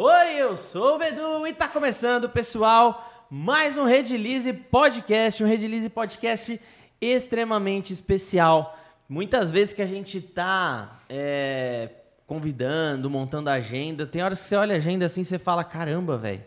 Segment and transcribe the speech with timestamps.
[0.00, 5.88] Oi, eu sou o Bedu e tá começando, pessoal, mais um Redilize Podcast, um Redilize
[5.88, 6.60] Podcast
[7.00, 8.78] extremamente especial.
[9.08, 11.90] Muitas vezes que a gente tá é,
[12.28, 16.16] convidando, montando agenda, tem horas que você olha a agenda assim e você fala, caramba,
[16.16, 16.44] velho.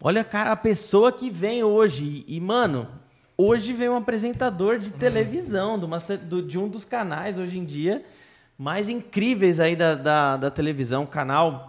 [0.00, 2.24] Olha, cara, a pessoa que vem hoje.
[2.26, 2.88] E, mano,
[3.36, 5.78] hoje vem um apresentador de televisão,
[6.46, 8.02] de, um dos canais hoje em dia
[8.58, 11.67] mais incríveis aí da, da, da televisão, canal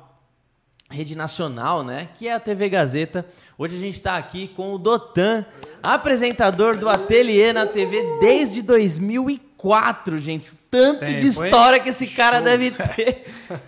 [0.90, 2.10] rede nacional, né?
[2.16, 3.26] Que é a TV Gazeta.
[3.58, 5.46] Hoje a gente está aqui com o Dotan,
[5.84, 10.52] apresentador do Ateliê na TV desde 2004, gente.
[10.72, 12.46] Tanto Tempo, de história que esse cara Show.
[12.46, 13.26] deve ter.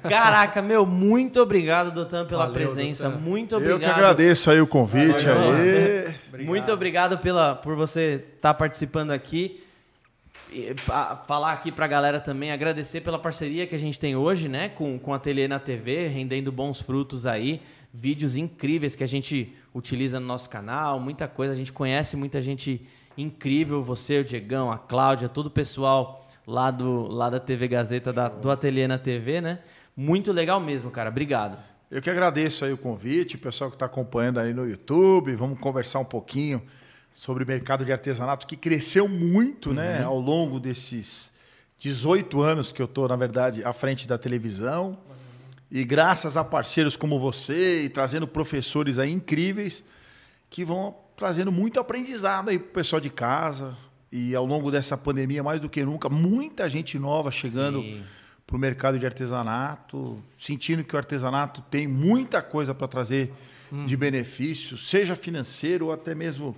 [0.08, 3.10] Caraca, meu, muito obrigado, Dotan, pela Valeu, presença.
[3.10, 3.82] Muito obrigado.
[3.82, 6.46] Eu que agradeço aí o convite Valeu, aí.
[6.46, 9.64] Muito obrigado pela, por você estar tá participando aqui
[11.26, 15.00] falar aqui pra galera também, agradecer pela parceria que a gente tem hoje, né, com,
[15.00, 17.62] com o Ateliê na TV, rendendo bons frutos aí,
[17.94, 22.42] vídeos incríveis que a gente utiliza no nosso canal, muita coisa, a gente conhece muita
[22.42, 22.86] gente
[23.18, 28.12] incrível, você, o Diegão, a Cláudia, todo o pessoal lá, do, lá da TV Gazeta,
[28.12, 29.60] da, do Ateliê na TV, né,
[29.96, 31.58] muito legal mesmo, cara, obrigado.
[31.90, 35.60] Eu que agradeço aí o convite, o pessoal que está acompanhando aí no YouTube, vamos
[35.60, 36.62] conversar um pouquinho
[37.14, 40.00] sobre o mercado de artesanato, que cresceu muito né, uhum.
[40.00, 41.32] né, ao longo desses
[41.80, 44.98] 18 anos que eu estou, na verdade, à frente da televisão.
[45.70, 49.84] E graças a parceiros como você e trazendo professores aí incríveis
[50.50, 53.76] que vão trazendo muito aprendizado aí para o pessoal de casa.
[54.12, 57.82] E ao longo dessa pandemia, mais do que nunca, muita gente nova chegando
[58.46, 63.32] para o mercado de artesanato, sentindo que o artesanato tem muita coisa para trazer
[63.72, 63.86] hum.
[63.86, 66.56] de benefício, seja financeiro ou até mesmo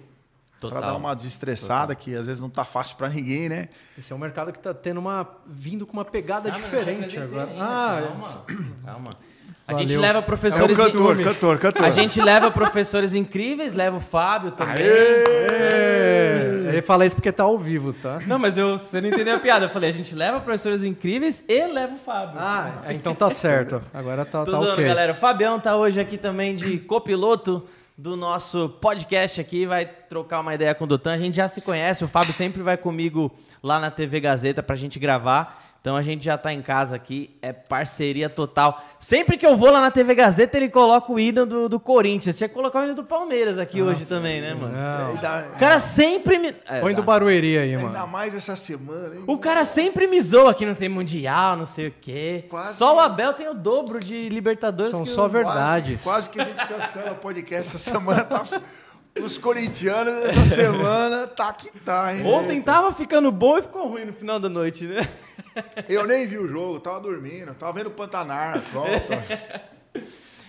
[0.69, 2.03] para dar uma desestressada, Total.
[2.03, 3.69] que às vezes não tá fácil para ninguém, né?
[3.97, 7.49] Esse é um mercado que está tendo uma vindo com uma pegada diferente agora.
[7.59, 8.45] ah, calma.
[8.85, 9.09] calma.
[9.65, 9.87] A Valeu.
[9.87, 10.77] gente leva professores.
[10.77, 11.85] É um cantor, cantor, cantor.
[11.85, 14.83] A gente leva professores incríveis, leva o Fábio também.
[14.83, 15.23] Aê!
[15.71, 16.67] Aê!
[16.67, 18.19] Ele fala isso porque tá ao vivo, tá?
[18.27, 19.65] Não, mas eu, você não entendeu a piada.
[19.65, 22.39] Eu falei, a gente leva professores incríveis e leva o Fábio.
[22.39, 23.81] Ah, então tá certo.
[23.93, 24.85] Agora tá, Tô tá zoando, ok.
[24.85, 25.13] galera.
[25.13, 27.65] O Fabião tá hoje aqui também de copiloto
[27.97, 31.13] do nosso podcast aqui, vai trocar uma ideia com o Dotan.
[31.13, 33.31] A gente já se conhece, o Fábio sempre vai comigo
[33.61, 35.72] lá na TV Gazeta pra gente gravar.
[35.83, 38.81] Então a gente já tá em casa aqui, é parceria total.
[38.97, 42.37] Sempre que eu vou lá na TV Gazeta, ele coloca o hino do, do Corinthians.
[42.37, 44.73] Tinha que colocar o hino do Palmeiras aqui ah, hoje também, né, mano?
[44.73, 45.13] Não.
[45.15, 46.55] O cara sempre me.
[46.69, 47.87] É, Põe do Barueri aí, mano.
[47.87, 49.23] Ainda mais essa semana, hein?
[49.27, 52.45] O cara sempre me zoa que não tem Mundial, não sei o quê.
[52.49, 54.89] Quase só o Abel tem o dobro de Libertadores.
[54.89, 56.01] São só verdades.
[56.01, 58.23] Quase, quase que a gente cancela o podcast essa semana.
[58.23, 58.41] Tá...
[59.21, 62.25] Os corintianos essa semana tá que tá, hein?
[62.25, 65.07] Ontem tava ficando bom e ficou ruim no final da noite, né?
[65.87, 68.61] Eu nem vi o jogo, tava dormindo, tava vendo o Pantanar.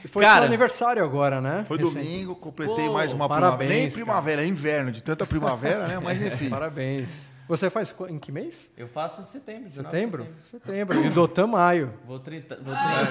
[0.05, 1.65] E foi Cara, seu aniversário agora, né?
[1.67, 2.05] Foi Recente.
[2.05, 3.81] domingo, completei Pô, mais uma parabéns, primavera.
[3.81, 4.47] Nem primavera, cara.
[4.47, 5.99] é inverno, de tanta primavera, né?
[5.99, 6.51] Mas enfim.
[6.51, 7.31] Parabéns.
[7.47, 8.71] Você faz em que mês?
[8.77, 9.71] Eu faço em setembro.
[9.71, 10.27] Setembro?
[10.41, 10.99] Setembro.
[10.99, 11.93] E do Dotan maio.
[12.07, 12.59] Vou trinta.
[12.63, 13.07] Vou ah,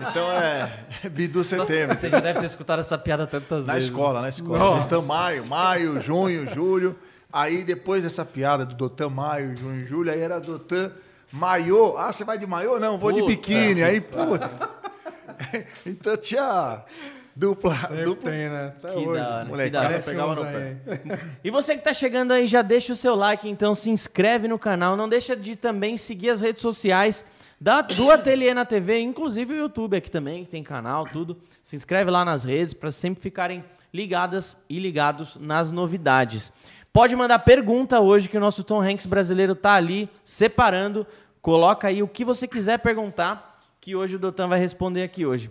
[0.00, 1.98] então, então é Bidu setembro.
[1.98, 3.90] Você já deve ter escutado essa piada tantas na vezes.
[3.90, 4.80] Na escola, na escola.
[4.80, 6.98] Dotan maio, maio, junho, julho.
[7.30, 10.92] Aí depois dessa piada do Dotan maio, junho, julho, aí era Dotan
[11.30, 11.98] maiô.
[11.98, 12.78] Ah, você vai de maiô?
[12.78, 13.82] Não, vou puta, de biquíni.
[13.82, 14.50] Aí, puta.
[15.84, 16.82] então tinha
[17.34, 18.30] Dupla, Sempre dupla.
[18.30, 18.74] tem, né?
[18.76, 19.20] Até que hoje.
[19.20, 20.76] da hora, Molecada pegava no pé.
[21.42, 24.58] e você que tá chegando aí, já deixa o seu like, então se inscreve no
[24.58, 24.96] canal.
[24.96, 27.24] Não deixa de também seguir as redes sociais
[27.60, 31.38] da, do Ateliê na TV, inclusive o YouTube aqui também, que tem canal, tudo.
[31.62, 33.64] Se inscreve lá nas redes para sempre ficarem
[33.94, 36.52] ligadas e ligados nas novidades.
[36.92, 41.06] Pode mandar pergunta hoje, que o nosso Tom Hanks brasileiro tá ali separando.
[41.40, 45.50] Coloca aí o que você quiser perguntar, que hoje o Dotan vai responder aqui hoje.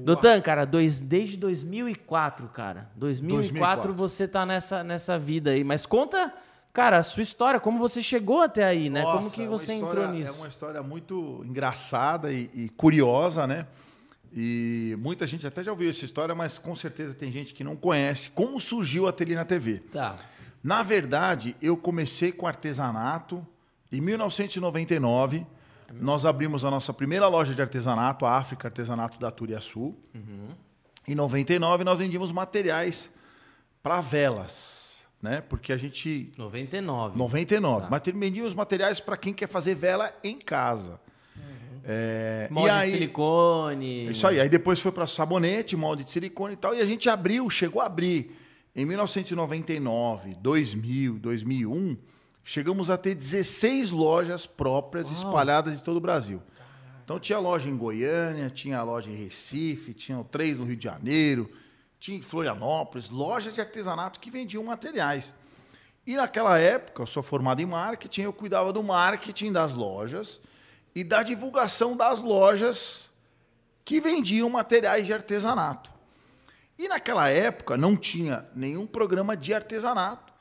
[0.00, 2.90] Dotan, cara, dois, desde 2004, cara.
[2.96, 5.62] 2004, 2004 você tá nessa, nessa vida aí.
[5.64, 6.32] Mas conta,
[6.72, 9.02] cara, a sua história, como você chegou até aí, né?
[9.02, 10.32] Nossa, como que é você história, entrou nisso?
[10.32, 13.66] É uma história muito engraçada e, e, curiosa, né?
[14.34, 17.76] E muita gente até já ouviu essa história, mas com certeza tem gente que não
[17.76, 19.78] conhece como surgiu a Ateliê na TV.
[19.92, 20.16] Tá.
[20.62, 23.46] Na verdade, eu comecei com artesanato
[23.90, 25.46] em 1999
[26.00, 29.94] nós abrimos a nossa primeira loja de artesanato, a África Artesanato da Turiaçu.
[30.14, 30.48] Uhum.
[31.06, 33.12] Em 99 nós vendíamos materiais
[33.82, 35.40] para velas, né?
[35.40, 37.18] Porque a gente 99.
[37.18, 37.82] 99.
[37.82, 37.88] Tá.
[37.90, 41.00] Mas vendíamos materiais para quem quer fazer vela em casa.
[41.36, 41.80] Uhum.
[41.84, 44.10] É, molde aí, de silicone.
[44.10, 44.40] Isso aí.
[44.40, 46.74] Aí depois foi para sabonete, molde de silicone e tal.
[46.74, 48.36] E a gente abriu, chegou a abrir
[48.74, 52.11] em 1999, 2000, 2001
[52.44, 55.16] Chegamos a ter 16 lojas próprias Uau.
[55.16, 56.42] espalhadas em todo o Brasil.
[57.04, 61.50] Então tinha loja em Goiânia, tinha loja em Recife, tinha três no Rio de Janeiro,
[61.98, 65.34] tinha em Florianópolis, lojas de artesanato que vendiam materiais.
[66.06, 70.40] E naquela época, eu sou formado em marketing, eu cuidava do marketing das lojas
[70.94, 73.10] e da divulgação das lojas
[73.84, 75.92] que vendiam materiais de artesanato.
[76.78, 80.31] E naquela época não tinha nenhum programa de artesanato.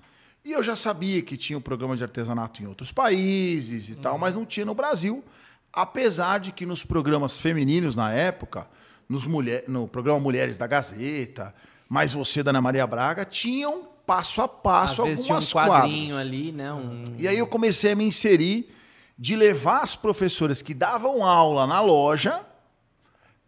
[0.43, 4.17] E eu já sabia que tinha um programa de artesanato em outros países e tal,
[4.17, 5.23] mas não tinha no Brasil.
[5.71, 8.67] Apesar de que nos programas femininos na época,
[9.07, 11.53] nos mulher, no programa Mulheres da Gazeta,
[11.87, 15.53] Mais Você da Ana Maria Braga, tinham passo a passo Às vezes tinha um algumas
[15.53, 16.27] quadrinho quadras.
[16.27, 16.73] ali, né?
[16.73, 17.03] Um...
[17.19, 18.73] E aí eu comecei a me inserir
[19.17, 22.41] de levar as professoras que davam aula na loja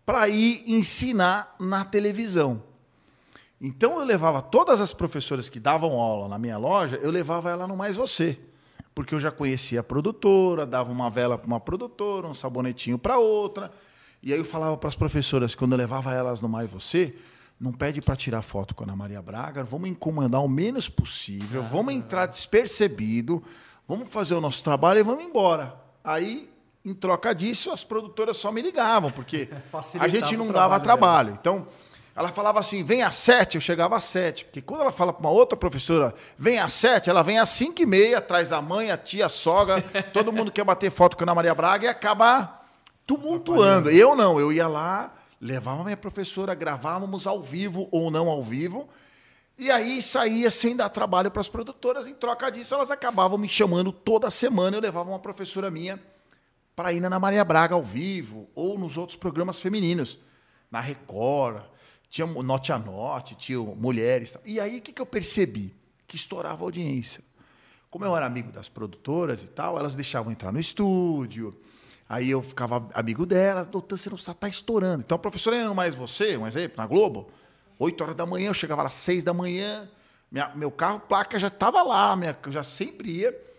[0.05, 2.61] para ir ensinar na televisão.
[3.65, 7.65] Então eu levava todas as professoras que davam aula na minha loja, eu levava ela
[7.65, 8.37] no Mais Você.
[8.93, 13.17] Porque eu já conhecia a produtora, dava uma vela para uma produtora, um sabonetinho para
[13.17, 13.71] outra.
[14.21, 17.15] E aí eu falava para as professoras, quando eu levava elas no Mais Você,
[17.57, 21.63] não pede para tirar foto com a Ana Maria Braga, vamos incomodar o menos possível,
[21.63, 23.41] vamos entrar despercebido,
[23.87, 25.73] vamos fazer o nosso trabalho e vamos embora.
[26.03, 26.49] Aí,
[26.83, 29.49] em troca disso, as produtoras só me ligavam, porque
[29.97, 31.27] a gente não dava trabalho.
[31.27, 31.39] delas.
[31.39, 31.67] Então,
[32.15, 34.45] ela falava assim, vem às sete, eu chegava às sete.
[34.45, 37.81] Porque quando ela fala para uma outra professora, vem às sete, ela vem às cinco
[37.81, 39.81] e meia, traz a mãe, a tia, a sogra,
[40.13, 42.61] todo mundo quer bater foto com a Ana Maria Braga e acaba
[43.07, 43.89] tumultuando.
[43.89, 45.11] Eu não, eu ia lá,
[45.41, 48.87] levava a minha professora, gravávamos ao vivo ou não ao vivo,
[49.57, 52.05] e aí saía sem dar trabalho para as produtoras.
[52.05, 55.99] Em troca disso, elas acabavam me chamando toda semana, eu levava uma professora minha
[56.75, 60.19] para ir na Ana Maria Braga ao vivo ou nos outros programas femininos,
[60.71, 61.63] na Record,
[62.13, 64.37] tinha Note a Note, tinha Mulheres.
[64.45, 65.73] E aí o que, que eu percebi?
[66.07, 67.23] Que estourava a audiência.
[67.89, 71.59] Como eu era amigo das produtoras e tal, elas deixavam entrar no estúdio.
[72.07, 75.01] Aí eu ficava amigo delas, doutor, você não está tá estourando.
[75.03, 77.31] Então a professora era mais você, um exemplo, na Globo,
[77.79, 79.89] 8 horas da manhã, eu chegava lá às 6 da manhã,
[80.31, 83.52] minha- meu carro, placa já estava lá, minha, eu já sempre ia.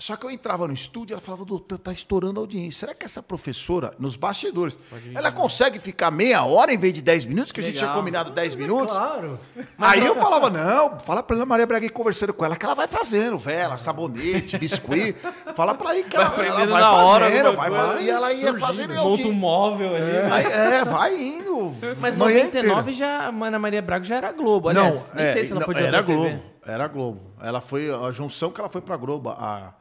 [0.00, 2.80] Só que eu entrava no estúdio e ela falava, doutor, tá estourando a audiência.
[2.80, 4.78] Será que essa professora, nos bastidores,
[5.14, 8.00] ela consegue ficar meia hora em vez de 10 minutos, que a gente tinha Legal.
[8.00, 8.96] combinado 10 minutos?
[8.96, 9.38] Claro.
[9.78, 12.74] Aí eu falava, não, fala pra Ana Maria Braga ir conversando com ela, que ela
[12.74, 15.14] vai fazendo vela, sabonete, biscuit.
[15.54, 17.86] Fala pra aí que Vai ela, ela aprendendo vai na hora fazendo, alguma vai coisa.
[17.92, 18.92] fazendo, e ela ia fazendo.
[18.94, 20.12] e eu Monta um móvel ali.
[20.12, 20.32] né?
[20.32, 21.74] Aí, é, vai indo.
[22.00, 22.92] Mas manhã 99 inteira.
[22.94, 24.70] já, a Ana Maria Braga já era Globo.
[24.70, 26.16] Aliás, Não, nem é, sei se ela não, foi de era TV.
[26.16, 26.42] Globo.
[26.66, 27.20] Era Globo.
[27.42, 29.28] Ela foi a junção que ela foi pra Globo.
[29.28, 29.74] A,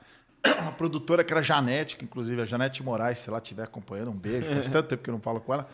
[0.43, 4.11] a produtora que era a Janete, que inclusive a Janete Moraes, se ela estiver acompanhando,
[4.11, 4.47] um beijo.
[4.47, 5.67] Faz tanto tempo que eu não falo com ela.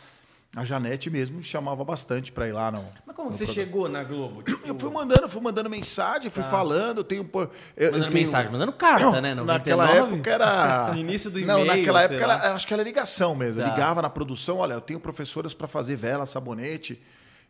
[0.55, 2.81] A Janete mesmo me chamava bastante pra ir lá no.
[3.05, 3.65] Mas como no que você programa.
[3.67, 4.41] chegou na Globo?
[4.41, 7.29] Tipo, Eu fui mandando, fui mandando mensagem, fui falando, eu tenho.
[7.33, 7.41] eu-
[7.75, 9.33] eu mandando tenho- mensagem, mandando carta, né?
[9.35, 10.13] Naquela 99?
[10.15, 10.93] época era.
[10.95, 13.59] Início do Não, e-mail, naquela sei época era, acho que era ligação mesmo.
[13.59, 13.71] Eu Tá.
[13.73, 17.01] ligava na produção, olha, eu tenho professoras para fazer vela, sabonete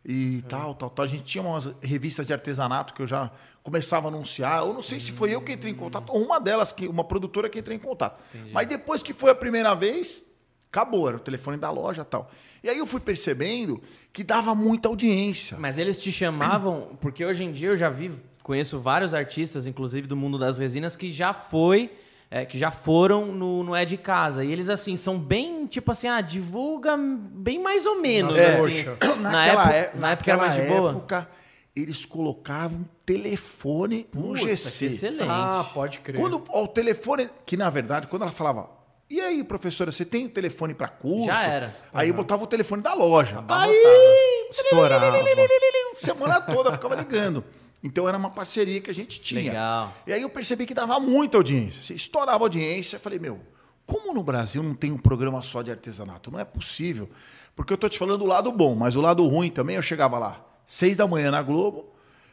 [0.08, 0.48] e Hum.
[0.48, 1.04] tal, tal, tal.
[1.04, 3.30] A gente tinha umas revistas de artesanato que eu já
[3.62, 4.62] começava a anunciar.
[4.62, 7.02] Eu não sei se foi eu que entrei em contato, ou uma delas, que, uma
[7.02, 8.22] produtora que entrei em contato.
[8.52, 10.22] Mas depois que foi a primeira vez,
[10.70, 12.30] acabou, era o telefone da loja e tal.
[12.62, 13.82] E aí eu fui percebendo
[14.12, 15.56] que dava muita audiência.
[15.58, 18.12] Mas eles te chamavam, porque hoje em dia eu já vi,
[18.42, 21.90] conheço vários artistas, inclusive do mundo das resinas, que já foi,
[22.30, 24.44] é, que já foram no, no É de Casa.
[24.44, 28.84] E eles, assim, são bem, tipo assim, ah, divulga bem mais ou menos, Nossa, assim.
[28.84, 28.96] poxa.
[29.20, 30.90] Na Naquela, época, é- na época era mais de boa.
[30.90, 31.28] época,
[31.74, 34.86] eles colocavam telefone no Puta, GC.
[34.86, 35.28] excelente.
[35.28, 36.20] Ah, pode crer.
[36.20, 38.70] Quando ó, o telefone, que na verdade, quando ela falava,
[39.08, 41.26] e aí, professora, você tem o telefone para curso?
[41.26, 41.74] Já era.
[41.94, 43.44] Aí eu botava o telefone da loja.
[43.48, 45.12] Aí, Estourava.
[45.96, 47.44] semana toda ficava ligando.
[47.82, 49.52] Então era uma parceria que a gente tinha.
[49.52, 49.94] Legal.
[50.06, 51.94] E aí eu percebi que dava muita audiência.
[51.94, 52.96] Estourava a audiência.
[52.96, 53.40] Eu falei, meu,
[53.84, 56.30] como no Brasil não tem um programa só de artesanato?
[56.30, 57.08] Não é possível.
[57.54, 60.18] Porque eu tô te falando do lado bom, mas o lado ruim também, eu chegava
[60.18, 61.86] lá, seis da manhã na Globo,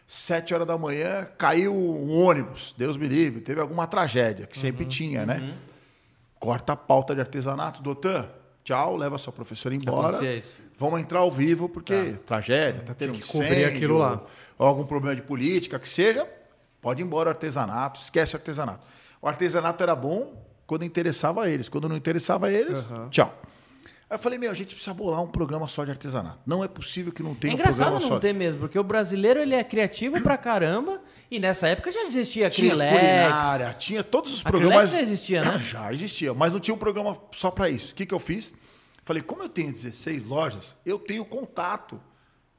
[0.06, 4.62] sete horas da manhã, caiu um ônibus, Deus me livre, teve alguma tragédia, que Uhum,
[4.62, 5.58] sempre tinha, né?
[6.40, 8.28] Corta a pauta de artesanato, doutor,
[8.66, 10.36] tchau, leva sua professora embora.
[10.36, 10.62] Isso.
[10.84, 14.22] Vamos entrar ao vivo, porque tragédia, tá tendo Tem que um cobrir incêndio, aquilo lá.
[14.60, 16.28] ou algum problema de política, que seja,
[16.82, 18.86] pode ir embora o artesanato, esquece o artesanato.
[19.22, 20.34] O artesanato era bom
[20.68, 23.34] quando interessava a eles, quando não interessava a eles, tchau.
[24.10, 26.40] Aí eu falei, meu, a gente precisa bolar um programa só de artesanato.
[26.46, 28.20] Não é possível que não É tenha um engraçado programa não só.
[28.20, 32.50] ter mesmo, porque o brasileiro ele é criativo pra caramba e nessa época já existia
[32.50, 33.00] Tinha Acrylex.
[33.00, 34.92] culinária, tinha todos os programas.
[34.92, 35.60] já existia, né?
[35.72, 37.94] Já existia, mas não tinha um programa só para isso.
[37.94, 38.54] O que, que eu fiz?
[39.04, 42.00] Falei, como eu tenho 16 lojas, eu tenho contato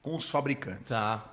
[0.03, 0.89] com os fabricantes.
[0.89, 1.25] Tá.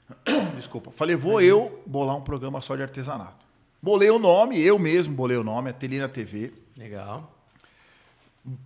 [0.56, 0.90] Desculpa.
[0.90, 3.46] Falei, vou eu bolar um programa só de artesanato.
[3.80, 6.52] Bolei o nome, eu mesmo bolei o nome, Atelina TV.
[6.76, 7.32] Legal.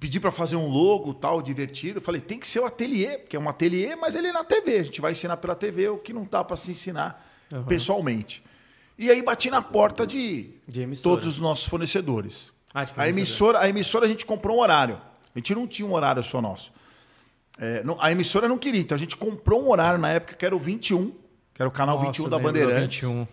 [0.01, 2.01] pedi para fazer um logo tal, divertido.
[2.01, 4.79] Falei, tem que ser o ateliê, porque é um ateliê, mas ele é na TV.
[4.79, 7.65] A gente vai ensinar pela TV o que não dá para se ensinar Uhum.
[7.65, 8.43] pessoalmente.
[8.99, 12.51] E aí bati na porta de, De todos os nossos fornecedores.
[12.73, 14.99] Ah, a emissora, a emissora a gente comprou um horário.
[15.35, 16.73] A gente não tinha um horário só nosso.
[17.59, 20.45] É, não- a emissora não queria, então a gente comprou um horário na época que
[20.45, 21.11] era o 21,
[21.55, 23.01] que era o canal Nossa, 21 da Bandeirantes.
[23.03, 23.27] 21.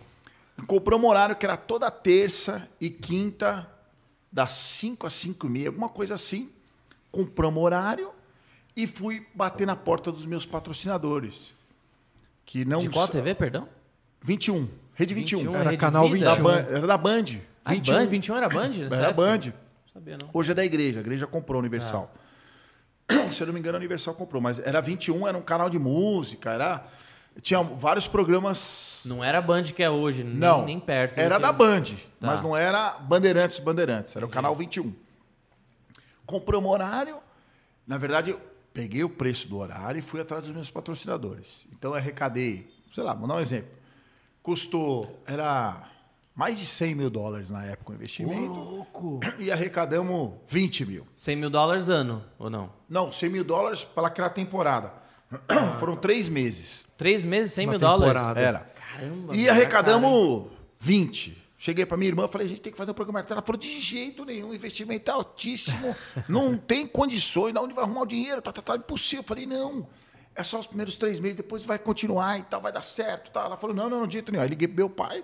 [0.58, 3.66] E compramos um horário que era toda terça e quinta,
[4.30, 6.50] das 5 às 5 e meia, alguma coisa assim.
[7.10, 8.10] Compramos horário
[8.76, 11.54] e fui bater na porta dos meus patrocinadores.
[12.44, 13.68] Que não De qual TV, perdão?
[14.22, 14.68] 21.
[14.94, 15.38] Rede 21.
[15.38, 16.24] 21, Era Rede canal Vida?
[16.26, 16.44] Da 21.
[16.44, 17.24] Ban- era da Band.
[17.64, 17.94] Ah, 21.
[17.94, 18.06] Band?
[18.06, 18.70] 21 era Band?
[18.74, 19.12] Era época?
[19.12, 19.52] Band.
[20.00, 20.30] Sabia, não.
[20.32, 21.00] Hoje é da igreja.
[21.00, 22.10] A igreja comprou a Universal.
[23.06, 23.28] Tá.
[23.32, 24.40] Se eu não me engano, a Universal comprou.
[24.40, 26.50] Mas era 21, era um canal de música.
[26.50, 26.86] Era...
[27.42, 29.02] Tinha vários programas.
[29.04, 31.18] Não era Band que é hoje, nem, Não, nem perto.
[31.18, 32.26] Era da Band, Tá.
[32.26, 34.92] mas não era Bandeirantes Bandeirantes, era o canal 21.
[36.26, 37.18] Compramos horário.
[37.86, 38.36] Na verdade,
[38.74, 41.66] peguei o preço do horário e fui atrás dos meus patrocinadores.
[41.72, 43.70] Então, eu arrecadei, sei lá, vou dar um exemplo.
[44.42, 45.88] Custou, era
[46.40, 48.46] mais de 100 mil dólares na época o Ô, investimento.
[48.46, 49.20] louco.
[49.38, 51.06] E arrecadamos 20 mil.
[51.14, 52.72] 100 mil dólares ano, ou não?
[52.88, 54.90] Não, 100 mil dólares para aquela temporada.
[55.78, 56.88] Foram três meses.
[56.96, 58.22] Três meses, 100 Uma mil dólares?
[58.22, 58.40] temporada.
[58.40, 58.58] Era.
[58.74, 59.36] Caramba.
[59.36, 60.46] E cara, arrecadamos
[60.78, 61.36] 20.
[61.58, 63.22] Cheguei para minha irmã falei, a gente tem que fazer um programa.
[63.28, 65.94] Ela falou, de jeito nenhum, o investimento é altíssimo,
[66.26, 68.40] não tem condições, de onde vai arrumar o dinheiro?
[68.40, 69.22] Tá, tá, tá, impossível.
[69.22, 69.86] Eu falei, não,
[70.34, 73.30] é só os primeiros três meses, depois vai continuar e tal, vai dar certo.
[73.30, 73.44] Tal.
[73.44, 74.42] Ela falou, não, não, não, de jeito nenhum.
[74.42, 75.22] Aí liguei pro meu pai,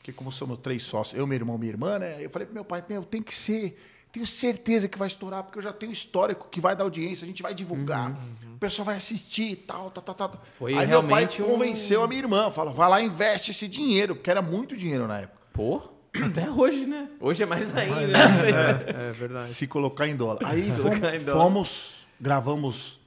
[0.00, 2.16] porque como somos três sócios, eu, meu irmão, minha irmã, né?
[2.24, 3.78] Eu falei pro meu pai, meu, tem que ser,
[4.10, 7.28] tenho certeza que vai estourar, porque eu já tenho histórico que vai dar audiência, a
[7.28, 8.18] gente vai divulgar,
[8.54, 10.42] o pessoal vai assistir e tal, tal, tal, tal.
[10.58, 13.68] Foi Aí meu pai realmente um- convenceu a minha irmã, falou, vai lá investe esse
[13.68, 15.38] dinheiro, porque era muito dinheiro na época.
[15.52, 15.82] Pô,
[16.14, 17.10] até hoje, né?
[17.20, 17.98] Hoje é mais ainda.
[19.06, 19.50] É, é verdade.
[19.50, 20.38] Se colocar em dólar.
[20.46, 21.42] Aí fomos, em dólar.
[21.44, 23.00] fomos, gravamos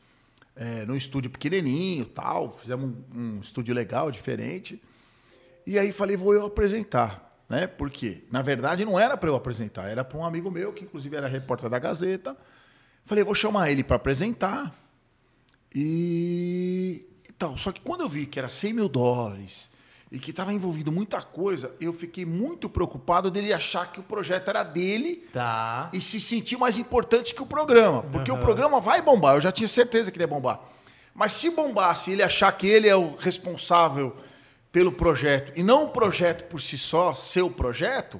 [0.55, 4.79] é, num estúdio pequenininho tal, fizemos um, um estúdio legal, diferente.
[5.65, 7.67] E aí falei, vou eu apresentar, né?
[7.67, 11.15] Porque, na verdade, não era para eu apresentar, era para um amigo meu, que inclusive
[11.15, 12.35] era repórter da Gazeta.
[13.05, 14.73] Falei, vou chamar ele para apresentar
[15.73, 17.57] e, e tal.
[17.57, 19.69] Só que quando eu vi que era 100 mil dólares
[20.11, 24.49] e que estava envolvido muita coisa, eu fiquei muito preocupado dele achar que o projeto
[24.49, 25.89] era dele Tá.
[25.91, 28.03] e se sentir mais importante que o programa.
[28.03, 30.59] Porque o programa vai bombar, eu já tinha certeza que ele ia bombar.
[31.15, 34.15] Mas se bombasse ele achar que ele é o responsável
[34.73, 38.19] pelo projeto e não o projeto por si só, seu projeto,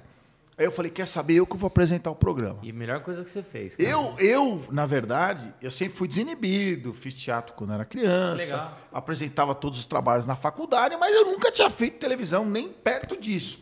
[0.56, 2.60] aí eu falei, quer saber, eu que vou apresentar o programa.
[2.62, 3.76] E a melhor coisa que você fez.
[3.76, 3.90] cara.
[3.90, 8.78] Eu, eu, na verdade, eu sempre fui desinibido, fiz teatro quando era criança, Legal.
[8.94, 13.60] apresentava todos os trabalhos na faculdade, mas eu nunca tinha feito televisão, nem perto disso.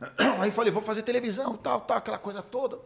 [0.40, 2.80] Aí falei, vou fazer televisão, tal, tal, aquela coisa toda.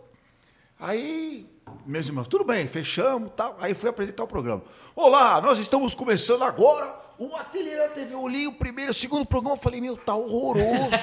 [0.78, 1.50] Aí,
[1.86, 3.56] meus irmãos, tudo bem, fechamos, tal.
[3.58, 4.62] Aí fui apresentar o programa.
[4.94, 8.14] Olá, nós estamos começando agora o Ateliê da TV.
[8.14, 10.96] Eu li o primeiro, o segundo programa, eu falei, meu, tá horroroso.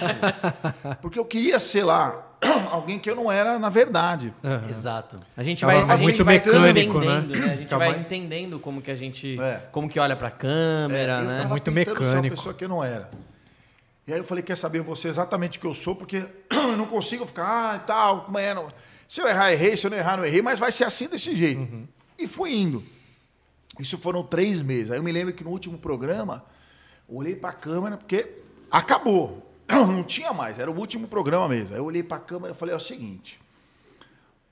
[1.02, 2.26] Porque eu queria ser lá
[2.72, 4.34] alguém que eu não era na verdade.
[4.70, 5.18] Exato.
[5.36, 7.18] A gente vai, a gente muito vai mecânico, né?
[7.20, 7.54] entendendo, né?
[7.54, 9.62] A gente vai entendendo como que a gente, É.
[9.72, 11.46] como que olha pra câmera, eu né?
[11.46, 12.36] Muito tentando ser uma mecânico.
[12.36, 13.10] pessoa que eu não era.
[14.08, 16.86] E aí eu falei, quer saber, ser exatamente o que eu sou, porque eu não
[16.86, 18.68] consigo ficar, ah, e tal, como é, não...
[19.08, 21.36] Se eu errar, errei, se eu não errar, não errei, mas vai ser assim desse
[21.36, 21.60] jeito.
[21.62, 21.88] Uhum.
[22.18, 22.84] E fui indo.
[23.80, 24.92] Isso foram três meses.
[24.92, 26.44] Aí eu me lembro que no último programa,
[27.08, 28.28] olhei para a câmera, porque
[28.72, 29.42] acabou.
[29.68, 31.74] Não tinha mais, era o último programa mesmo.
[31.74, 33.40] Aí eu olhei para a câmera e falei, é o seguinte,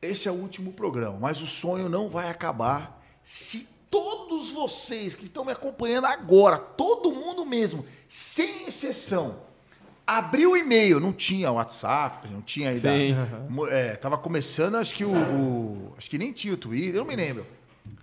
[0.01, 5.23] esse é o último programa, mas o sonho não vai acabar se todos vocês que
[5.25, 9.37] estão me acompanhando agora, todo mundo mesmo, sem exceção,
[10.05, 12.91] abriu o e-mail, não tinha WhatsApp, não tinha ainda.
[12.91, 13.15] Sim.
[13.69, 17.05] É, tava começando, acho que o, o- acho que nem tinha o Twitter, eu não
[17.07, 17.45] me lembro.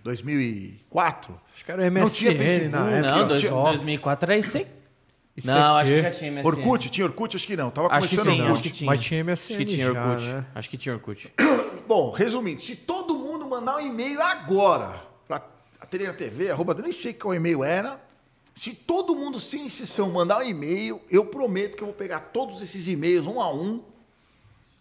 [0.02, 1.40] 2004.
[1.54, 3.10] Acho que era o Não tinha MSN Facebook, na época.
[3.16, 3.64] Não, dois, só.
[3.64, 4.62] 2004 era isso aí.
[5.36, 5.46] ICQ.
[5.46, 6.46] Não, acho que já tinha MSN.
[6.46, 7.70] Orkut, tinha Orkut, acho que não.
[7.70, 8.52] Tava Acho que começando sim, Orkut.
[8.52, 8.86] acho que tinha.
[8.86, 10.26] Mas tinha MSN Acho que tinha já, Orkut.
[10.26, 10.46] né?
[10.54, 11.32] Acho que tinha Orkut.
[11.86, 15.42] Bom, resumindo, se todo mundo mandar um e-mail agora para
[15.80, 18.00] Ateliê TV, arroba, nem sei qual e-mail era,
[18.54, 22.60] se todo mundo sem exceção mandar um e-mail, eu prometo que eu vou pegar todos
[22.60, 23.82] esses e-mails um a um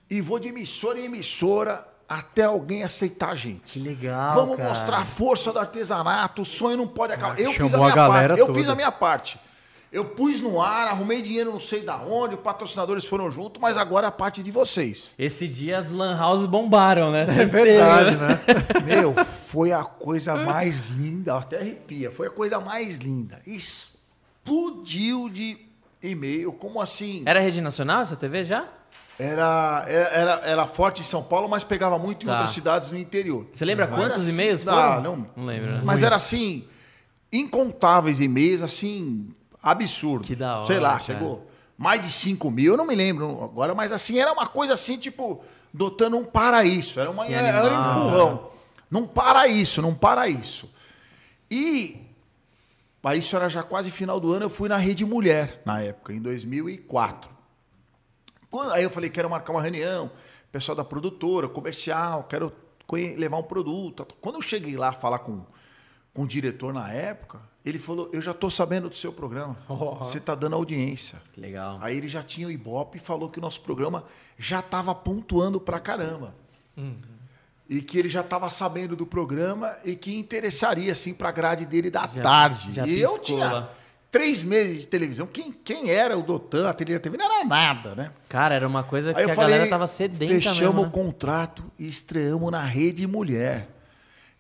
[0.10, 3.62] e vou de emissora em emissora até alguém aceitar a gente.
[3.74, 4.70] Que legal, Vamos cara.
[4.70, 7.40] mostrar a força do artesanato, o sonho não pode acabar.
[7.40, 8.40] eu fiz a minha a galera parte.
[8.40, 8.60] Eu toda.
[8.60, 9.40] fiz a minha parte.
[9.92, 13.76] Eu pus no ar, arrumei dinheiro não sei da onde, os patrocinadores foram junto, mas
[13.76, 15.16] agora é a parte de vocês.
[15.18, 17.22] Esse dia as lan houses bombaram, né?
[17.24, 18.40] É verdade, né?
[18.86, 23.42] Meu, foi a coisa mais linda, até arrepia, foi a coisa mais linda.
[23.48, 25.58] Explodiu de
[26.04, 27.24] e-mail, como assim?
[27.26, 28.68] Era Rede Nacional essa TV já?
[29.20, 32.36] Era, era, era forte em São Paulo, mas pegava muito em Tá.
[32.36, 33.46] outras cidades no interior.
[33.54, 35.02] Você lembra Mas quantos assim, e-mails não?
[35.02, 35.82] Não, Não lembro, né?
[35.84, 36.66] Mas era assim,
[37.32, 39.30] incontáveis e-mails, assim,
[39.62, 40.26] absurdo.
[40.26, 41.04] Que da hora, Sei lá, cara.
[41.04, 41.46] chegou
[41.78, 44.98] mais de 5 mil, eu não me lembro agora, mas assim, era uma coisa assim,
[44.98, 46.98] tipo, dotando um paraíso.
[47.00, 48.50] Era, uma, era um empurrão.
[48.90, 50.70] Não para isso, não para isso.
[51.52, 52.02] E
[53.16, 56.20] isso era já quase final do ano, eu fui na Rede Mulher, na época, em
[56.22, 57.30] 2004.
[58.50, 60.10] Quando- aí eu falei, quero marcar uma reunião,
[60.52, 62.52] pessoal da produtora, comercial, quero
[63.18, 64.06] levar um produto.
[64.20, 65.44] Quando eu cheguei lá falar com,
[66.14, 69.96] com o diretor na época, ele falou, eu já estou sabendo do seu programa, Oh.
[69.96, 71.22] você está dando audiência.
[71.34, 71.78] Que legal.
[71.82, 74.04] Aí ele já tinha o Ibope e falou que o nosso programa
[74.38, 76.34] já estava pontuando pra caramba.
[77.70, 81.92] E que ele já estava sabendo do programa e que interessaria, assim, pra grade dele
[81.92, 82.74] da Já- tarde.
[82.74, 83.70] já e eu tinha.
[84.12, 85.28] Três meses de televisão.
[85.28, 88.12] Quem, quem era o Dotan, a Trilha TV, não era nada, né?
[88.28, 90.92] Cara, era uma coisa que Aí a falei, galera tava sedenta fechamos mesmo, o né?
[90.92, 93.70] contrato e estreamos na Rede Mulher.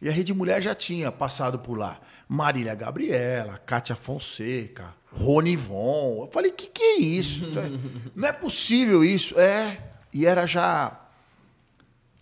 [0.01, 1.99] E a Rede Mulher já tinha passado por lá.
[2.27, 6.23] Marília Gabriela, Kátia Fonseca, Rony Von.
[6.25, 7.49] Eu falei, que que é isso?
[8.15, 9.39] Não é possível isso.
[9.39, 9.77] É,
[10.13, 10.99] e era já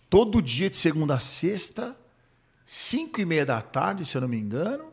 [0.08, 1.94] todo dia de segunda a sexta,
[2.66, 4.86] cinco e meia da tarde, se eu não me engano,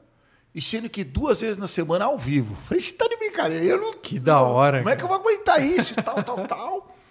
[0.55, 2.55] e sendo que duas vezes na semana ao vivo.
[2.63, 3.65] Falei, você tá de brincadeira?
[3.65, 5.93] Eu não, Que da hora, Como é que eu vou aguentar isso?
[5.95, 6.95] Tal, tal, tal.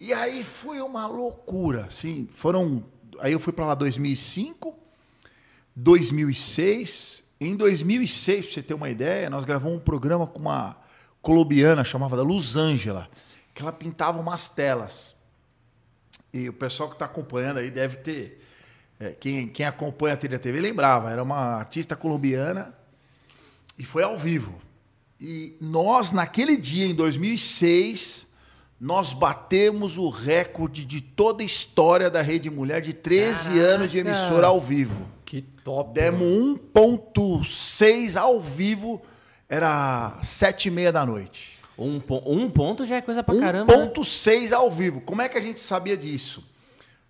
[0.00, 2.84] E aí foi uma loucura, assim, foram...
[3.18, 4.72] Aí eu fui para lá 2005,
[5.74, 7.24] 2006.
[7.40, 10.76] Em 2006, pra você ter uma ideia, nós gravamos um programa com uma
[11.20, 13.10] colombiana chamada da Luz Ângela,
[13.52, 15.16] que ela pintava umas telas.
[16.32, 18.40] E o pessoal que está acompanhando aí deve ter.
[19.00, 22.77] é, quem, quem acompanha a TV lembrava, era uma artista colombiana
[23.78, 24.54] e foi ao vivo.
[25.20, 28.26] E nós, naquele dia, em 2006,
[28.80, 33.74] nós batemos o recorde de toda a história da Rede Mulher de 13 Caraca!
[33.74, 35.08] anos de emissora ao vivo.
[35.24, 35.92] Que top.
[35.92, 39.02] Demos 1.6 ao vivo,
[39.48, 41.58] era 7 e meia da noite.
[41.76, 43.76] Um, um ponto já é coisa pra caramba.
[43.76, 43.86] né?
[43.94, 45.00] 1.6 ao vivo.
[45.00, 46.42] Como é que a gente sabia disso?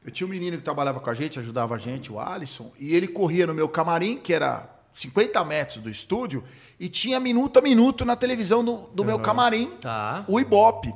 [0.04, 2.94] Eu tinha um menino que trabalhava com a gente, ajudava a gente, o Alisson, e
[2.94, 6.42] ele corria no meu camarim, que era 50 metros do estúdio,
[6.78, 10.24] e tinha minuto a minuto na televisão do, do meu camarim, Tá.
[10.26, 10.94] o Ibope.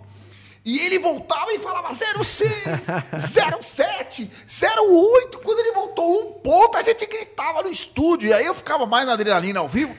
[0.65, 2.87] E ele voltava e falava 06,
[3.19, 4.31] 07,
[4.79, 5.38] 08.
[5.41, 8.29] Quando ele voltou um ponto, a gente gritava no estúdio.
[8.29, 9.93] E aí eu ficava mais na adrenalina ao vivo.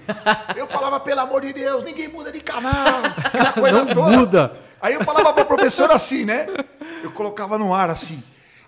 [0.55, 3.03] Eu falava, pelo amor de Deus, ninguém muda de canal.
[3.25, 4.17] Aquela coisa Não toda.
[4.17, 4.61] muda.
[4.81, 6.47] Aí eu falava pra professora assim, né?
[7.03, 8.23] Eu colocava no ar assim.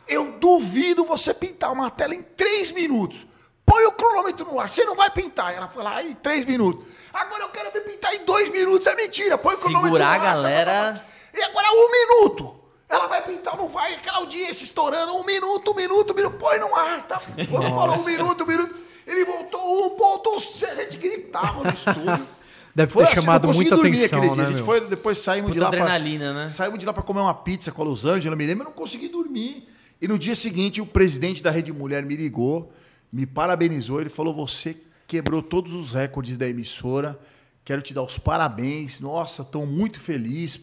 [0.06, 3.26] Eu duvido você pintar uma tela em três minutos.
[3.66, 5.54] Põe o cronômetro no ar, você não vai pintar.
[5.56, 6.86] Ela foi lá, em três minutos.
[7.14, 9.38] Agora eu quero ver pintar em dois minutos, é mentira.
[9.38, 10.36] Põe o cronômetro Segurar no a ar.
[10.36, 11.06] tá, tá, tá, galera.
[11.34, 12.56] E agora um minuto.
[12.88, 15.14] Ela vai pintar, não vai, aquela audiência estourando.
[15.16, 16.38] Um minuto, um minuto, um minuto.
[16.38, 17.20] Põe no ar, tá?
[17.50, 18.76] Quando falou um minuto, um minuto.
[19.08, 22.28] Ele voltou um ponto, a gente gritava no estúdio.
[22.76, 24.36] Deve Foi ter assim, chamado muita dormir atenção, aquele dia.
[24.38, 24.66] né, A gente meu?
[24.66, 26.50] foi, depois saímos de Puta lá pra- adrenalina, né?
[26.50, 28.74] Saímos de lá para comer uma pizza com a Los Angeles, me lembro, eu não
[28.74, 29.68] consegui dormir.
[30.02, 32.74] E no dia seguinte, o presidente da Rede Mulher me ligou,
[33.12, 34.76] me parabenizou, ele falou: "Você
[35.08, 37.20] quebrou todos os recordes da emissora.
[37.64, 39.00] Quero te dar os parabéns.
[39.00, 40.60] Nossa, estou muito feliz,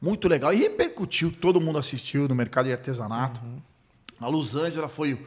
[0.00, 0.52] muito legal".
[0.52, 3.40] E repercutiu, todo mundo assistiu no mercado de artesanato.
[4.20, 5.18] A Los Angeles foi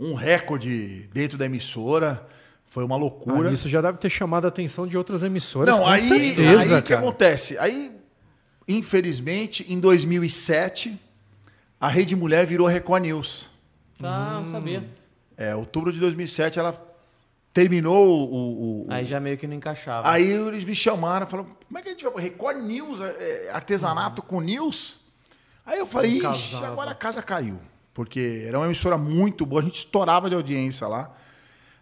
[0.00, 2.26] um recorde dentro da emissora.
[2.64, 3.52] Foi uma Ah, loucura.
[3.52, 5.74] isso já deve ter chamado a atenção de outras emissoras.
[5.74, 7.58] Não, com aí, certeza, aí o que acontece?
[7.58, 7.92] Aí,
[8.66, 10.98] infelizmente, em 2007,
[11.78, 13.50] a Rede Mulher virou Record News.
[14.02, 14.88] Ah, não sabia.
[15.42, 16.72] É, outubro de 2007, ela
[17.52, 18.84] terminou o...
[18.84, 20.08] o- Aí já meio que não encaixava.
[20.08, 22.22] Aí eles me chamaram, falaram, como é que a gente vai...
[22.22, 25.00] Record News, é, artesanato com news?
[25.66, 27.58] Aí eu falei, ixi, agora a casa caiu.
[27.94, 31.12] Porque era uma emissora muito boa, a gente estourava de audiência lá.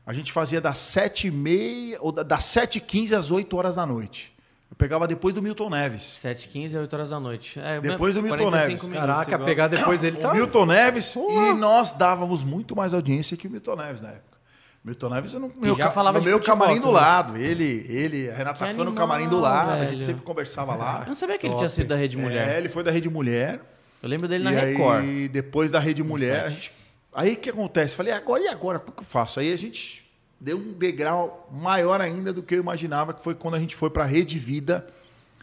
[0.07, 4.35] A gente fazia das 7h30, ou da- das 7h15 às 8 horas da noite.
[4.81, 6.21] Pegava depois do Milton Neves.
[6.25, 7.61] 7h15 a 8 horas da noite.
[7.61, 8.85] É, Depois do Milton 45 Neves.
[8.85, 9.47] minutos, Caraca, igual.
[9.47, 10.31] pegar depois dele tá.
[10.31, 14.39] O Milton Neves e nós dávamos muito mais audiência que o Milton Neves na época.
[14.83, 17.37] Milton Neves eu não, meu, já falava no meu futebol camarim do lado.
[17.37, 19.91] Ele, ele, a Renata Que foi no camarim do lado, a velho.
[19.93, 21.01] gente sempre conversava lá.
[21.03, 21.61] Eu não sabia que ele Top.
[21.61, 22.49] tinha sido da Rede Mulher.
[22.49, 23.61] É, ele foi da Rede Mulher.
[24.03, 25.05] Eu lembro dele na e Record.
[25.05, 26.73] aí, depois da Rede Mulher, a gente,
[27.13, 27.95] aí o que acontece?
[27.95, 28.79] Falei, agora e agora?
[28.79, 29.39] O que eu faço?
[29.41, 30.10] Aí a gente
[30.41, 33.91] deu um degrau maior ainda do que eu imaginava, que foi quando a gente foi
[33.91, 34.87] pra Rede Vida.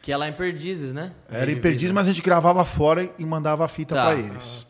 [0.01, 1.11] Que é lá em Perdizes, né?
[1.29, 1.93] Era Rede em Perdiz, Vida.
[1.93, 4.05] mas a gente gravava fora e mandava a fita Tá.
[4.05, 4.65] pra eles.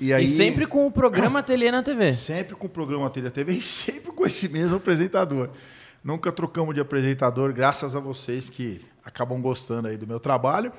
[0.00, 2.12] E, aí, E sempre com o programa Ateliê na TV.
[2.12, 5.50] Sempre com o programa Telha TV e sempre com esse mesmo apresentador.
[6.02, 10.72] Nunca trocamos de apresentador, graças a vocês que acabam gostando aí do meu trabalho.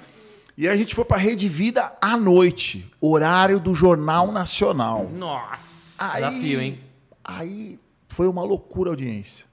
[0.58, 5.10] E a gente foi pra Rede Vida à noite, horário do Jornal Nacional.
[5.16, 6.80] Nossa, desafio, hein?
[7.24, 7.78] Aí
[8.08, 9.46] foi uma loucura a audiência.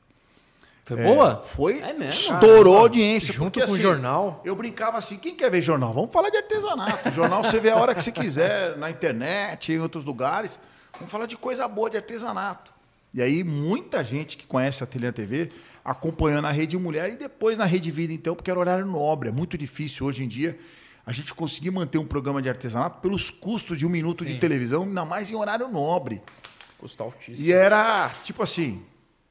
[0.84, 1.42] Foi É, boa?
[1.42, 1.80] Foi.
[1.80, 2.10] É mesmo?
[2.10, 3.32] Estourou a audiência.
[3.32, 4.42] Junto porque, com o assim, jornal.
[4.44, 5.92] Eu brincava assim: quem quer ver jornal?
[5.92, 7.10] Vamos falar de artesanato.
[7.10, 10.58] Jornal você vê a hora que você quiser, na internet, em outros lugares.
[10.92, 12.72] Vamos falar de coisa boa de artesanato.
[13.14, 15.50] E aí, muita gente que conhece a Ateliê TV
[15.84, 19.28] acompanhando na Rede Mulher e depois na Rede Vida, então, porque era horário nobre.
[19.28, 20.58] É muito difícil hoje em dia
[21.06, 24.84] a gente conseguir manter um programa de artesanato pelos custos de um minuto de televisão,
[24.84, 26.22] ainda mais em horário nobre.
[26.84, 27.38] Custa altíssimo.
[27.48, 28.84] E era tipo assim: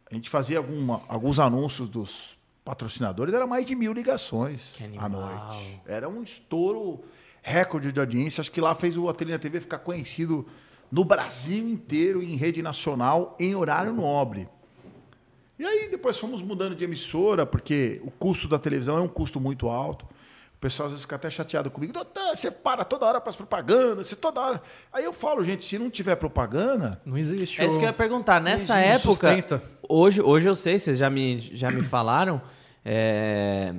[0.10, 2.36] a gente fazia alguma- alguns anúncios dos
[2.66, 5.80] patrocinadores, era mais de mil ligações à noite.
[5.86, 7.04] Era um estouro
[7.44, 8.42] recorde de audiência.
[8.42, 10.48] Acho que lá fez o Ateliê TV ficar conhecido
[10.92, 14.50] no Brasil inteiro, em rede nacional, em horário nobre.
[15.60, 19.40] E aí depois fomos mudando de emissora, porque o custo da televisão é um custo
[19.40, 20.08] muito alto.
[20.64, 21.92] O pessoal às vezes fica até chateado comigo.
[21.92, 24.62] Doutor, você para toda hora para as propagandas, você toda hora.
[24.94, 27.62] Aí eu falo, gente, se não tiver propaganda, Não existe.
[27.62, 28.40] É isso que eu ia perguntar.
[28.40, 29.62] Nessa época, sustenta.
[29.90, 32.42] hoje, hoje eu sei, vocês já me, já me falaram.
[32.86, 33.74] é,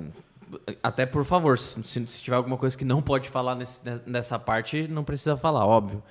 [0.83, 4.87] Até por favor, se, se tiver alguma coisa que não pode falar nesse- nessa parte,
[4.87, 6.03] não precisa falar, óbvio.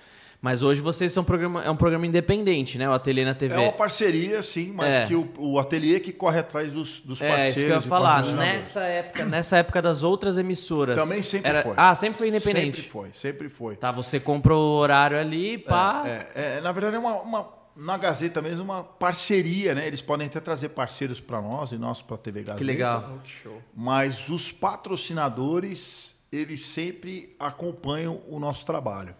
[0.45, 2.87] Mas hoje vocês são um programa, é um programa independente, né?
[2.87, 3.55] O Ateliê na TV.
[3.55, 5.07] É uma parceria, sim, mas É.
[5.07, 7.57] que o, o ateliê que corre atrás dos, dos É, parceiros.
[7.57, 8.23] isso que eu ia falar.
[8.27, 10.97] Nessa época, nessa época das outras emissoras.
[10.97, 11.73] Também sempre era- foi.
[11.79, 12.77] Ah, sempre foi independente.
[12.77, 13.77] Sempre foi, sempre foi.
[13.77, 16.03] Tá, você comprou o horário ali, pá.
[16.07, 19.87] É, é, na verdade, é uma, uma- na Gazeta mesmo, uma parceria, né?
[19.87, 22.59] Eles podem até trazer parceiros para nós e nós para a TV Gazeta.
[22.59, 23.19] Que legal.
[23.75, 29.15] Mas os patrocinadores, eles sempre acompanham o nosso trabalho.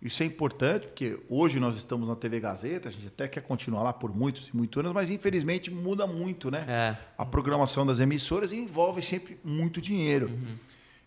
[0.00, 3.82] Isso é importante, porque hoje nós estamos na TV Gazeta, a gente até quer continuar
[3.82, 6.64] lá por muitos e muitos anos, mas infelizmente muda muito, né?
[6.68, 6.96] É.
[7.16, 10.30] A programação das emissoras envolve sempre muito dinheiro.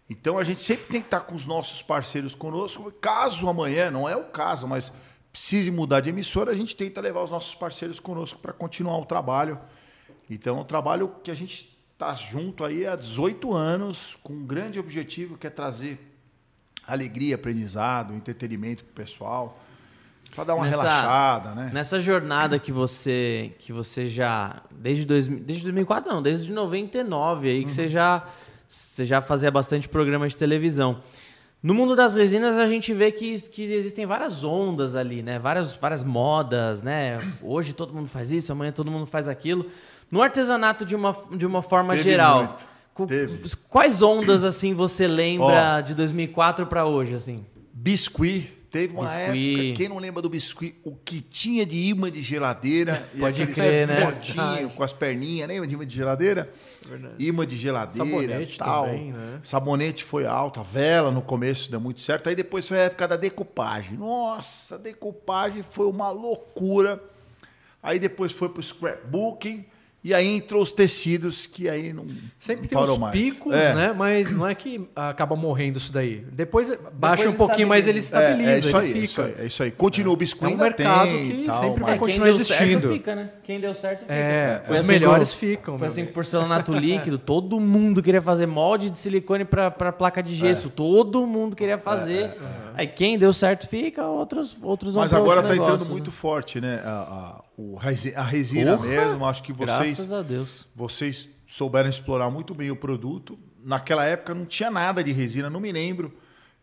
[0.09, 2.91] Então a gente sempre tem que estar com os nossos parceiros conosco.
[2.99, 4.91] Caso amanhã, não é o caso, mas
[5.31, 9.05] precise mudar de emissora, a gente tenta levar os nossos parceiros conosco para continuar o
[9.05, 9.57] trabalho.
[10.29, 14.45] Então, é um trabalho que a gente está junto aí há 18 anos, com um
[14.45, 16.10] grande objetivo que é trazer
[16.91, 19.59] alegria, aprendizado, entretenimento para o pessoal,
[20.35, 21.71] para dar uma Nessa- relaxada, né?
[21.73, 27.63] Nessa jornada que você que você já desde dois, desde 2004 não, desde 99 aí
[27.65, 28.23] que você já
[28.67, 30.99] você já fazia bastante programa de televisão.
[31.61, 35.37] No mundo das resinas a gente vê que, que existem várias ondas ali, né?
[35.37, 37.19] Várias várias modas, né?
[37.41, 39.67] Hoje todo mundo faz isso, amanhã todo mundo faz aquilo.
[40.09, 42.37] No artesanato de uma de uma forma Teve geral.
[42.45, 42.70] muito.
[43.07, 43.55] Teve.
[43.69, 47.45] Quais ondas assim você lembra de 2004 para hoje assim?
[47.73, 48.61] Biscuit.
[48.71, 49.59] Teve uma Biscuit.
[49.59, 53.05] época, quem não lembra do biscuit, o que tinha de imã de geladeira.
[53.19, 54.71] Pode crer, né?
[54.73, 56.49] com as perninhas, lembra de imã de geladeira?
[57.19, 58.85] Imã de geladeira, Sabonete tal.
[58.85, 59.41] também, né?
[59.43, 62.29] Sabonete foi alto, a vela no começo deu muito certo.
[62.29, 63.97] Aí depois foi a época da decupagem.
[63.97, 67.03] Nossa, decupagem foi uma loucura.
[67.83, 69.65] Aí depois foi pro scrapbooking.
[70.03, 72.07] E aí entrou os tecidos que aí não
[72.39, 73.11] Sempre não tem uns mais.
[73.11, 73.75] picos, É.
[73.75, 73.93] né?
[73.95, 76.25] Mas não é que acaba morrendo isso daí.
[76.31, 77.37] Depois baixa um estabiliza.
[77.37, 78.97] pouquinho, mas ele É, estabiliza, é isso ele aí, fica.
[78.99, 79.69] é isso aí, é isso aí.
[79.71, 82.43] Continua o biscuit É um mercado tem, que tal, sempre vai mas- continuar quem deu
[82.45, 82.93] certo existindo.
[82.93, 83.29] fica, né?
[83.43, 84.13] Quem deu certo fica.
[84.13, 85.77] É, os assim melhores com- ficam.
[85.77, 90.33] Foi assim com porcelanato líquido, todo mundo queria fazer molde de silicone para placa de
[90.33, 90.71] gesso, É.
[90.75, 92.31] todo mundo queria fazer.
[92.73, 96.15] Aí quem deu certo fica, outros outros Mas agora está entrando negócios, muito né?
[96.17, 96.81] forte, né?
[96.83, 97.79] A, a, o
[98.15, 98.87] a resina Porra!
[98.87, 99.25] mesmo.
[99.25, 100.67] Acho que vocês, Graças a Deus.
[100.75, 103.37] vocês souberam explorar muito bem o produto.
[103.63, 106.11] Naquela época não tinha nada de resina, não me lembro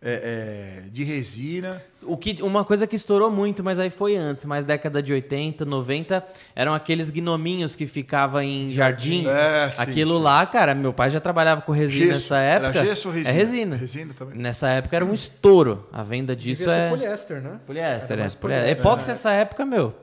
[0.01, 1.83] é, é, de resina.
[2.05, 5.65] O que, uma coisa que estourou muito, mas aí foi antes, mais década de 80,
[5.65, 9.27] 90, eram aqueles gnominhos que ficavam em jardim.
[9.27, 10.23] É, sim, Aquilo sim.
[10.23, 12.33] lá, cara, meu pai já trabalhava com resina Gesso.
[12.33, 12.79] nessa época.
[12.79, 13.31] Era gesso ou resina?
[13.31, 13.77] É resina.
[13.77, 14.39] Resina também.
[14.39, 15.87] Nessa época era um estouro.
[15.93, 17.61] A venda disso Devia ser é poliéster, né?
[17.67, 18.41] poliéster, é poliéster.
[18.41, 19.95] poliéster, Epóxi nessa época, meu.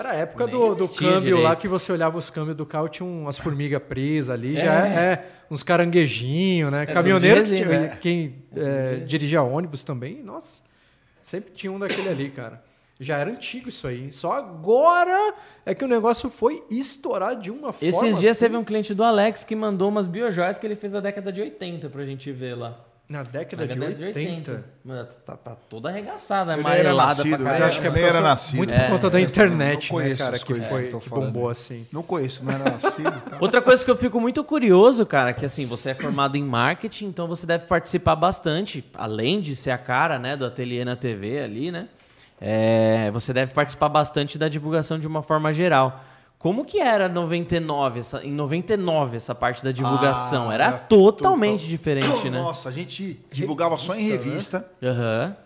[0.00, 1.60] Era a época Nem do, do câmbio lá direito.
[1.60, 5.26] que você olhava os câmbios do carro, tinha umas formigas presas ali, já é, é,
[5.50, 6.86] uns caranguejinhos, né?
[6.86, 10.62] Caminhoneiro, tudo de que tinha- quem é, dirigia ônibus também, nossa,
[11.22, 12.62] sempre tinha um daquele ali, cara.
[12.98, 14.10] Já era antigo isso aí.
[14.10, 15.34] Só agora
[15.66, 17.86] é que o negócio foi estourar de uma forma.
[17.86, 20.92] Esses dias assim, teve um cliente do Alex que mandou umas biojoias que ele fez
[20.92, 22.78] da década de 80 pra gente ver lá.
[23.10, 24.64] Na década Na de década 80.
[24.84, 27.64] Mano, tá, tá toda arregaçada, Eu nem era amarelada nascido, pra mas Mas caralho.
[27.64, 28.56] eu acho que é Nem por era nascido.
[28.56, 28.78] muito É.
[28.84, 31.86] por conta da internet, não né, cara, que, coisas foi, que que falando bombou assim.
[31.92, 33.10] Não conheço, não era nascido.
[33.28, 33.36] Tá?
[33.42, 37.06] Outra coisa que eu fico muito curioso, cara, que assim, você é formado em marketing,
[37.06, 41.40] então você deve participar bastante, além de ser a cara, né, do ateliê na TV
[41.40, 41.88] ali, né?
[42.40, 46.04] É, você deve participar bastante da divulgação de uma forma geral.
[46.40, 50.48] Como que era 99, essa, em 99 essa parte da divulgação?
[50.48, 52.40] Ah, era era totalmente total- diferente, né?
[52.40, 54.72] Nossa, a gente divulgava só em Revista, revista.
[54.82, 55.36] Aham.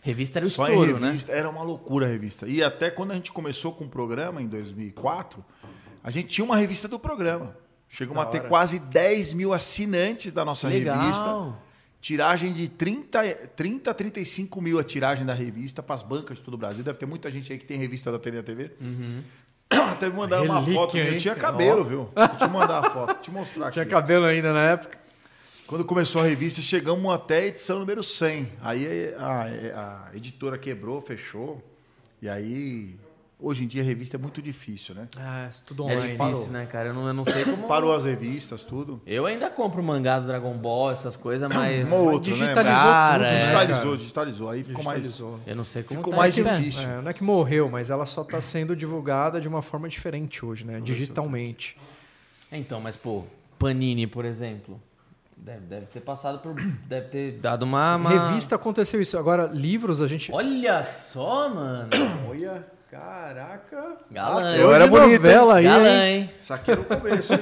[0.00, 1.06] Revista era o Só estouro, em né?
[1.08, 1.32] revista.
[1.32, 2.46] Era uma loucura a revista.
[2.46, 5.44] E até quando a gente começou com o programa, em 2004,
[6.04, 7.56] a gente tinha uma revista do programa.
[7.88, 8.48] Chegamos a ter hora.
[8.48, 11.00] quase 10 mil assinantes da nossa Legal.
[11.00, 11.64] revista.
[12.00, 13.24] Tiragem de 30,
[13.56, 16.84] 30 a 35 mil a tiragem da revista para as bancas de todo o Brasil.
[16.84, 18.70] Deve ter muita gente aí que tem revista da TV.
[18.80, 19.22] Uhum.
[19.92, 20.96] Até me mandaram uma foto.
[20.96, 21.18] Eu hein?
[21.18, 22.08] tinha cabelo, viu?
[22.14, 23.74] Vou te mandar a foto, vou te mostrar aqui.
[23.74, 24.98] Tinha cabelo ainda na época.
[25.66, 28.52] Quando começou a revista, chegamos até a edição número 100.
[28.62, 31.62] Aí a, a editora quebrou, fechou.
[32.20, 32.96] E aí,
[33.44, 35.06] hoje em dia, a revista é muito difícil, né?
[35.18, 36.16] Ah, tudo É online.
[36.16, 36.88] difícil, né, cara?
[36.88, 37.66] Eu não, eu não sei como.
[37.68, 39.00] Parou as revistas, tudo.
[39.06, 41.90] Eu ainda compro mangá do Dragon Ball, essas coisas, mas.
[41.90, 42.36] Um ou outro, né?
[42.38, 43.96] digitalizou Cara, tudo, é, né, digitalizou, cara?
[43.96, 44.50] digitalizou.
[44.50, 45.02] Aí ficou mais.
[45.02, 45.40] Digitalizou.
[45.46, 46.58] Eu não sei como Ficou tá mais aqui, né?
[46.58, 46.82] difícil.
[46.88, 50.44] É, não é que morreu, mas ela só está sendo divulgada de uma forma diferente
[50.44, 50.80] hoje, né?
[50.80, 51.76] Digitalmente.
[52.50, 53.24] Então, mas, pô,
[53.58, 54.80] Panini, por exemplo.
[55.36, 56.54] Deve, deve ter passado por.
[56.86, 57.96] Deve ter dado uma.
[57.96, 59.18] uma- Revista aconteceu isso.
[59.18, 60.30] Agora, livros a gente.
[60.32, 61.90] Olha só, mano.
[62.30, 63.96] Olha, caraca.
[64.10, 64.56] Galã.
[64.56, 66.20] Eu Cor era bonito, novela aí, Galã, hein?
[66.20, 66.30] hein?
[66.38, 67.40] Isso aqui era o começo, hein?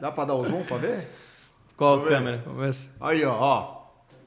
[0.00, 1.08] Dá pra dar o zoom pra ver?
[1.76, 2.08] Qual ver.
[2.08, 2.42] câmera?
[2.56, 3.78] Ver Aí, ó, ó.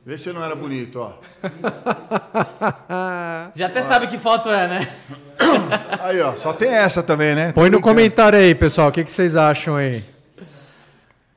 [0.05, 1.13] Vê se eu não era bonito, ó.
[3.55, 4.87] Já até sabe que foto é, né?
[6.01, 6.35] Aí, ó.
[6.35, 7.51] Só tem essa também, né?
[7.53, 10.03] Põe no comentário aí, pessoal, o que, que vocês acham aí?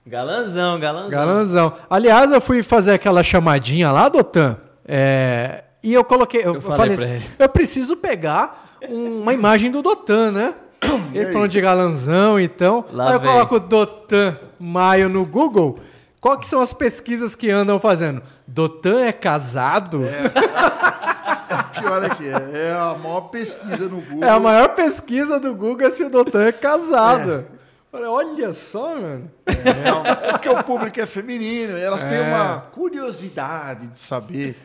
[0.06, 1.10] Galanzão, galanzão.
[1.10, 1.72] Galanzão.
[1.88, 6.42] Aliás, eu fui fazer aquela chamadinha lá, Dotan, é, e eu coloquei.
[6.42, 7.30] Eu, Eu falei falei, pra assim, ele.
[7.38, 10.54] eu preciso pegar uma imagem do Dotan, né?
[11.14, 12.84] Ele falando de galanzão, então.
[12.92, 13.30] Lá aí eu vem.
[13.30, 15.78] coloco Dotan Maio no Google.
[16.20, 18.22] Qual que são as pesquisas que andam fazendo?
[18.46, 20.00] Dotan é casado?
[21.78, 22.68] Pior é que é.
[22.68, 24.24] É a maior pesquisa no Google.
[24.24, 27.44] É a maior pesquisa do Google é se o Dotan é casado.
[27.92, 29.30] Falei, olha só, mano.
[29.46, 32.22] É, é porque o público é feminino, e elas têm É.
[32.22, 34.56] uma curiosidade de saber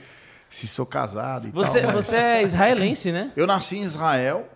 [0.49, 1.91] se sou casado e Você, tal.
[1.93, 3.31] mas- você é israelense, né?
[3.35, 4.47] Eu nasci em Israel,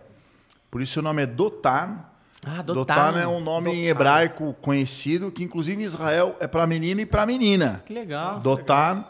[0.70, 1.98] por isso o nome é Dotan.
[2.46, 3.20] Ah, Dotan, Dotan.
[3.20, 7.24] é um nome em hebraico conhecido, que inclusive em Israel é para menino e para
[7.24, 7.82] menina.
[7.86, 8.40] Que legal.
[8.40, 9.04] Dotan.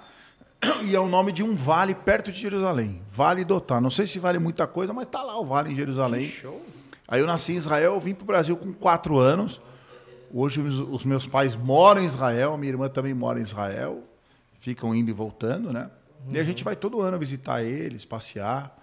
[0.84, 3.02] E é o nome de um vale perto de Jerusalém.
[3.10, 3.80] Vale Dotan.
[3.80, 6.28] Não sei se vale muita coisa, mas tá lá o vale em Jerusalém.
[6.28, 6.64] Show.
[7.08, 9.60] Aí eu nasci em Israel, vim para o Brasil com quatro anos.
[10.32, 14.02] Hoje os, os meus pais moram em Israel, minha irmã também mora em Israel.
[14.58, 15.90] Ficam indo e voltando, né?
[16.30, 18.76] E a gente vai todo ano visitar eles, passear.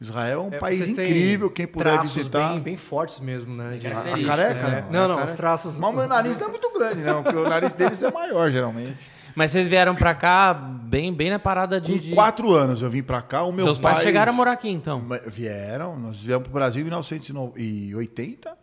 [0.00, 2.50] Israel é um É, país incrível, quem puder visitar.
[2.54, 3.70] Bem, bem fortes mesmo, né?
[3.72, 4.66] A, a Característica, careca?
[4.68, 4.82] é.
[4.90, 7.22] Não, Não, A não, os traços- Mas o meu nariz não é muito grande, não,
[7.22, 9.08] porque o nariz deles é maior, geralmente.
[9.36, 11.92] Mas vocês vieram pra cá bem, bem na parada de.
[11.92, 13.92] Com de- quatro anos eu vim pra cá, o meu Seus pai...
[13.94, 15.04] pais chegaram a morar aqui, então.
[15.26, 18.56] Vieram, nós viemos pro Brasil em 1980.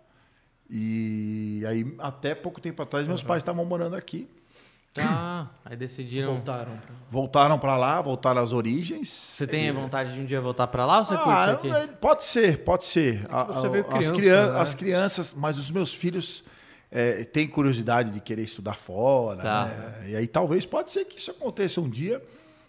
[0.69, 4.27] E aí, até pouco tempo atrás, meus pais estavam morando aqui.
[4.97, 6.33] Ah, aí decidiram.
[6.33, 6.77] Voltaram.
[6.77, 9.07] pra- Voltaram pra lá, voltaram às origens.
[9.09, 11.71] Você tem vontade de um dia voltar pra lá ou você curte Ah, aqui?
[11.71, 13.25] é, pode ser, pode ser.
[13.29, 14.59] A- você a- veio as, criança, crian- né?
[14.59, 16.43] as crianças, mas os meus filhos
[16.93, 19.41] é, têm curiosidade de querer estudar fora.
[19.41, 19.65] Tá.
[19.65, 20.09] né?
[20.09, 22.21] E aí talvez pode ser que isso aconteça um dia,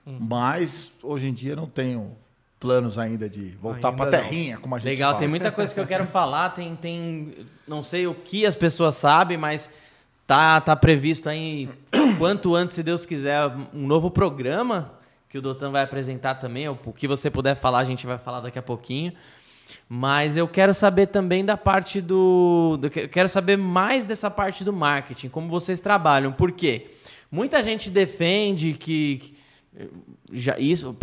[0.07, 0.17] Hum.
[0.21, 2.17] mas hoje em dia não tenho
[2.61, 4.09] planos ainda de voltar não.
[4.09, 5.19] terrinha, como a gente Legal, fala.
[5.19, 7.33] tem muita coisa que eu quero falar, tem, tem.
[7.67, 9.69] Não sei o que as pessoas sabem, mas
[10.27, 11.69] tá, tá previsto aí,
[12.19, 14.93] quanto antes, se Deus quiser, um novo programa
[15.29, 16.69] que o Dotan vai apresentar também.
[16.69, 19.13] O que você puder falar, a gente vai falar daqui a pouquinho.
[19.89, 22.77] Mas eu quero saber também da parte do.
[22.81, 26.31] do- eu quero saber mais dessa parte do marketing, como vocês trabalham.
[26.33, 26.89] Por quê?
[27.31, 29.35] Muita gente defende que.
[30.31, 30.95] já isso,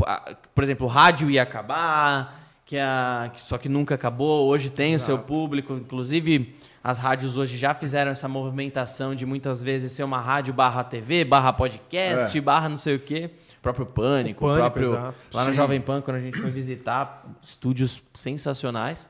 [0.53, 4.47] por exemplo, o rádio ia acabar, que a, que- só que nunca acabou.
[4.47, 6.53] Hoje tem o seu público, inclusive
[6.83, 11.23] as rádios hoje já fizeram essa movimentação de muitas vezes ser uma rádio barra TV,
[11.25, 12.41] barra podcast, É.
[12.41, 13.29] barra não sei o quê.
[13.57, 14.93] O próprio Pânico, o, O Pânico, próprio.
[14.95, 15.15] exato.
[15.33, 15.55] Lá no Sim.
[15.57, 19.09] Jovem Pan, quando a gente foi visitar, estúdios sensacionais.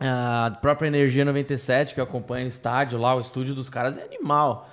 [0.00, 4.02] A própria Energia 97, que eu acompanho o estádio lá, o estúdio dos caras é
[4.02, 4.68] animal.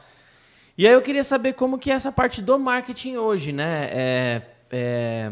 [0.78, 3.90] E aí eu queria saber como que é essa parte do marketing hoje, né?
[3.92, 5.32] É, é,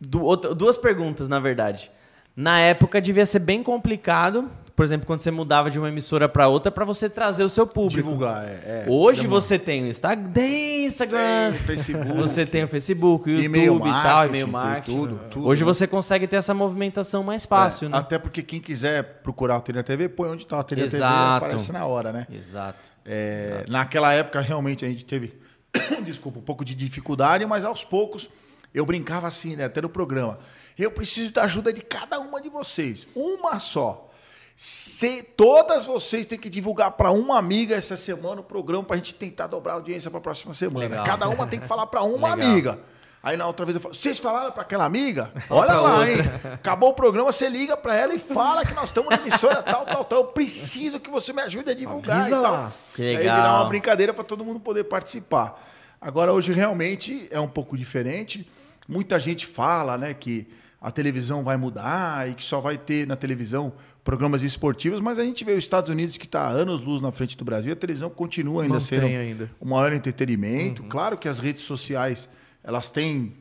[0.00, 1.90] du- outra- duas perguntas, na verdade.
[2.36, 6.48] Na época devia ser bem complicado, por exemplo, quando você mudava de uma emissora para
[6.48, 8.02] outra, para você trazer o seu público.
[8.02, 8.48] Divulgar, é.
[8.64, 8.86] é.
[8.88, 9.40] Hoje Demora.
[9.40, 12.12] você tem o Instagram, tem Instagram, Tem Facebook.
[12.12, 14.96] você tem o Facebook, o YouTube E-mail e tal, e-mail marketing.
[14.96, 17.98] tudo, tudo, Hoje você consegue ter essa movimentação mais fácil, É, né?
[17.98, 21.44] Até porque quem quiser procurar o Telha TV, põe onde está o Telha TV, Exato.
[21.44, 22.26] aparece na hora, né?
[22.32, 22.88] Exato.
[23.06, 25.38] É, naquela época, realmente, a gente teve,
[26.04, 28.28] desculpa, um pouco de dificuldade, mas aos poucos
[28.74, 29.66] eu brincava assim, né?
[29.66, 30.40] Até no programa.
[30.78, 33.06] Eu preciso da ajuda de cada uma de vocês.
[33.14, 34.10] Uma só.
[34.56, 38.98] Se, todas vocês têm que divulgar para uma amiga essa semana o programa para a
[38.98, 40.88] gente tentar dobrar a audiência para a próxima semana.
[40.88, 41.04] Legal.
[41.04, 42.50] Cada uma tem que falar para uma Legal.
[42.50, 42.78] amiga.
[43.20, 45.32] Aí na outra vez eu falo, vocês falaram para aquela amiga?
[45.48, 46.18] Olha lá, hein?
[46.52, 49.86] Acabou o programa, você liga para ela e fala que nós estamos na emissora tal,
[49.86, 50.18] tal, tal.
[50.20, 52.52] Eu preciso que você me ajude a divulgar Avisa e tal.
[52.52, 52.72] lá.
[52.94, 53.36] Que Aí legal.
[53.36, 55.58] virar uma brincadeira para todo mundo poder participar.
[55.98, 58.46] Agora, hoje realmente é um pouco diferente.
[58.86, 60.46] Muita gente fala né, que
[60.84, 63.72] a televisão vai mudar e que só vai ter na televisão
[64.04, 67.38] programas esportivos, mas a gente vê os Estados Unidos que está anos luz na frente
[67.38, 69.50] do Brasil, a televisão continua ainda Mantém sendo ainda.
[69.58, 70.82] o maior entretenimento.
[70.82, 72.28] Claro que as redes sociais
[72.62, 73.32] elas têm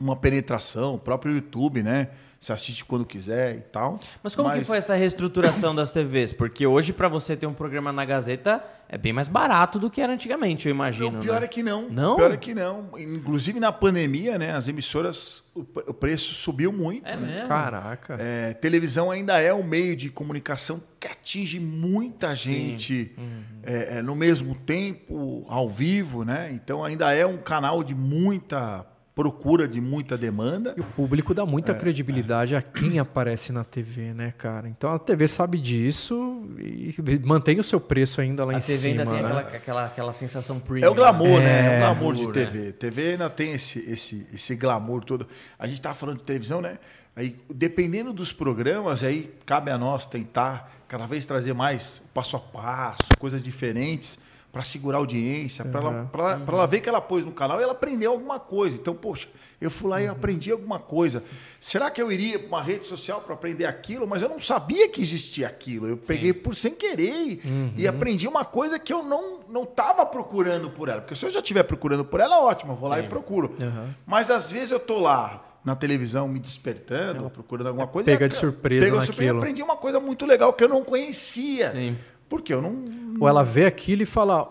[0.00, 2.08] uma penetração, o próprio YouTube, né?
[2.40, 4.00] Se assiste quando quiser e tal.
[4.22, 6.32] Mas como que foi essa reestruturação das TVs?
[6.32, 10.00] Porque hoje, para você ter um programa na Gazeta, é bem mais barato do que
[10.00, 11.12] era antigamente, eu imagino.
[11.12, 11.44] Não, pior né?
[11.44, 11.88] é que não.
[11.88, 12.16] Não?
[12.16, 12.88] Pior é que não.
[12.98, 14.56] Inclusive na pandemia, né?
[14.56, 17.06] As emissoras, o, preço subiu muito.
[17.06, 17.32] É né?
[17.32, 17.48] mesmo?
[17.48, 18.16] Caraca.
[18.18, 23.14] É, televisão ainda é um meio de comunicação que atinge muita gente
[23.62, 26.50] é, é, no mesmo tempo, ao vivo, né?
[26.52, 30.74] Então ainda é um canal de muita procura, de muita demanda.
[30.76, 34.68] E o público dá É, muita credibilidade a quem aparece na TV, né, cara?
[34.68, 38.72] Então a TV sabe disso e mantém o seu preço ainda lá A em TV
[38.78, 39.02] cima.
[39.02, 39.28] ainda tem né?
[39.28, 40.86] aquela, aquela, aquela sensação premium.
[40.86, 41.44] É o glamour, né?
[41.44, 42.72] É É, o glamour de TV.
[42.72, 45.26] TV ainda tem esse, esse, esse glamour todo.
[45.58, 46.78] A gente estava falando de televisão, né?
[47.14, 52.40] Aí, dependendo dos programas, aí cabe a nós tentar cada vez trazer mais passo a
[52.40, 54.18] passo, coisas diferentes
[54.52, 56.06] para segurar a audiência, para ela, Uhum.
[56.08, 58.76] pra- pra ela ver que ela pôs no canal e ela aprendeu alguma coisa.
[58.76, 59.26] Então, poxa,
[59.58, 60.12] eu fui lá e Uhum.
[60.12, 61.24] aprendi alguma coisa.
[61.58, 64.06] Será que eu iria para uma rede social para aprender aquilo?
[64.06, 65.86] Mas eu não sabia que existia aquilo.
[65.88, 67.72] Eu peguei por sem querer e, Uhum.
[67.78, 71.00] e aprendi uma coisa que eu não não estava procurando por ela.
[71.02, 73.54] Porque se eu já estiver procurando por ela, ótimo, eu vou lá e procuro.
[73.60, 73.88] Uhum.
[74.06, 78.06] Mas às vezes eu tô lá na televisão me despertando, procurando alguma coisa.
[78.10, 79.38] pega de surpresa pega de surpresa e naquilo.
[79.38, 81.70] aprendi uma coisa muito legal que eu não conhecia.
[81.70, 81.96] Sim.
[82.32, 82.82] Porque eu não.
[83.20, 84.44] Ou ela vê aquilo e fala: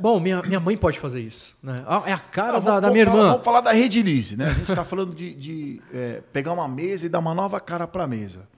[0.00, 1.56] Bom, minha, minha mãe pode fazer isso.
[1.62, 1.84] Né?
[2.06, 3.30] É a cara Ah, da, vamos- da minha falar- irmã.
[3.32, 4.44] Vamos falar da Rede Lise, né?
[4.46, 7.86] A gente está falando de, de, é, pegar uma mesa e dar uma nova cara
[7.86, 8.48] para a mesa.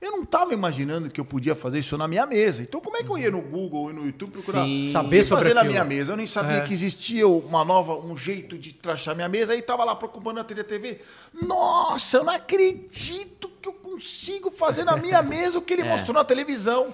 [0.00, 2.60] Eu não estava imaginando que eu podia fazer isso na minha mesa.
[2.62, 4.82] Então, como é que eu ia no Google e no YouTube procurar Sim.
[4.82, 6.12] o Saber que sobre fazer na minha mesa?
[6.12, 6.60] Eu nem sabia É.
[6.62, 9.52] que existia uma nova, um jeito de trachar minha mesa.
[9.54, 10.98] Aí estava lá preocupando na TV.
[11.46, 15.88] Nossa, eu não acredito que eu consigo fazer na minha mesa o que ele É.
[15.88, 16.88] mostrou na televisão.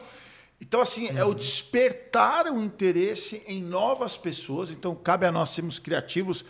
[0.60, 4.70] Então, assim, é o despertar o interesse em novas pessoas.
[4.70, 6.44] Então, cabe a nós sermos criativos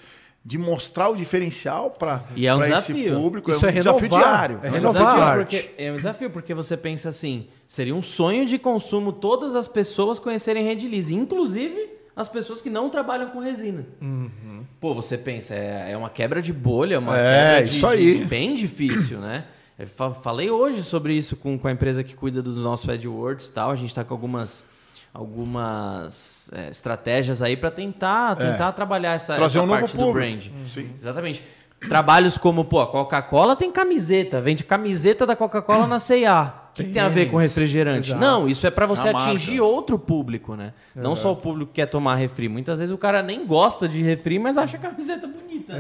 [0.44, 3.14] de mostrar o diferencial para é um esse desafio.
[3.20, 3.51] público.
[3.51, 4.61] Isso é um é desafio renovar, diário.
[4.62, 8.03] é É um, renovar desafio porque, é um desafio porque você pensa assim, seria um
[8.03, 13.29] sonho de consumo todas as pessoas conhecerem Red Lise, inclusive as pessoas que não trabalham
[13.31, 13.87] com resina.
[14.81, 18.18] Pô, você pensa, é, é uma quebra de bolha, uma É, quebra de, isso aí.
[18.18, 19.44] de bem difícil, né?
[19.87, 23.53] Fa- falei hoje sobre isso com, com a empresa que cuida dos nossos AdWords e
[23.53, 23.71] tal.
[23.71, 24.64] A gente está com algumas,
[25.12, 30.05] algumas é, estratégias aí para tentar, tentar trabalhar essa, Trazer essa um novo parte do
[30.05, 30.12] público.
[30.51, 30.66] brand.
[30.69, 30.90] Sim.
[30.99, 31.43] Exatamente.
[31.88, 36.55] Trabalhos como, pô, a Coca-Cola tem camiseta, vende camiseta da Coca-Cola na C&A.
[36.71, 38.09] O que, que tem a ver com refrigerante?
[38.11, 38.21] exato.
[38.21, 39.31] Não, isso é pra você A marca.
[39.31, 40.75] atingir outro público, né?
[40.95, 42.49] Não só o público que quer tomar refri.
[42.51, 45.73] Muitas vezes o cara nem gosta de refri, mas acha a camiseta bonita.
[45.73, 45.79] né?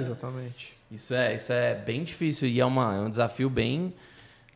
[0.90, 3.94] Isso é, isso é bem difícil e é, uma, é um desafio bem,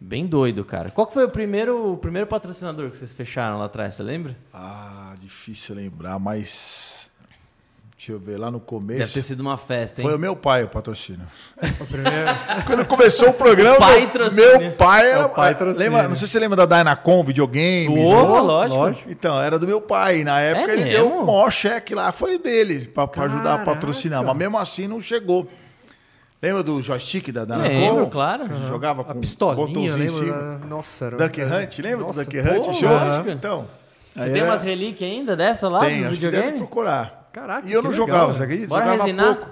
[0.01, 0.90] bem doido, cara.
[0.90, 4.37] Qual que foi o primeiro, o primeiro patrocinador que vocês fecharam lá atrás, você lembra?
[4.53, 7.05] Ah, difícil lembrar, mas.
[7.97, 8.99] Deixa eu ver, lá no começo.
[8.99, 10.07] Deve ter sido uma festa, hein?
[10.07, 11.25] Foi o meu pai o patrocínio.
[11.81, 12.27] O primeiro.
[12.66, 15.27] Quando começou o programa, pai meu- meu pai era.
[15.27, 17.94] O pai lembra, não sei se você lembra da Dynacom, videogame.
[17.94, 18.77] Porra, lógico.
[18.81, 19.11] lógico.
[19.11, 20.25] Então, era do meu pai.
[20.25, 20.99] Na época É ele mesmo?
[20.99, 24.23] deu o maior cheque lá, foi o dele, pra, pra ajudar a patrocinar.
[24.25, 25.49] Mas mesmo assim não chegou.
[26.44, 27.68] Lembra do joystick da Dynacom?
[27.68, 28.44] Lembro, claro.
[28.46, 30.61] Que a gente jogava A com pistolinha, botãozinho em cima.
[30.68, 31.16] Nossa, era...
[31.16, 32.64] Duck Hunt, lembra Nossa, do Duck Hunt?
[32.66, 32.90] pô, Show?
[33.28, 33.66] Então.
[34.14, 36.59] aí Tem era- umas relíquias ainda dessa lá Tem, deve videogame?
[36.59, 37.28] procurar.
[37.33, 38.33] Caraca, E eu não legal, jogava, né?
[38.35, 38.68] você acredita?
[38.68, 39.37] Bora jogava resinar?
[39.37, 39.50] pouco.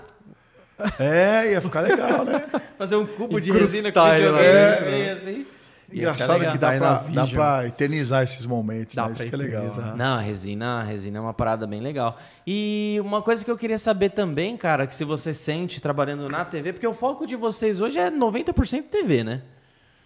[1.02, 2.44] É, ia ficar legal, né?
[2.78, 4.42] Fazer um cubo de Incrustar resina com videogame.
[4.42, 5.12] dentro, né?
[5.12, 5.46] assim.
[5.92, 9.12] Engraçado que dá pra, dá pra eternizar esses momentos, Dá né?
[9.12, 9.64] Isso que é legal.
[9.64, 9.94] né?
[9.96, 12.18] Não, a resina, a resina é uma parada bem legal.
[12.46, 16.44] E uma coisa que eu queria saber também, cara, que se você sente trabalhando na
[16.44, 19.42] TV, porque o foco de vocês hoje é 90% TV, né?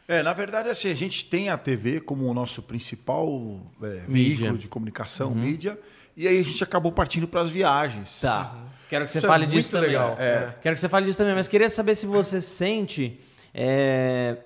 [0.08, 4.56] É, na verdade, assim, a gente tem a TV como o nosso principal é, veículo
[4.56, 5.76] de comunicação, mídia,
[6.16, 8.20] e aí a gente acabou partindo para as viagens.
[8.20, 8.54] Tá.
[8.88, 9.88] Quero que você Isso é fale muito disso também.
[9.90, 10.16] legal.
[10.18, 10.54] É.
[10.62, 13.20] Quero que você fale disso também, mas queria saber se você sente
[13.52, 14.36] é,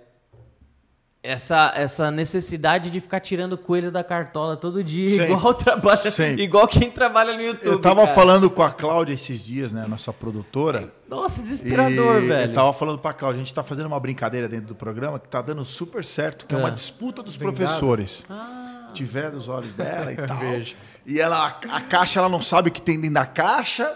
[1.23, 5.33] essa, essa necessidade de ficar tirando coelho da cartola todo dia, Sempre.
[5.35, 6.43] igual trabalha, Sempre.
[6.45, 7.67] igual quem trabalha no YouTube.
[7.67, 8.15] Eu tava cara.
[8.15, 9.87] falando com a Cláudia esses dias, né?
[9.87, 10.91] Nossa produtora.
[11.09, 12.51] Nossa, desesperador, e velho.
[12.51, 15.29] Eu tava falando pra Cláudia, a gente tá fazendo uma brincadeira dentro do programa que
[15.29, 16.61] tá dando super certo, que é, É.
[16.61, 17.57] uma disputa dos Vingado.
[17.57, 18.25] professores.
[18.31, 18.89] Ah.
[18.95, 20.39] Tiver dos olhos dela e tal.
[20.39, 20.75] Vejo.
[21.07, 23.95] E ela, a caixa, ela não sabe o que tem dentro da caixa.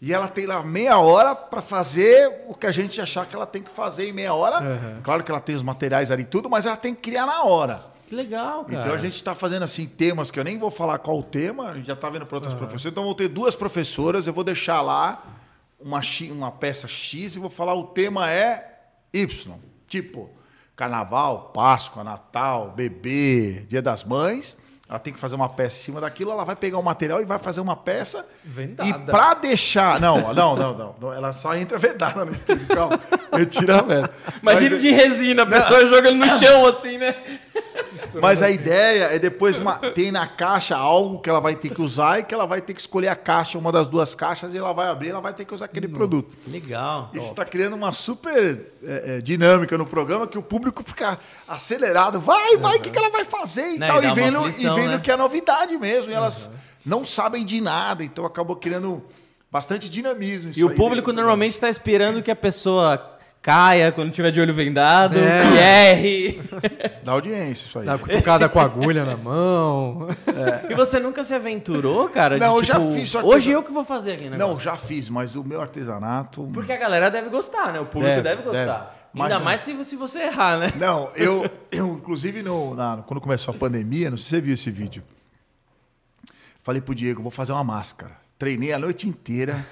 [0.00, 3.46] E ela tem lá meia hora pra fazer o que a gente achar que ela
[3.46, 4.62] tem que fazer em meia hora.
[4.62, 5.02] Uhum.
[5.02, 7.42] Claro que ela tem os materiais ali e tudo, mas ela tem que criar na
[7.42, 7.84] hora.
[8.08, 8.80] Que legal, cara.
[8.80, 11.68] Então a gente está fazendo assim temas que eu nem vou falar qual o tema,
[11.70, 12.92] a gente já está vendo para outras professoras.
[12.92, 15.22] Então vou ter duas professoras, eu vou deixar lá
[15.78, 18.80] uma, uma peça X e vou falar o tema é
[19.12, 19.54] Y.
[19.86, 20.30] Tipo,
[20.74, 24.56] carnaval, Páscoa, Natal, bebê, Dia das Mães.
[24.90, 27.24] Ela tem que fazer uma peça em cima daquilo, ela vai pegar o material e
[27.24, 28.28] vai fazer uma peça.
[28.42, 28.88] Vendada.
[28.88, 30.00] E para deixar.
[30.00, 31.12] Não, não, não, não, não.
[31.12, 32.98] Ela só entra vedada no estúdio, calma.
[33.32, 34.10] Retira a veda.
[34.42, 37.14] Imagina Mas- de resina, a pessoa jogando no chão assim, né?
[38.22, 41.82] Mas a ideia é depois uma- tem na caixa algo que ela vai ter que
[41.82, 44.58] usar e que ela vai ter que escolher a caixa, uma das duas caixas, e
[44.58, 46.30] ela vai abrir, ela vai ter que usar aquele produto.
[46.46, 47.10] Legal.
[47.12, 52.20] Isso está criando uma super é, é, dinâmica no programa que o público fica acelerado.
[52.20, 54.02] Vai, vai, o que, que ela vai fazer e Né, tal.
[54.02, 55.00] e E vendo, aflição, e vendo né?
[55.00, 56.10] que é novidade mesmo.
[56.10, 56.50] E elas
[56.86, 58.04] não sabem de nada.
[58.04, 59.02] Então acabou criando
[59.50, 60.52] bastante dinamismo.
[60.56, 64.52] E o público dentro normalmente está esperando que a pessoa caia quando tiver de olho
[64.52, 65.38] vendado, É.
[65.40, 66.42] que erre.
[67.02, 67.86] Da audiência, isso aí.
[67.86, 70.08] Dá cutucada com a agulha na mão.
[70.68, 72.34] E você nunca se aventurou, cara?
[72.38, 74.28] de, Não, eu já tipo, fiz, só que Hoje eu- eu que vou fazer aqui,
[74.28, 74.36] né?
[74.36, 76.48] Não, já fiz, mas o meu artesanato.
[76.52, 77.80] Porque a galera deve gostar, né?
[77.80, 78.78] O público deve, Deve, gostar.
[78.78, 79.00] deve.
[79.12, 80.72] Mas- Ainda mais se, se você errar, né?
[80.76, 84.54] Não, eu, eu inclusive, no, na- quando começou a pandemia, não sei se você viu
[84.54, 85.02] esse vídeo.
[86.62, 88.12] Falei pro Diego, vou fazer uma máscara.
[88.38, 89.64] Treinei a noite inteira.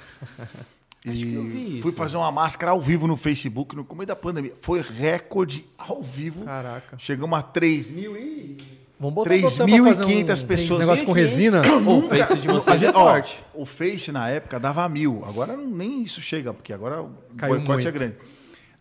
[1.15, 1.97] E que eu vi fui isso.
[1.99, 4.53] fazer uma máscara ao vivo no Facebook no começo da pandemia.
[4.61, 6.45] Foi recorde ao vivo.
[6.45, 6.97] Caraca.
[6.99, 8.57] Chegamos a 3 mil e.
[9.01, 10.05] Vamos botar 3.500 pra fazer
[10.45, 10.79] um- pessoas.
[10.81, 11.63] Negócio com resina.
[11.87, 13.45] O face de vocês é forte.
[13.55, 15.23] O Face na época dava mil.
[15.25, 17.99] Agora nem isso chega, porque agora o Caiu boicote é muito.
[17.99, 18.17] grande.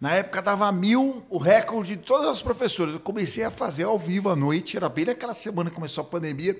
[0.02, 2.94] Na época dava mil, o recorde de todas as professoras.
[2.96, 6.06] Eu comecei a fazer ao vivo à noite, era bem naquela semana que começou a
[6.06, 6.56] pandemia.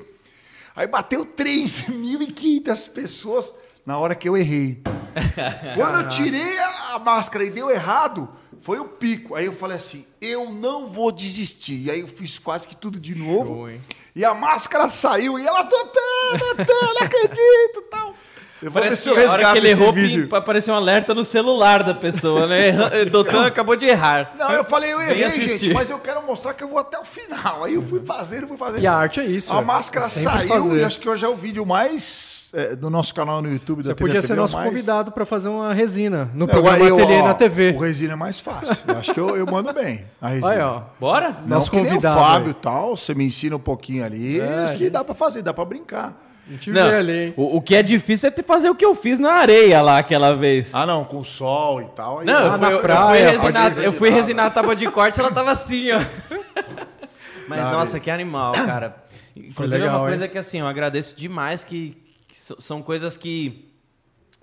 [0.76, 3.54] Aí bateu 3.500 pessoas
[3.88, 4.82] na hora que eu errei.
[5.74, 6.60] Quando eu tirei
[6.92, 8.28] a máscara e deu errado,
[8.60, 9.34] foi o pico.
[9.34, 11.86] Aí eu falei assim: eu não vou desistir.
[11.86, 13.70] E aí eu fiz quase que tudo de novo.
[13.70, 13.80] Show?
[14.14, 18.14] E a máscara saiu e elas, doutor, doutor, não acredito tal.
[18.60, 20.36] Eu vou ver Parece se que eu hora que ele errou, vídeo.
[20.36, 22.72] apareceu um alerta no celular da pessoa, né?
[23.06, 24.34] Doutor acabou de errar.
[24.36, 27.06] Não, eu falei, eu errei, gente, mas eu quero mostrar que eu vou até o
[27.06, 27.64] final.
[27.64, 28.82] Aí eu fui fazendo, fui fazendo.
[28.82, 29.54] E a arte é isso.
[29.54, 29.64] A é.
[29.64, 30.78] máscara É saiu fazer.
[30.78, 33.84] e acho que hoje é o vídeo mais é, do nosso canal no YouTube.
[33.84, 34.68] Você da podia TV, ser nosso mais...
[34.70, 37.72] convidado para fazer uma resina no Eu- programa eu- Ateliê ó, na TV.
[37.72, 38.76] O resina é mais fácil.
[38.88, 40.06] Eu acho que eu, eu mando bem.
[40.22, 40.50] A resina.
[40.50, 40.82] Aí, ó.
[41.00, 41.38] Bora?
[41.42, 44.40] Não Nosso convidado o Fábio e tal, você me ensina um pouquinho ali.
[44.40, 46.24] É, acho que dá pra fazer, dá pra brincar.
[46.48, 47.34] A gente Não, vê ali, hein?
[47.36, 49.98] o, o que é difícil é ter fazer o que eu fiz na areia lá
[49.98, 50.70] aquela vez.
[50.74, 52.20] Ah, não, com sol e tal.
[52.20, 54.74] aí- Não, eu fui, na eu- eu praia, fui resinar, eu fui resinar a tábua
[54.76, 56.00] de corte ela tava assim, ó.
[57.48, 58.96] Mas, Tá, nossa, que animal, cara.
[59.36, 60.32] Inclusive, é legal, uma coisa hein?
[60.32, 61.98] que, assim, eu agradeço demais que,
[62.60, 63.72] são coisas que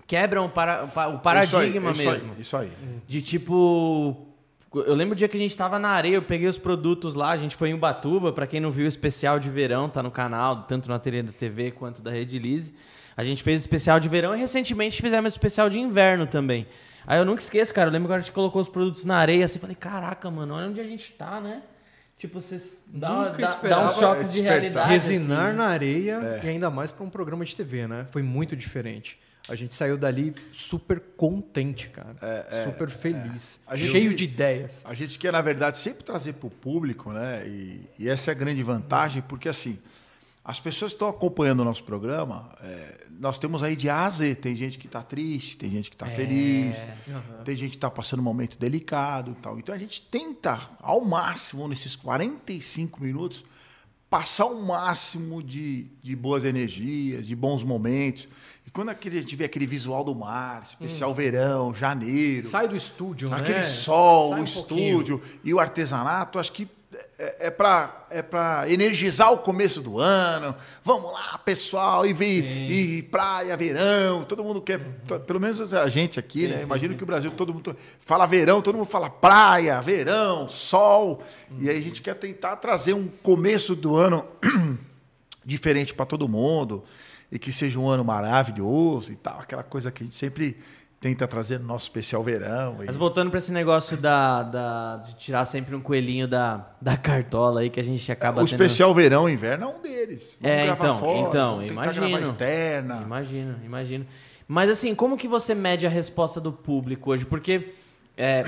[0.07, 2.35] quebram o, para- o pa- o paradigma isso aí, mesmo.
[2.39, 2.71] Isso aí.
[3.07, 4.27] De tipo.
[4.73, 7.31] Eu lembro o dia que a gente tava na areia, eu peguei os produtos lá,
[7.31, 10.11] a gente foi em Ubatuba, pra quem não viu o especial de verão, tá no
[10.11, 12.73] canal, tanto na tele da TV quanto da Rede Lise.
[13.15, 16.67] A gente fez especial de verão e recentemente fizemos especial de inverno também.
[17.07, 19.45] Aí eu nunca esqueço, cara, eu lembro que a gente colocou os produtos na areia
[19.45, 21.61] assim, falei, caraca, mano, olha onde a gente tá, né?
[22.17, 24.89] Tipo, vocês dá, dá, dá um choque de realidade.
[24.89, 25.57] Resinar assim.
[25.57, 26.45] na areia É.
[26.45, 28.05] e ainda mais para um programa de TV, né?
[28.09, 29.19] Foi muito diferente.
[29.47, 32.15] A gente saiu dali super contente, cara.
[32.65, 33.59] super feliz.
[33.67, 34.83] É, A gente- Cheio de ideias.
[34.87, 37.45] A gente quer, na verdade, sempre trazer para o público, né?
[37.45, 39.77] E, e essa é a grande vantagem, porque assim,
[40.43, 44.09] as pessoas que estão acompanhando o nosso programa, é, nós temos aí de A a
[44.09, 44.35] Z.
[44.35, 46.85] Tem gente que está triste, tem gente que está feliz,
[47.43, 49.59] tem gente que está passando um momento delicado e tal.
[49.59, 53.43] Então a gente tenta, ao máximo, nesses 45 minutos,
[54.09, 58.27] passar o máximo de, de boas energias, de bons momentos.
[58.65, 62.75] E quando aquele, a gente vê aquele visual do mar, especial verão, janeiro, Sai do
[62.75, 63.37] estúdio, né?
[63.37, 65.01] Aquele sol, Sai o um pouquinho.
[65.01, 66.67] estúdio e o artesanato, acho que
[67.19, 70.55] é, é para é pra energizar o começo do ano.
[70.83, 75.89] Vamos lá, pessoal, e vir e praia, verão, todo mundo quer, t- pelo menos a
[75.89, 76.57] gente aqui, Sim, né?
[76.59, 76.97] sim, Imagino sim.
[76.97, 81.21] que o Brasil todo mundo fala verão, todo mundo fala praia, verão, sol.
[81.59, 84.25] E aí a gente quer tentar trazer um começo do ano
[85.43, 86.83] diferente para todo mundo
[87.31, 90.57] e que seja um ano maravilhoso e tal, aquela coisa que a gente sempre
[91.05, 92.77] tenta trazer no nosso especial verão.
[92.83, 97.59] Mas voltando para esse negócio da, da, de tirar sempre um coelhinho da, da cartola
[97.59, 98.47] aí que a gente acaba o tendo...
[98.47, 100.35] especial verão e inverno é um deles.
[100.41, 102.19] Vamos é, então, fora, então, imagino.
[102.19, 103.03] Externa.
[103.03, 104.07] Imagino, imagino.
[104.47, 107.23] Mas assim, como que você mede a resposta do público hoje?
[107.23, 107.71] Porque
[108.17, 108.43] é,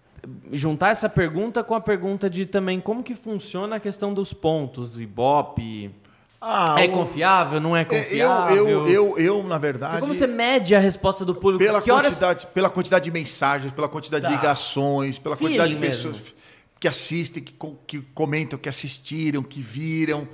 [0.50, 4.94] juntar essa pergunta com a pergunta de também como que funciona a questão dos pontos,
[4.94, 5.94] do Ibope,
[6.40, 6.92] ah, é o...
[6.92, 8.56] confiável, não é, é confiável?
[8.56, 9.98] Eu, eu, eu, eu na verdade.
[9.98, 11.62] E como você mede a resposta do público?
[11.62, 12.44] Pela, que quantidade, horas...
[12.44, 14.28] pela quantidade de mensagens, pela quantidade tá.
[14.28, 16.34] de ligações, pela Feeling quantidade de pessoas mesmo.
[16.78, 17.54] que assistem, que,
[17.86, 20.26] que comentam, que assistiram, que viram.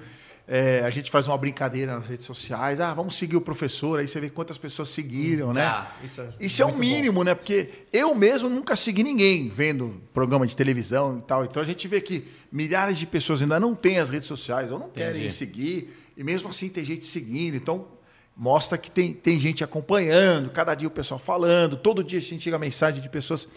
[0.49, 2.80] É, a gente faz uma brincadeira nas redes sociais.
[2.80, 3.99] Ah, vamos seguir o professor.
[3.99, 5.62] Aí você vê quantas pessoas seguiram, né?
[5.64, 7.24] Ah, isso é, isso é o mínimo, bom.
[7.24, 7.34] né?
[7.34, 11.44] Porque eu mesmo nunca segui ninguém vendo programa de televisão e tal.
[11.44, 14.78] Então a gente vê que milhares de pessoas ainda não têm as redes sociais ou
[14.78, 15.07] não Entendi.
[15.14, 15.97] querem seguir.
[16.16, 17.57] E mesmo assim tem gente seguindo.
[17.57, 17.88] Então
[18.36, 21.76] mostra que tem, tem gente acompanhando, cada dia o pessoal falando.
[21.76, 23.49] Todo dia a gente chega mensagem de pessoas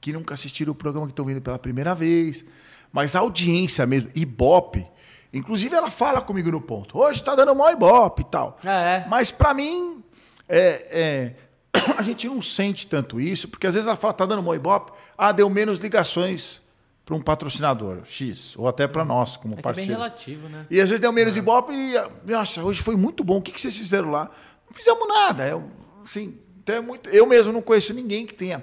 [0.00, 2.44] que nunca assistiram o programa que estão vindo pela primeira vez.
[2.92, 4.84] Mas a audiência mesmo, Ibope
[5.32, 6.98] Inclusive, ela fala comigo no ponto.
[6.98, 8.58] Hoje está dando maior ibope e tal.
[8.64, 9.06] Ah, é.
[9.08, 10.04] Mas para mim,
[10.48, 11.34] é, é,
[11.96, 14.92] a gente não sente tanto isso, porque às vezes ela fala, está dando maior ibope.
[15.16, 16.60] Ah, deu menos ligações
[17.04, 19.92] para um patrocinador X, ou até para nós, como é parceiro.
[19.92, 20.66] É bem relativo, né?
[20.70, 21.38] E às vezes deu menos é.
[21.38, 21.94] ibope e,
[22.30, 23.38] nossa, hoje foi muito bom.
[23.38, 24.30] O que, que vocês fizeram lá?
[24.68, 25.48] Não fizemos nada.
[25.48, 25.68] Eu,
[26.04, 28.62] assim, então é muito, eu mesmo não conheço ninguém que tenha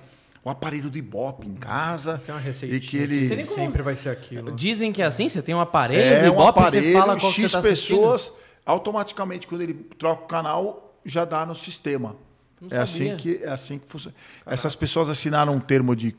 [0.50, 2.22] o aparelho do Ibope em casa.
[2.26, 2.76] Tem uma receita.
[2.76, 4.52] E que ele sempre vai ser aquilo.
[4.52, 7.20] Dizem que é assim, você tem um aparelho é, do Ibope, um aparelho, você fala
[7.20, 8.34] qual X você tá pessoas,
[8.66, 12.16] automaticamente, quando ele troca o canal, já dá no sistema.
[12.60, 14.16] Não é assim que é assim que funciona.
[14.40, 14.54] Caraca.
[14.54, 16.14] Essas pessoas assinaram um termo de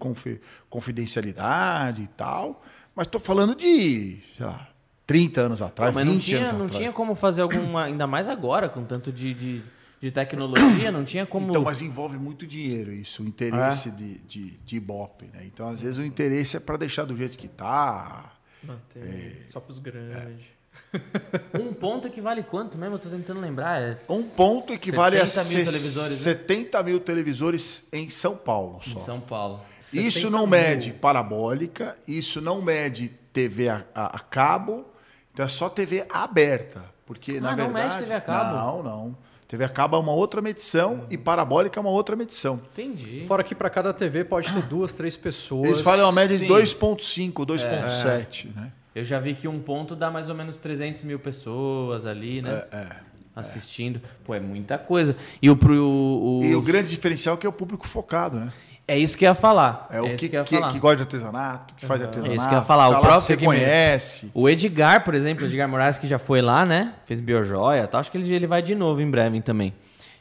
[0.70, 2.62] confidencialidade e tal,
[2.94, 4.68] mas estou falando de, sei lá,
[5.06, 6.78] 30 anos atrás, não, mas 20 não tinha, anos não atrás.
[6.78, 9.62] tinha como fazer alguma, ainda mais agora, com tanto de, de
[10.00, 11.50] de tecnologia, não tinha como.
[11.50, 13.92] Então, mas envolve muito dinheiro isso, o interesse é?
[13.92, 15.26] de, de, de Ibope.
[15.26, 15.42] Né?
[15.44, 18.32] Então, às vezes, o interesse é para deixar do jeito que está.
[18.62, 20.46] Manter, é, só para os grandes.
[20.92, 21.58] É.
[21.58, 22.94] um ponto equivale quanto mesmo?
[22.94, 23.80] Eu tô tentando lembrar.
[23.82, 26.84] É um ponto equivale a mil televisores, 70 né?
[26.84, 29.00] mil televisores em São Paulo só.
[29.00, 29.60] Em São Paulo.
[29.92, 30.58] Isso não mil.
[30.58, 34.86] mede parabólica, isso não mede TV a, a, a, cabo,
[35.32, 36.84] então é só TV aberta.
[37.04, 37.94] Porque, ah, na não verdade.
[37.94, 38.56] Mede TV a cabo?
[38.56, 39.16] Não, não.
[39.50, 42.62] TV a cabo é uma outra medição e parabólica é uma outra medição.
[42.70, 43.24] Entendi.
[43.26, 45.64] Fora que para cada TV pode ter duas, três pessoas.
[45.64, 48.60] Eles falam uma média de 2,5, 2,7, é.
[48.60, 48.72] né?
[48.94, 52.62] Eu já vi que um ponto dá mais ou menos 300 mil pessoas ali, né?
[52.70, 52.88] É, é.
[53.34, 54.00] Assistindo.
[54.22, 55.16] Pô, é muita coisa.
[55.42, 56.44] E o, o, o...
[56.44, 58.52] E o grande diferencial é que é o público focado, né?
[58.90, 59.86] É isso que eu ia falar.
[59.88, 62.32] É, o é que, que, que, que, gosta de artesanato, que faz artesanato.
[62.32, 62.88] É isso que eu ia falar.
[62.88, 64.30] O tá próprio que conhece.
[64.34, 66.94] O Edgar, por exemplo, o Edgar Moraes, que já foi lá, né?
[67.04, 68.00] Fez biojoia tal.
[68.00, 69.72] Acho que ele, ele vai de novo em breve também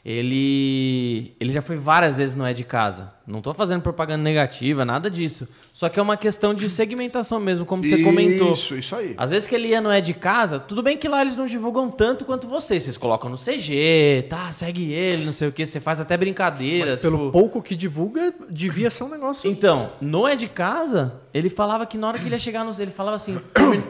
[0.04, 3.12] ele, ele já foi várias vezes no É de Casa.
[3.26, 5.46] Não estou fazendo propaganda negativa, nada disso.
[5.74, 8.52] Só que é uma questão de segmentação mesmo, como você isso, comentou.
[8.52, 9.14] Isso, isso aí.
[9.16, 11.44] Às vezes que ele ia no É de Casa, tudo bem que lá eles não
[11.44, 12.82] divulgam tanto quanto vocês.
[12.82, 16.84] Vocês colocam no CG, tá, segue ele, não sei o que, você faz até brincadeira.
[16.84, 17.02] Mas tipo...
[17.02, 19.50] pelo pouco que divulga, devia ser um negócio.
[19.50, 22.70] Então, no É de Casa, ele falava que na hora que ele ia chegar no.
[22.80, 23.38] Ele falava assim: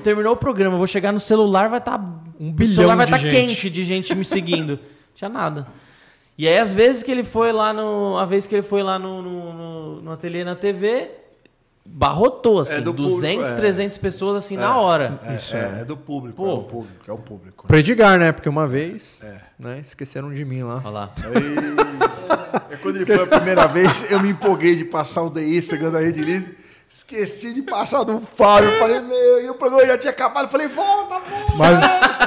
[0.03, 1.99] terminou o programa, vou chegar no celular, vai estar.
[1.99, 2.05] Tá,
[2.39, 4.79] um bilhão o celular vai estar tá quente de gente me seguindo.
[5.15, 5.67] Tinha nada.
[6.41, 8.16] E aí, às vezes que ele foi lá no.
[8.16, 11.11] A vez que ele foi lá no, no, no, no ateliê na TV,
[11.84, 14.01] barrotou, assim, é 200, público, 300 é.
[14.01, 15.20] pessoas, assim, é, na hora.
[15.22, 16.49] É, Isso é, é do público, Pô.
[16.49, 17.66] é o público, é o público.
[17.66, 18.32] Pro Edgar, né?
[18.32, 19.18] Porque uma vez,
[19.59, 20.80] né, esqueceram de mim lá.
[20.82, 21.14] Olha lá.
[22.70, 25.99] Aí, quando ele foi a primeira vez, eu me empolguei de passar o DI, chegando
[25.99, 26.57] a Rede Lise.
[26.93, 28.68] Esqueci de passar do Fábio.
[28.68, 30.47] Eu falei, meu, e o programa já tinha acabado.
[30.47, 31.53] Eu falei, volta, volta.
[31.57, 31.80] Mas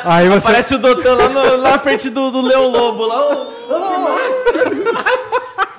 [0.06, 0.48] aí você.
[0.48, 3.06] Parece o doutor lá, no, lá na frente do, do Leão Lobo.
[3.06, 3.46] Lá,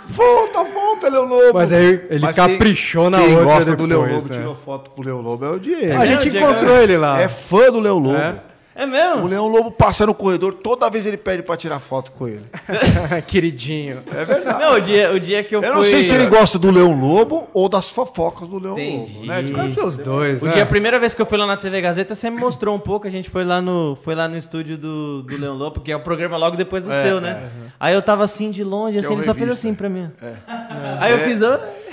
[0.07, 1.55] volta, volta, Leão Lobo.
[1.55, 3.45] Mas aí ele Mas caprichou quem, na quem outra.
[3.47, 4.39] Quem gosta depois, do Leão Lobo, né?
[4.39, 6.03] tirou foto pro Leão Lobo, é o Diego.
[6.03, 7.18] A gente encontrou ele lá.
[7.18, 8.18] É fã do Leão Lobo.
[8.18, 8.54] É.
[8.77, 9.22] É mesmo?
[9.22, 12.43] O Leão Lobo passa no corredor, toda vez ele pede pra tirar foto com ele.
[13.27, 14.03] Queridinho.
[14.12, 14.59] É verdade.
[14.59, 15.70] Não, o dia, o dia que eu, eu fui...
[15.70, 19.14] Eu não sei se ele gosta do Leão Lobo ou das fofocas do Leão Entendi.
[19.14, 19.27] Lobo.
[19.27, 19.43] Né?
[19.43, 20.53] Deve ser os dois, O né?
[20.53, 22.81] dia, a primeira vez que eu fui lá na TV Gazeta, você me mostrou um
[22.81, 25.93] pouco, a gente foi lá no, foi lá no estúdio do, do Leão Lobo, que
[25.93, 27.31] é o programa logo depois do é, seu, né?
[27.31, 27.68] É.
[27.79, 30.11] Aí eu tava assim de longe, assim, é ele só fez assim pra mim.
[30.20, 30.33] É.
[31.01, 31.41] Aí eu fiz...
[31.43, 31.84] Oh,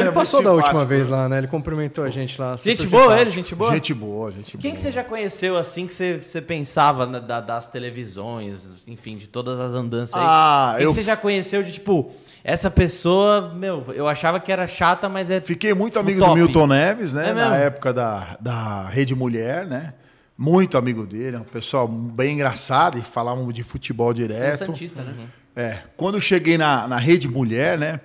[0.00, 1.38] ele passou da última vez lá, né?
[1.38, 2.56] Ele cumprimentou a gente lá.
[2.56, 3.20] Gente boa simpático.
[3.20, 3.72] ele, gente boa?
[3.72, 4.74] Gente boa, gente Quem boa.
[4.74, 9.28] que você já conheceu assim que você, você pensava na, da, das televisões, enfim, de
[9.28, 10.22] todas as andanças aí?
[10.24, 10.88] Ah, Quem eu...
[10.90, 12.10] que você já conheceu de tipo,
[12.44, 15.40] essa pessoa, meu, eu achava que era chata, mas é.
[15.40, 16.30] Fiquei muito amigo top.
[16.30, 17.30] do Milton Neves, né?
[17.30, 19.94] É na época da, da Rede Mulher, né?
[20.38, 24.62] Muito amigo dele, é um pessoal bem engraçado e falávamos de futebol direto.
[24.62, 25.14] É Santista, né?
[25.56, 28.00] É, quando eu cheguei na, na Rede Mulher, né?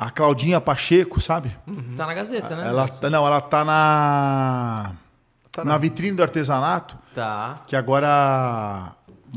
[0.00, 1.54] A Claudinha Pacheco, sabe?
[1.94, 2.66] Tá na Gazeta, né?
[2.68, 4.92] Ela, não, ela tá na.
[5.52, 7.60] Tá na vitrine do artesanato, Tá.
[7.66, 8.92] que agora.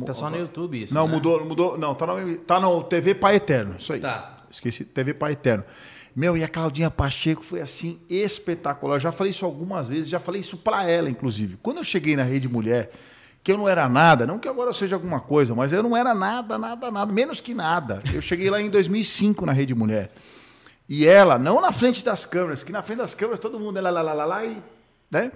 [0.05, 0.93] Tá só no YouTube isso.
[0.93, 1.13] Não, né?
[1.15, 1.77] mudou, mudou.
[1.77, 3.75] Não, tá no, tá no TV Pai Eterno.
[3.77, 3.99] Isso aí.
[3.99, 4.37] Tá.
[4.49, 5.65] Esqueci, TV Pai Eterno.
[6.15, 8.95] Meu, e a Claudinha Pacheco foi assim espetacular.
[8.95, 11.57] Eu já falei isso algumas vezes, já falei isso pra ela, inclusive.
[11.61, 12.89] Quando eu cheguei na Rede Mulher,
[13.43, 15.97] que eu não era nada, não que agora eu seja alguma coisa, mas eu não
[15.97, 18.01] era nada, nada, nada, menos que nada.
[18.13, 20.09] Eu cheguei lá em 2005 na Rede Mulher.
[20.95, 23.81] E ela, não na frente das câmeras, que na frente das câmeras todo mundo é
[23.81, 24.61] lá, lá, lá, lá, lá e,
[25.09, 25.31] né?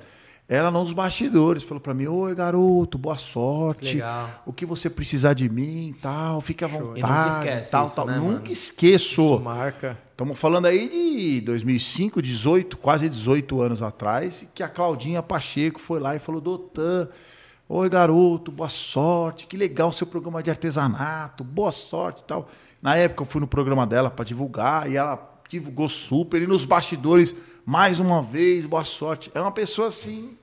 [0.48, 3.96] Ela nos bastidores falou pra mim: Oi, garoto, boa sorte.
[3.96, 4.30] Legal.
[4.46, 7.96] O que você precisar de mim, tal, fique à E nunca vontade, esquece tal, isso,
[7.96, 8.06] tal.
[8.06, 8.52] né, Nunca mano?
[8.52, 9.22] esqueço.
[9.22, 9.98] Isso marca.
[10.12, 10.88] Estamos falando aí
[11.40, 16.40] de 2005, 18, quase 18 anos atrás, que a Claudinha Pacheco foi lá e falou:
[16.40, 17.10] Doutor,
[17.68, 22.48] oi garoto, boa sorte, que legal o seu programa de artesanato, boa sorte e tal.
[22.80, 25.18] Na época eu fui no programa dela para divulgar e ela
[25.50, 26.42] divulgou super.
[26.42, 27.36] E nos bastidores,
[27.66, 29.32] mais uma vez, boa sorte.
[29.34, 30.38] É uma pessoa assim,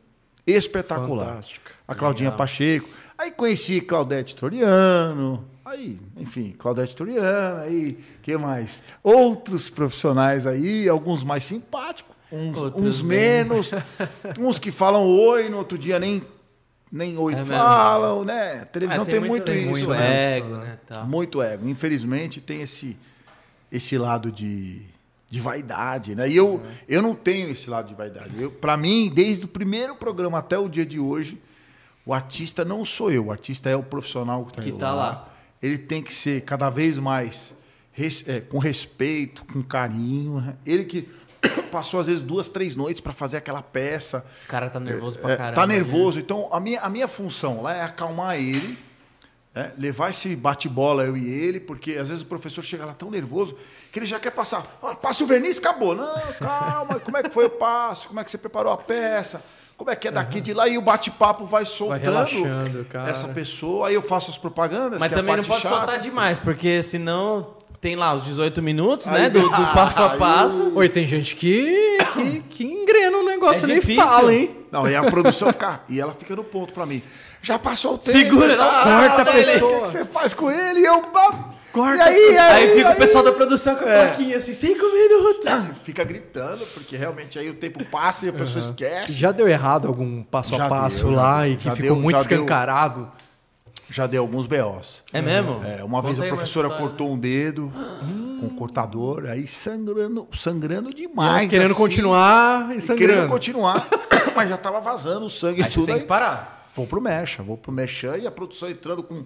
[0.47, 1.27] espetacular.
[1.27, 1.73] Fantástica.
[1.87, 2.89] A Claudinha Pacheco.
[3.17, 5.45] Aí conheci Claudete Toriano.
[5.65, 7.61] Aí, enfim, Claudete Toriano.
[7.61, 8.83] Aí, que mais?
[9.03, 13.71] Outros profissionais aí, alguns mais simpáticos, uns, uns menos,
[14.39, 16.23] uns que falam oi, no outro dia nem,
[16.91, 17.53] nem oi É mesmo.
[17.55, 18.61] falam, né?
[18.63, 19.71] A televisão É, tem, muito, tem isso.
[19.71, 20.37] muito né?
[20.39, 20.79] ego, né?
[20.87, 21.07] Tal.
[21.07, 21.69] Muito ego.
[21.69, 22.97] Infelizmente tem esse,
[23.71, 24.83] esse lado de,
[25.35, 26.29] de vaidade, né?
[26.29, 28.31] E eu, eu não tenho esse lado de vaidade.
[28.61, 31.41] Para mim, desde o primeiro programa até o dia de hoje,
[32.07, 33.27] o artista não sou eu.
[33.27, 35.29] O artista é o profissional que, Que tá, tá lá.
[35.61, 37.55] Ele tem que ser cada vez mais
[37.93, 40.41] res- é, com respeito, com carinho.
[40.41, 40.55] né?
[40.65, 41.09] Ele que
[41.73, 44.25] passou às vezes duas, três noites para fazer aquela peça.
[44.45, 45.55] O cara tá nervoso pra É, caramba.
[45.57, 45.75] tá né?
[45.75, 46.21] nervoso.
[46.21, 48.79] Então, a minha, a minha função lá é acalmar ele,
[49.55, 49.73] né?
[49.79, 53.57] levar esse bate-bola, eu e ele, porque às vezes o professor chega lá tão nervoso
[53.93, 54.63] que ele já quer passar.
[54.83, 55.95] Ah, passa o verniz, acabou.
[55.95, 58.09] Não, calma, como é que foi o passo?
[58.09, 59.43] Como é que você preparou a peça?
[59.77, 60.69] Como é que é daqui de lá?
[60.69, 63.11] E o bate-papo vai soltando cara.
[63.11, 63.89] essa pessoa.
[63.89, 65.01] Aí eu faço as propagandas.
[65.01, 65.75] Mas que é a também não parte pode chata.
[65.77, 69.31] soltar demais, porque senão tem lá os 18 minutos, Aí- né?
[69.31, 70.73] Do, do passo a passo.
[70.77, 74.03] Oi, tem gente que, que, que engrena o negócio É ali e difícil.
[74.03, 74.57] fala, hein?
[74.71, 75.81] Não, e a produção fica.
[75.89, 77.03] E ela fica no ponto pra mim.
[77.45, 78.19] Já passou o tempo.
[78.19, 78.83] Segura, e não, tal.
[78.85, 79.71] corta a pessoa.
[79.71, 80.81] O que que você faz com ele?
[80.81, 81.03] E eu.
[81.73, 84.07] Corta e aí, a Aí, fica aí- o pessoal da produção com a É.
[84.07, 85.77] plaquinha assim, 5 minutos.
[85.83, 89.13] Fica gritando, porque realmente aí o tempo passa e a pessoa esquece.
[89.15, 91.53] Já deu errado algum passo Já a passo deu, já lá deu.
[91.53, 92.37] e que Já ficou deu, muito já deu.
[92.39, 93.11] escancarado?
[93.91, 95.03] Já deu alguns BOs.
[95.13, 95.63] É mesmo?
[95.65, 97.71] É, uma Conta vez a aí professora cortou um dedo
[98.41, 101.51] com o cortador, aí sangrando, sangrando demais.
[101.51, 103.13] querendo assim, continuar e e sangrando.
[103.15, 103.87] Querendo continuar,
[104.35, 105.87] mas já tava vazando o sangue e Aí tudo.
[105.87, 106.64] tem Aí que parar.
[106.75, 109.25] Vou pro Mecha, vou pro Mechan e a produção entrando com,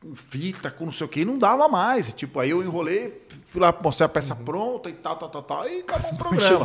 [0.00, 2.08] com fita, com não sei o que, e não dava mais.
[2.08, 5.42] E, tipo, aí eu enrolei, fui lá mostrar a peça pronta e tal, tal, tal,
[5.42, 6.64] tal, e acabou o programa.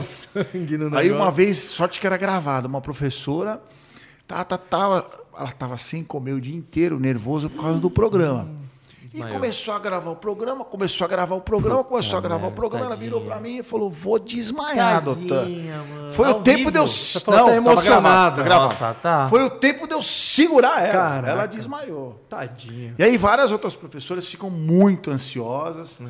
[0.97, 3.61] Aí uma vez, sorte que era gravado, uma professora,
[4.27, 5.05] tá, tá, tá,
[5.37, 8.62] ela tava sem comer o dia inteiro, nervoso por causa do programa.
[9.13, 9.39] E desmaiou.
[9.39, 12.55] começou a gravar o programa, começou a gravar o programa, começou a gravar o merda,
[12.55, 13.35] programa, ela virou tadinha.
[13.35, 15.41] pra mim e falou, vou desmaiar, doutor.
[15.43, 16.13] Tadinha, mano.
[16.13, 16.71] Foi Ao o tempo vivo?
[16.71, 16.87] de eu...
[16.87, 18.43] Você que tá emocionado.
[18.43, 18.73] gravado.
[18.73, 19.27] Nossa, tá.
[19.29, 20.91] Foi o tempo de eu segurar ela.
[20.91, 21.29] Caraca.
[21.29, 22.23] Ela desmaiou.
[22.27, 22.95] Tadinho.
[22.97, 26.01] E aí várias outras professoras ficam muito ansiosas,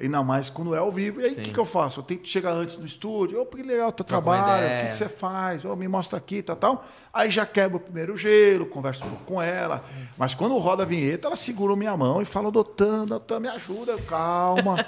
[0.00, 1.20] ainda mais quando é ao vivo.
[1.20, 2.00] E aí o que, que eu faço?
[2.00, 4.86] Eu tento chegar antes no estúdio, ô, que legal o teu Troca trabalho, o que,
[4.90, 5.64] que você faz?
[5.64, 6.84] Ô, me mostra aqui, tal, tal.
[7.12, 9.84] Aí já quebra o primeiro gelo, converso um pouco com ela.
[10.16, 13.92] Mas quando roda a vinheta, ela segura minha mão e fala, doutor, doutor, me ajuda,
[13.92, 14.84] Eu, calma,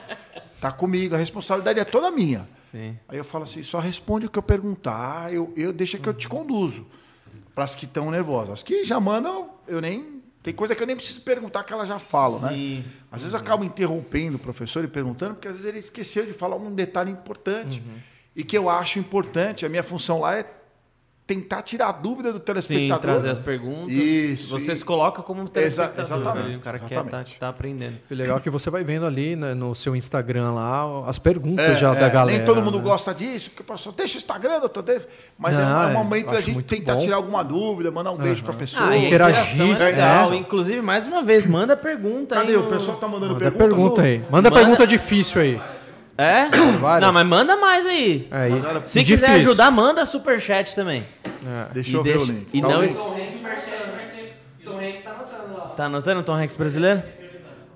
[0.60, 2.48] tá comigo, a responsabilidade é toda minha.
[2.70, 2.96] Sim.
[3.08, 6.14] Aí eu falo assim, só responde o que eu perguntar, eu, eu deixa que eu
[6.14, 6.86] te conduzo.
[7.54, 8.50] Para as que estão nervosas.
[8.50, 10.22] As que já mandam, eu nem.
[10.42, 12.84] Tem coisa que eu nem preciso perguntar que elas já falam, né?
[13.12, 16.32] Às vezes eu acabo interrompendo o professor e perguntando, porque às vezes ele esqueceu de
[16.32, 17.82] falar um detalhe importante.
[17.84, 17.98] Uhum.
[18.34, 19.66] E que eu acho importante.
[19.66, 20.44] A minha função lá é
[21.34, 22.98] tentar tirar a dúvida do Sim, telespectador.
[23.00, 23.92] trazer as perguntas.
[23.94, 26.02] Isso, Você e- se coloca como um telespectador.
[26.02, 27.32] exatamente, ali, O cara quer exatamente.
[27.34, 27.94] tá, tá aprendendo.
[28.10, 31.64] O legal é que você vai vendo ali né, no seu Instagram lá as perguntas
[31.70, 32.36] É, já é, da galera.
[32.36, 32.84] Nem todo mundo né?
[32.84, 35.06] gosta disso, porque o professor deixa o Instagram, doutor David.
[35.38, 36.98] Mas é, Não, um- é é, um momento da gente tentar bom.
[37.00, 38.88] tirar alguma dúvida, mandar um beijo para a pessoa.
[38.88, 40.32] Ah, e a interagir, interação é legal.
[40.32, 40.36] é.
[40.36, 42.48] Inclusive, mais uma vez, manda pergunta Cadê?
[42.52, 42.56] aí.
[42.56, 44.18] O no- pessoal tá mandando Manda perguntas, pergunta aí.
[44.18, 45.60] Manda, Manda- pergunta difícil aí.
[46.20, 46.48] É?
[46.80, 47.06] várias.
[47.06, 48.28] Não, mas manda mais aí.
[48.30, 48.52] Aí.
[48.84, 49.26] Se Difícil.
[49.26, 51.02] quiser ajudar, manda superchat também.
[51.72, 52.48] Deixa E eu ver deixa- o link.
[52.52, 53.40] e Tá não o es- link.
[55.76, 57.02] Tá anotando o Tom Hanks brasileiro?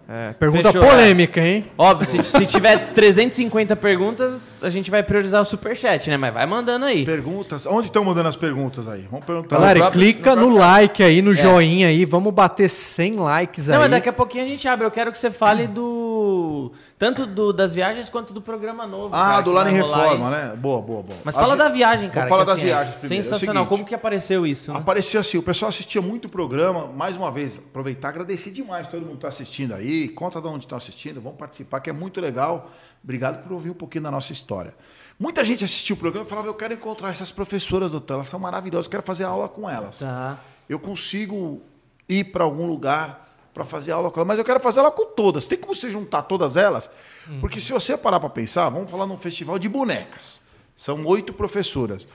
[0.06, 1.64] É, pergunta Fechou, polêmica, hein?
[1.78, 6.18] Óbvio, se, se tiver 350 perguntas, a gente vai priorizar o superchat, né?
[6.18, 7.06] Mas vai mandando aí.
[7.06, 7.64] Perguntas.
[7.64, 9.06] Onde estão mandando as perguntas aí?
[9.10, 9.56] Vamos perguntar.
[9.56, 12.04] Galera, próprio- clica no no, próprio- like aí, no joinha aí.
[12.04, 13.80] Vamos bater 100 likes Não, aí.
[13.80, 14.86] mas daqui a pouquinho a gente abre.
[14.86, 16.70] Eu quero que você fale do.
[16.96, 19.14] Tanto do, das viagens quanto do programa novo.
[19.14, 20.56] Ah, cara, do Lar em Reforma, né?
[20.56, 21.18] Boa, boa, boa.
[21.24, 22.28] Mas As fala da viagem, cara.
[22.28, 22.94] Vamos que, das assim, é viagens.
[23.02, 23.54] É o Sensacional.
[23.64, 24.72] seguinte, Como que apareceu isso?
[24.72, 24.78] Né?
[24.78, 26.86] Aparecia assim, o pessoal assistia muito o programa.
[26.86, 30.08] Mais uma vez, aproveitar, agradecer demais todo mundo que está assistindo aí.
[30.08, 32.70] Conta de onde estão assistindo, vão participar, que é muito legal.
[33.02, 34.72] Obrigado por ouvir um pouquinho da nossa história.
[35.18, 38.38] Muita gente assistiu o programa e falava: Eu quero encontrar essas professoras, doutor, elas são
[38.38, 39.98] maravilhosas, eu quero fazer aula com elas.
[39.98, 40.38] Tá.
[40.68, 41.60] Eu consigo
[42.08, 45.06] ir para algum lugar para fazer aula com elas, mas eu quero fazer ela com
[45.06, 45.46] todas.
[45.46, 46.90] Tem como você juntar todas elas?
[47.40, 50.40] Porque se você parar para pensar, vamos falar num festival de bonecas.
[50.76, 52.06] São oito professoras.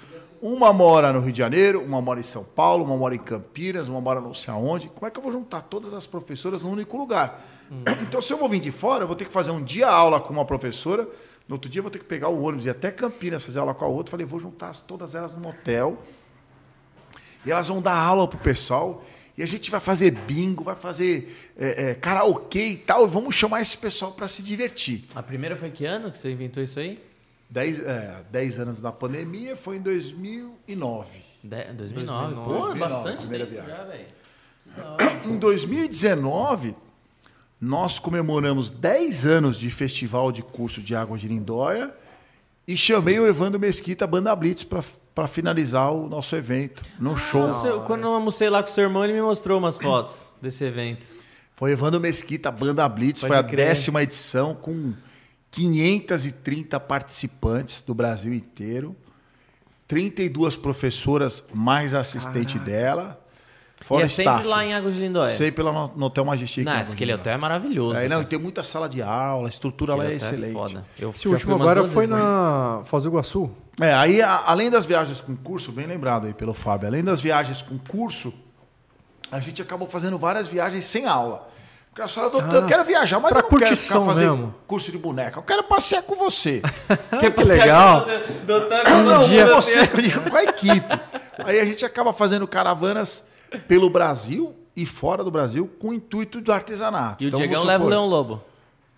[0.41, 3.87] Uma mora no Rio de Janeiro, uma mora em São Paulo, uma mora em Campinas,
[3.89, 4.87] uma mora não sei aonde.
[4.89, 7.41] Como é que eu vou juntar todas as professoras num único lugar?
[8.01, 10.19] Então, se eu vou vir de fora, eu vou ter que fazer um dia aula
[10.19, 11.07] com uma professora,
[11.47, 13.59] no outro dia eu vou ter que pegar o ônibus e ir até Campinas fazer
[13.59, 14.11] aula com a outra.
[14.11, 15.97] Falei, vou juntar as- todas elas num hotel.
[17.45, 19.03] E elas vão dar aula pro pessoal.
[19.39, 23.05] E a gente vai fazer bingo, vai fazer é, é, karaokê e tal.
[23.05, 25.05] E vamos chamar esse pessoal para se divertir.
[25.15, 26.99] A primeira foi que ano que você inventou isso aí?
[27.49, 31.19] Dez, é, dez anos da pandemia foi em 2009.
[31.41, 31.73] De, 2009.
[31.73, 32.35] 2009.
[32.35, 33.77] Pô, 2009, bastante primeira tempo viagem.
[33.77, 35.33] já, velho.
[35.33, 36.75] Em 2019,
[37.61, 41.95] nós comemoramos 10 anos de festival de curso de água de Lindóia
[42.67, 44.83] e chamei o Evandro Mesquita, Banda Blitz, para
[45.27, 47.45] finalizar o nosso evento, no show.
[47.47, 50.31] O seu- quando eu almocei lá com o seu irmão, ele me mostrou umas fotos
[50.41, 51.07] desse evento.
[51.55, 53.67] Foi Evandro Mesquita, Banda Blitz, Pode foi a crer.
[53.67, 54.93] décima edição com
[55.51, 58.95] 530 participantes do Brasil inteiro,
[59.87, 63.19] 32 professoras mais assistente dela,
[63.81, 64.29] fora e é staff.
[64.37, 65.35] sempre lá em Águas de Lindóia.
[65.35, 66.63] Sempre lá no, no Hotel Majestic.
[66.63, 67.97] Não, esse aquele hotel é maravilhoso.
[67.97, 70.53] É, não, e tem muita sala de aula, a estrutura lá é Aquele hotel excelente.
[70.53, 70.85] foda.
[70.99, 72.29] Eu Esse último agora foi vezes, né?
[72.29, 73.49] na Foz do Iguaçu.
[73.81, 77.21] É, aí, a- além das viagens com curso, bem lembrado aí pelo Fábio, além das
[77.21, 78.33] viagens com curso,
[79.31, 81.47] a gente acabou fazendo várias viagens sem aula.
[81.89, 84.55] Porque ela fala, doutor, eu quero viajar, mas eu não quero ficar fazer mesmo.
[84.67, 85.39] curso de boneca.
[85.39, 86.61] Eu quero passear com você.
[87.19, 88.05] Que, que legal.
[89.03, 89.87] não, dia- com você,
[90.29, 90.99] com a equipe.
[91.43, 93.23] Aí a gente acaba fazendo caravanas
[93.67, 97.23] pelo Brasil e fora do Brasil com o intuito do artesanato.
[97.23, 98.41] E o Então, Diegão leva o Leão Lobo.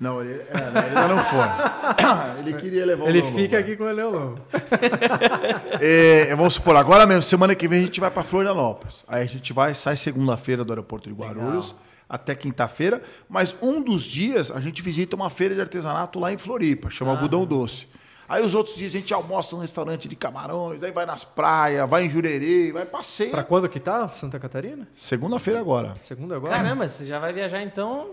[0.02, 1.40] Não, ele, é, ainda não foi.
[2.42, 3.68] ele queria levar o Ele Leão fica Lobo.
[3.68, 4.36] aqui com o Leolão.
[5.80, 9.06] É, vamos supor, agora mesmo, semana que vem a gente vai para Florianópolis.
[9.08, 11.76] Aí a gente vai, sai segunda-feira do aeroporto de Guarulhos
[12.10, 16.38] até quinta-feira, mas um dos dias a gente visita uma feira de artesanato lá em
[16.38, 17.88] Floripa, chama Algodão Doce.
[18.28, 21.90] Aí os outros dias a gente almoça num restaurante de camarões, aí vai nas praias,
[21.90, 23.32] vai em Jurerê, vai passeio.
[23.32, 24.08] Pra quando que tá?
[24.08, 24.88] Santa Catarina?
[24.96, 25.96] Segunda-feira agora.
[25.98, 26.56] Segunda agora?
[26.56, 28.12] Caramba, você já vai viajar então.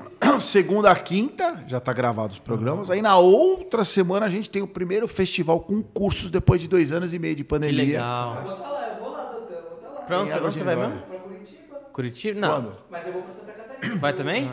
[0.40, 2.90] Segunda a quinta, já tá gravado os programas.
[2.90, 6.92] Aí na outra semana a gente tem o primeiro festival com cursos depois de dois
[6.92, 7.84] anos e meio de Que pandemia.
[7.84, 8.36] legal.
[8.36, 10.00] Eu vou estar lá, eu vou lá, doutor, eu vou estar lá.
[10.06, 10.98] Pronto, onde você vai mesmo?
[11.02, 11.76] Pra Curitiba.
[11.92, 12.40] Curitiba?
[12.40, 12.54] Não.
[12.54, 12.72] Quando?
[12.90, 13.96] Mas eu vou pra Santa Catarina.
[14.00, 14.50] Vai também?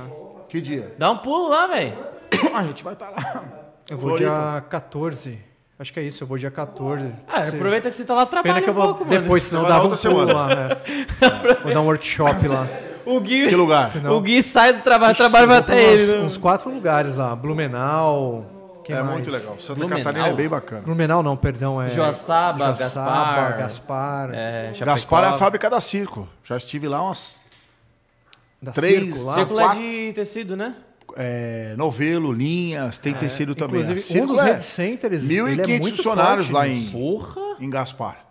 [0.50, 0.96] Que dia?
[0.98, 1.94] Dá um pulo lá, velho.
[2.54, 3.44] A gente vai estar lá.
[3.90, 4.30] Eu vou Floripa.
[4.32, 5.40] dia 14.
[5.78, 7.10] Acho que é isso, eu vou dia 14.
[7.28, 9.22] Ah, Se- aproveita que você tá lá trabalhando Pena que eu um vou pouco, mano.
[9.22, 10.40] depois, senão Vai na dava um outra pulo semana.
[10.40, 10.52] lá.
[10.52, 11.56] é.
[11.64, 12.68] Vou dar um workshop lá.
[13.10, 13.90] O Gui, Que lugar?
[13.90, 16.14] Senão- o Gui sai do trabalho, pra até uns, ele.
[16.14, 16.20] né?
[16.26, 17.36] uns quatro lugares lá.
[17.36, 18.46] Blumenau.
[18.84, 19.14] Quem é mais?
[19.14, 19.56] muito legal.
[19.60, 19.98] Santa Blumenau?
[20.04, 20.82] Catarina é bem bacana.
[20.82, 21.82] Blumenau não, perdão.
[21.82, 23.58] É Joaçaba, Gaspar.
[23.58, 24.30] Gaspar.
[24.34, 26.28] É, Gaspar é a fábrica da Circo.
[26.44, 27.40] Já estive lá umas
[28.62, 29.34] da três- Circo lá.
[29.36, 30.76] Círculo é quatro- de tecido, né?
[31.18, 33.82] é, novelo, linhas, tem tecido também.
[33.82, 35.24] Inclusive, Circo um dos é Red Centers.
[35.30, 37.42] ele é 1.500 muito funcionários forte lá em, Porra!
[37.60, 38.26] em Gaspar.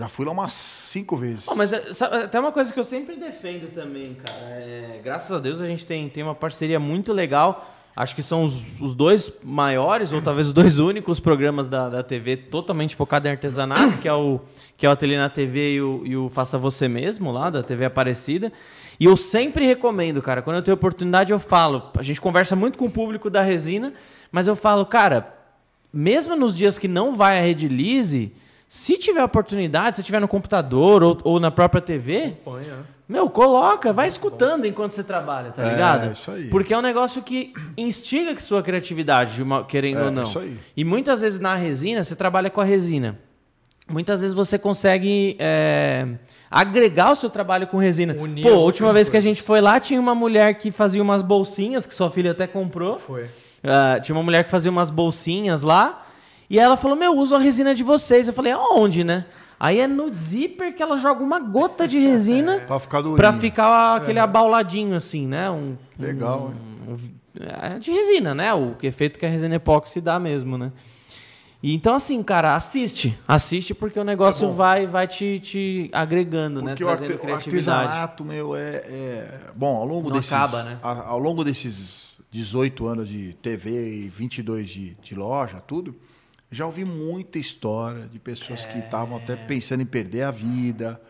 [0.00, 1.46] Já fui lá umas cinco vezes.
[1.46, 4.38] Ó, mas é, sabe, até uma coisa que eu sempre defendo também, cara.
[4.48, 7.70] é, graças a Deus a gente tem, tem uma parceria muito legal.
[7.94, 12.02] Acho que são os, os dois maiores, ou talvez os dois únicos programas da, da
[12.02, 14.40] TV totalmente focado em artesanato, que é o,
[14.74, 17.62] que é o Ateliê na TV e o, e o Faça Você Mesmo, lá da
[17.62, 18.50] TV Aparecida.
[18.98, 21.90] E eu sempre recomendo, cara, quando eu tenho oportunidade eu falo.
[21.94, 23.92] A gente conversa muito com o público da resina,
[24.32, 25.34] mas eu falo, cara,
[25.92, 28.32] mesmo nos dias que não vai a Rede Lise,
[28.72, 32.76] se tiver oportunidade, se tiver no computador ou, ou na própria TV, Acompanha.
[33.08, 36.12] meu, coloca, vai escutando enquanto você trabalha, tá É, ligado?
[36.12, 36.44] isso aí.
[36.48, 40.22] Porque é um negócio que instiga que sua criatividade, querendo É, ou não.
[40.22, 40.56] isso aí.
[40.76, 43.18] E muitas vezes na resina, você trabalha com a resina.
[43.88, 46.06] Muitas vezes você consegue é,
[46.48, 48.14] agregar o seu trabalho com resina.
[48.14, 51.02] Unir Pô, a última vez que a gente foi lá, tinha uma mulher que fazia
[51.02, 53.00] umas bolsinhas, que sua filha até comprou.
[53.00, 53.26] Foi.
[53.64, 56.06] Ah, tinha uma mulher que fazia umas bolsinhas lá.
[56.50, 58.26] E ela falou: Meu, uso a resina de vocês.
[58.28, 59.24] Eu falei: Aonde, né?
[59.58, 63.16] Aí é no zíper que ela joga uma gota de resina Pra ficar durinho.
[63.16, 65.50] pra ficar aquele abauladinho assim, né?
[65.50, 66.52] Um, Legal,
[66.88, 66.98] um- um-
[67.38, 68.52] é de resina, né?
[68.54, 70.72] O efeito que a resina epóxi dá mesmo, né?
[71.62, 73.16] E então, assim, cara, assiste.
[73.28, 76.90] Assiste porque o negócio vai, vai te, te agregando, Porque né?
[76.90, 77.84] o, Trazendo arte- o criatividade.
[77.86, 80.32] artesanato, meu, é, é- Bom, ao longo Não desses...
[80.32, 80.78] acaba, né?
[80.82, 83.70] ao longo desses 18 anos de TV
[84.04, 85.94] e 22 de, de loja, tudo,
[86.50, 91.00] já ouvi muita história de pessoas que estavam até pensando em perder a vida,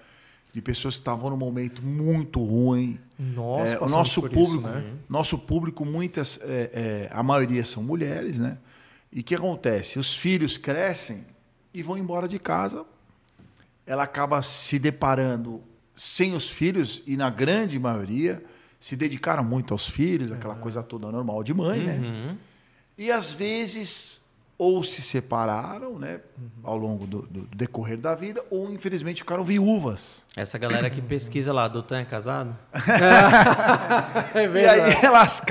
[0.52, 2.98] de pessoas que estavam num momento muito ruim.
[3.18, 4.92] Nós É, o nosso público, isso, né?
[5.08, 8.58] nosso público, muitas, é, é, a maioria são mulheres, né?
[9.12, 9.98] E o que acontece?
[9.98, 11.24] Os filhos crescem
[11.72, 12.84] e vão embora de casa.
[13.86, 15.62] Ela acaba se deparando
[15.96, 18.42] sem os filhos e na grande maioria
[18.78, 21.98] se dedicaram muito aos filhos, aquela coisa toda normal de mãe, né?
[21.98, 22.36] Uhum.
[22.96, 24.19] E às vezes
[24.60, 26.20] ou se separaram, né,
[26.62, 30.22] ao longo do, do decorrer da vida, ou infelizmente ficaram viúvas.
[30.36, 32.54] Essa galera que pesquisa lá, Doutan é casado?
[34.34, 35.42] É E aí elas,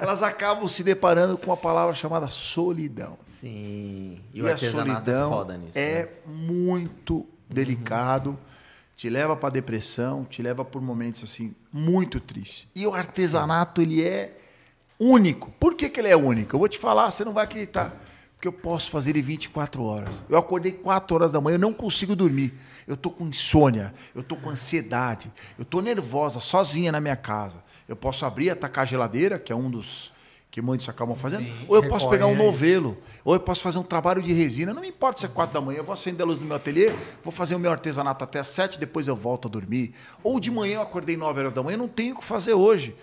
[0.00, 3.18] elas acabam se deparando com uma palavra chamada solidão.
[3.22, 4.18] Sim.
[4.32, 5.78] E, E, o a é solidão foda nisso.
[5.78, 6.08] é né?
[6.24, 8.38] muito delicado,
[8.96, 12.66] te leva para depressão, te leva por momentos assim muito tristes.
[12.74, 14.38] E o artesanato ele é
[14.98, 15.52] único.
[15.60, 16.56] Por que, que ele é único?
[16.56, 18.07] Eu vou te falar, você não vai acreditar.
[18.38, 20.14] Porque eu posso fazer ele 24 horas.
[20.28, 22.54] Eu acordei 4 horas da manhã, eu não consigo dormir.
[22.86, 27.60] Eu tô com insônia, eu tô com ansiedade, eu tô nervosa, sozinha na minha casa.
[27.88, 30.12] Eu posso abrir, atacar a geladeira, que é um dos
[30.52, 33.82] que muitos acabam fazendo, ou eu posso pegar um novelo, ou eu posso fazer um
[33.82, 34.72] trabalho de resina.
[34.72, 36.54] Não me importa se é 4 da manhã, eu vou acender a luz no meu
[36.54, 39.94] ateliê, vou fazer o meu artesanato até as 7, depois eu volto a dormir.
[40.22, 42.94] Ou de manhã eu acordei 9 horas da manhã, não tenho o que fazer hoje.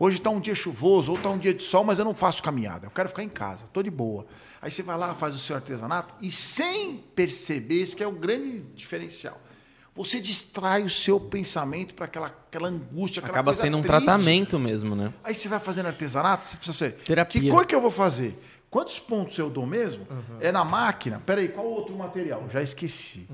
[0.00, 2.40] Hoje está um dia chuvoso, ou está um dia de sol, mas eu não faço
[2.40, 2.86] caminhada.
[2.86, 4.26] Eu quero ficar em casa, estou de boa.
[4.62, 8.12] Aí você vai lá, faz o seu artesanato e sem perceber, isso que é o
[8.12, 9.40] grande diferencial.
[9.96, 14.04] Você distrai o seu pensamento para aquela, aquela angústia, aquela Acaba sendo um triste.
[14.04, 15.12] tratamento mesmo, né?
[15.24, 16.92] Aí você vai fazendo artesanato, você precisa ser.
[17.04, 17.40] Terapia.
[17.40, 18.40] Que cor que eu vou fazer?
[18.70, 20.06] Quantos pontos eu dou mesmo?
[20.40, 21.20] É na máquina?
[21.26, 22.46] Peraí, qual outro material?
[22.52, 23.26] Já esqueci.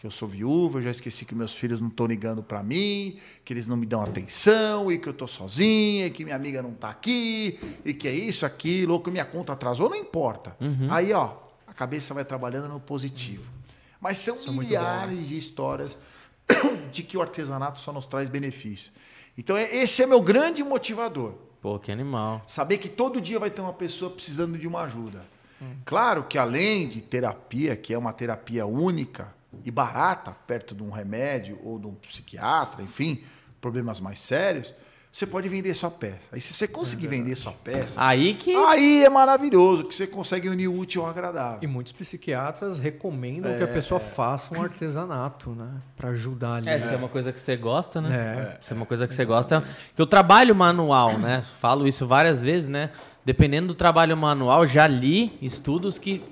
[0.00, 3.18] Que eu sou viúva, eu já esqueci que meus filhos não estão ligando para mim,
[3.44, 6.62] que eles não me dão atenção, e que eu tô sozinha, e que minha amiga
[6.62, 10.56] não tá aqui, e que é isso, aquilo, ou que minha conta atrasou, não importa.
[10.88, 11.34] Aí, ó,
[11.66, 13.50] a cabeça vai trabalhando no positivo.
[14.00, 15.98] Mas são é muito milhares de histórias
[16.90, 18.90] de que o artesanato só nos traz benefício.
[19.36, 21.34] Então, é- esse é meu grande motivador.
[21.60, 22.42] Pô, que animal.
[22.46, 25.22] Saber que todo dia vai ter uma pessoa precisando de uma ajuda.
[25.84, 30.90] Claro que além de terapia, que é uma terapia única e barata, perto de um
[30.90, 33.22] remédio ou de um psiquiatra, enfim,
[33.60, 34.74] problemas mais sérios,
[35.12, 36.28] você pode vender sua peça.
[36.30, 38.54] Aí se você conseguir vender sua peça, Aí que.
[38.54, 41.58] aí é maravilhoso, que você consegue unir o útil ao agradável.
[41.62, 45.68] E muitos psiquiatras recomendam É, que a pessoa faça um artesanato, né?
[45.96, 46.68] Pra ajudar ali.
[46.68, 48.56] É, se é uma coisa que você gosta, né?
[48.56, 48.64] É.
[48.64, 49.64] Se é uma coisa que você gosta.
[49.96, 51.42] Que o trabalho manual, né?
[51.58, 52.90] Falo isso várias vezes, né?
[53.24, 56.22] Dependendo do trabalho manual, já li estudos que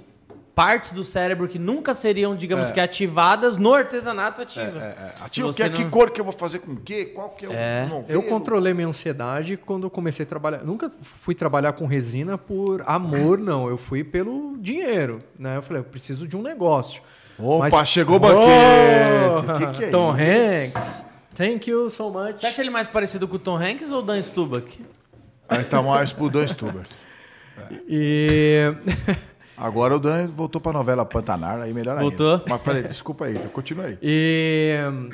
[0.58, 4.78] partes do cérebro que nunca seriam, digamos que ativadas, no artesanato ativa.
[4.82, 7.04] É, Se Ativo, você que, que não- cor que eu vou fazer com o quê?
[7.04, 7.86] Qual que é o É.
[7.88, 8.04] novelo?
[8.08, 10.64] Eu controlei minha ansiedade quando eu comecei a trabalhar.
[10.64, 10.90] Nunca
[11.20, 13.68] fui trabalhar com resina por amor, não.
[13.68, 15.58] Eu fui pelo dinheiro, né?
[15.58, 17.00] Eu falei, eu preciso de um negócio.
[17.38, 19.58] Opa, chegou o banquete.
[19.72, 20.76] Que que é Tom isso?
[20.76, 21.06] Hanks,
[21.36, 22.40] thank you so much.
[22.40, 24.84] Você acha ele mais parecido com o Tom Hanks ou o Dan Stubach?
[25.48, 26.88] Aí tá mais pro Dan Stubert.
[27.88, 28.72] E
[29.58, 32.34] Agora o Dan voltou pra novela Pantanar, aí melhor Voltou?
[32.34, 32.44] ainda.
[32.48, 33.98] Mas peraí, desculpa aí, então continua aí.
[34.00, 35.10] E hum,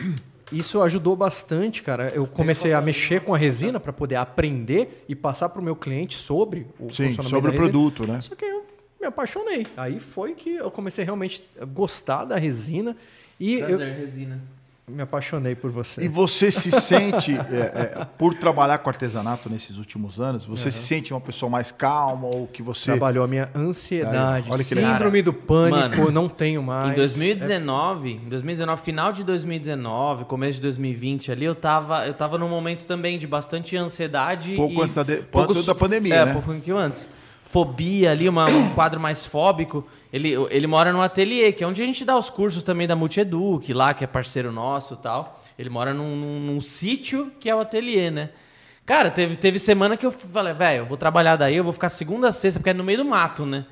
[0.53, 2.09] isso ajudou bastante, cara.
[2.15, 5.75] Eu comecei a mexer com a resina para poder aprender e passar para o meu
[5.75, 8.21] cliente sobre o Sim, funcionamento sobre o produto, né?
[8.21, 8.65] Só que eu
[9.01, 9.67] me apaixonei.
[9.77, 12.97] Aí foi que eu comecei realmente a gostar da resina
[13.41, 14.41] e eu resina.
[14.87, 16.05] Me apaixonei por você.
[16.05, 20.83] E você se sente, é, é, por trabalhar com artesanato nesses últimos anos, você se
[20.83, 22.91] sente uma pessoa mais calma ou que você...
[22.91, 26.93] Trabalhou a minha ansiedade, Aí, síndrome do pânico, Mano, não tenho mais.
[26.93, 32.37] Em 2019, em 2019, final de 2019, começo de 2020 ali, eu tava, eu tava
[32.37, 34.55] num momento também de bastante ansiedade.
[34.55, 36.33] Pouco e antes da de- pouco antes da pandemia, é, né?
[36.33, 37.09] pouco antes.
[37.55, 39.87] Fobia ali, uma- um quadro mais fóbico.
[40.13, 42.97] Ele, ele mora no ateliê, que é onde a gente dá os cursos também da
[42.97, 45.41] Multieduc, lá, que é parceiro nosso tal.
[45.57, 48.31] Ele mora num, num- num sítio que é o ateliê, né?
[48.85, 51.91] Cara, teve, teve semana que eu falei, velho, eu vou trabalhar daí, eu vou ficar
[51.91, 53.65] segunda a sexta, porque é no meio do mato, né?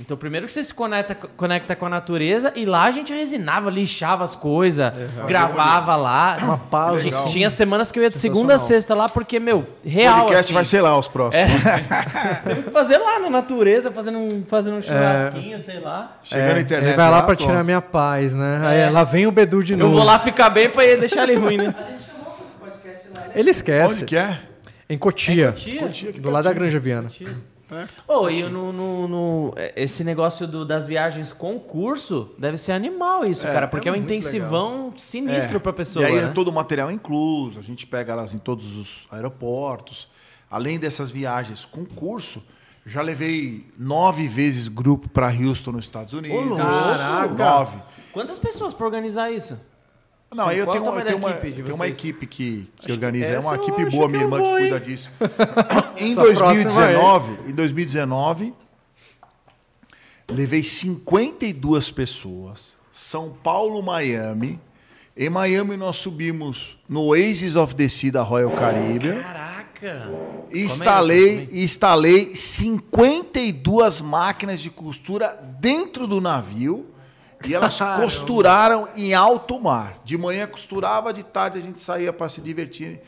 [0.00, 3.68] Então, primeiro que você se conecta, conecta com a natureza e lá a gente resinava,
[3.68, 4.92] lixava as coisas,
[5.26, 6.36] gravava lá.
[6.40, 7.02] Uma pausa.
[7.02, 7.32] Tinha- Legal.
[7.32, 10.20] Tinha semanas que eu ia de segunda a sexta lá, porque, meu, O real.
[10.26, 11.48] podcast assim, vai ser lá os próximos.
[12.44, 16.16] Teve que fazer lá na natureza, fazendo um, fazendo um churrasquinho, sei lá.
[16.22, 16.88] Chegando na É, internet.
[16.90, 17.48] Ele vai lá pra pronto.
[17.50, 18.60] tirar minha paz, né?
[18.64, 19.96] Aí lá vem o Bedu de Eu novo.
[19.96, 21.74] vou lá ficar bem pra ele deixar ele ruim, né?
[21.76, 23.26] A gente chamou o podcast lá.
[23.34, 23.94] Ele esquece.
[23.96, 24.38] Onde que é?
[24.88, 25.50] Em Cotia.
[25.52, 25.80] Tia?
[25.82, 26.52] Cotia, aqui Do lado da.
[26.52, 27.08] Granja Viana.
[28.06, 33.24] Ô, e no, no- no- esse negócio do- das viagens com curso deve ser animal
[33.24, 35.60] isso, É, cara, porque é, é um intensivão sinistro É.
[35.60, 36.02] pra pessoa.
[36.02, 36.24] E aí né?
[36.24, 40.08] é todo o material incluso, a gente pega elas em todos os aeroportos.
[40.50, 42.42] Além dessas viagens com curso,
[42.86, 46.56] já levei nove vezes grupo para Houston, nos Estados Unidos.
[46.56, 47.34] Caraca!
[47.34, 47.76] Nove.
[48.12, 49.60] Quantas pessoas pra organizar isso?
[50.34, 51.98] Não, Sim, aí eu tenho, uma, eu tenho, uma, equipe de tenho uma vocês?
[51.98, 53.32] equipe que, que organiza.
[53.32, 55.10] É uma equipe boa, minha irmã vou, que cuida disso.
[55.96, 58.54] em Essa 2019, em 2019,
[60.30, 62.76] levei 52 pessoas.
[62.92, 64.60] São Paulo, Miami.
[65.16, 69.22] Em Miami nós subimos no Oasis of the Sea da Royal Caribbean.
[69.22, 70.10] Caraca!
[70.52, 76.86] Instalei, instalei 52 máquinas de costura dentro do navio.
[77.44, 78.02] E elas Caramba.
[78.02, 79.98] costuraram em alto mar.
[80.04, 83.00] De manhã costurava, de tarde a gente saía para se divertir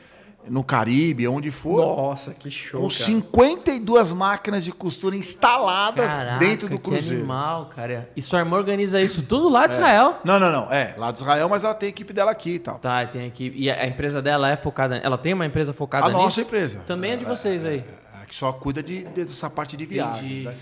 [0.48, 1.84] no Caribe, onde for.
[1.84, 3.04] Nossa, que show, com cara.
[3.04, 7.18] 52 máquinas de costura instaladas Caraca, dentro do que cruzeiro.
[7.18, 8.08] animal, cara.
[8.16, 10.18] E sua irmã organiza isso tudo lá de Israel?
[10.24, 10.72] Não, não, não.
[10.72, 12.78] É, lá de Israel, mas ela tem a equipe dela aqui e tal.
[12.78, 13.52] Tá, tem aqui.
[13.54, 14.96] E a a empresa dela é focada.
[14.96, 16.22] Ela tem uma empresa focada a nisso?
[16.22, 16.80] nossa empresa.
[16.86, 17.84] Também é de vocês aí.
[18.22, 20.22] É, que só cuida de, dessa parte de viagens.
[20.42, 20.44] Entendi.
[20.46, 20.52] né?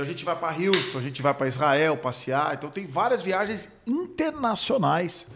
[0.00, 2.54] Então a gente vai para Houston, a gente vai para Israel passear.
[2.54, 5.26] Então tem várias viagens internacionais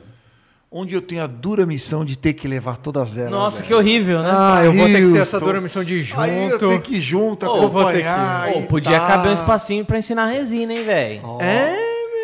[0.71, 3.31] onde eu tenho a dura missão de ter que levar todas elas.
[3.31, 3.69] Nossa, velho.
[3.69, 4.31] que horrível, né?
[4.33, 5.47] Ah, eu vou ter que ter essa Houston.
[5.47, 6.21] dura missão de ir junto.
[6.21, 8.07] Aí eu tenho que ir junto, Ô, vou ter que ir.
[8.07, 8.53] acompanhar.
[8.55, 9.07] Pô, e podia tá.
[9.07, 11.43] caber um espacinho pra ensinar resina, hein, velho?
[11.43, 11.77] É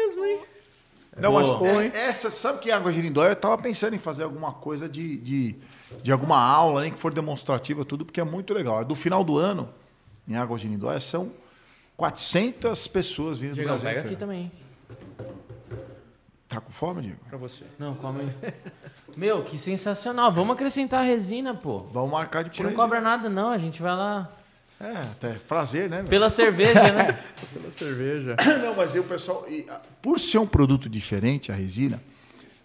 [0.07, 0.39] mesmo, hein?
[1.21, 1.85] Não, mas Boa.
[1.85, 5.19] é- essa, sabe que Água de Lindóia, eu tava pensando em fazer alguma coisa de,
[5.19, 5.57] de,
[6.03, 8.83] de alguma aula, nem que for demonstrativa, tudo, porque é muito legal.
[8.83, 9.69] Do final do ano,
[10.27, 11.31] em Água de Lindóia, são
[12.01, 14.51] 400 pessoas vindo do Diegão, Brasil pega aqui também.
[16.49, 17.19] Tá com fome, Diego?
[17.29, 17.67] Pra você.
[17.79, 18.55] Não, come aí.
[19.15, 20.33] Meu, que sensacional.
[20.33, 21.81] Vamos acrescentar resina, pô.
[21.93, 23.51] Vamos marcar de A gente não cobra nada, não.
[23.51, 24.31] A gente vai lá.
[24.81, 25.99] É, até prazer, né?
[25.99, 26.09] velho?
[26.09, 27.23] Pela cerveja, né?
[27.53, 28.35] Pela cerveja.
[28.65, 32.03] Não, mas o pessoal, ah, por ser um produto diferente, a resina,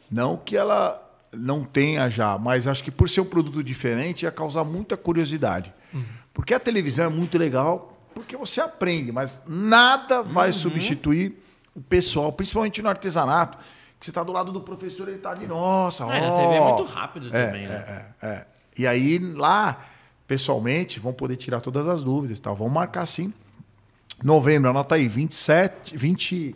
[0.10, 1.02] não que ela
[1.34, 5.74] não tenha já, mas acho que por ser um produto diferente ia causar muita curiosidade.
[6.34, 11.38] Porque a televisão é muito legal, porque você aprende, mas nada vai substituir
[11.76, 13.58] o pessoal, principalmente no artesanato,
[14.00, 16.42] que você está do lado do professor, ele está ali, nossa, É, na ó.
[16.42, 17.76] TV é muito rápido É, também, né?
[18.22, 18.46] é, é, é.
[18.78, 19.86] E aí lá,
[20.28, 22.56] pessoalmente, vão poder tirar todas as dúvidas, e tal.
[22.56, 23.34] Vamos marcar sim.
[24.24, 26.56] Novembro, anota aí, 27, 20,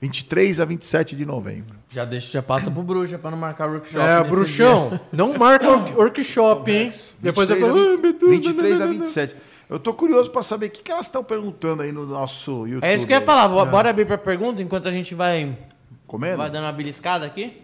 [0.00, 1.76] 23 a 27 de novembro.
[1.90, 4.04] Já deixa, já passa pro bruxa pra não marcar o workshop.
[4.06, 5.00] É, bruxão.
[5.12, 6.90] Não marca o workshop, hein?
[7.18, 7.78] Depois eu 23 falo.
[7.78, 9.36] a "Ah, 20 Bedu, 23 a nananana." 27.
[9.68, 12.84] Eu tô curioso para saber o que, que elas estão perguntando aí no nosso YouTube.
[12.88, 13.48] É isso que eu ia falar.
[13.48, 15.56] Bo- Bora abrir pra pergunta enquanto a gente vai,
[16.06, 16.38] Comendo?
[16.38, 17.62] vai dando uma beliscada aqui.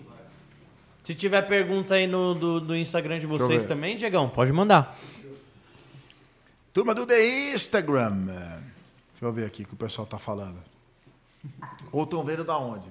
[1.02, 4.96] Se tiver pergunta aí no do, do Instagram de vocês também, Diegão, pode mandar.
[6.72, 8.26] Turma do The Instagram.
[8.26, 10.56] Deixa eu ver aqui o que o pessoal tá falando.
[11.92, 12.86] Ou estão vendo da onde?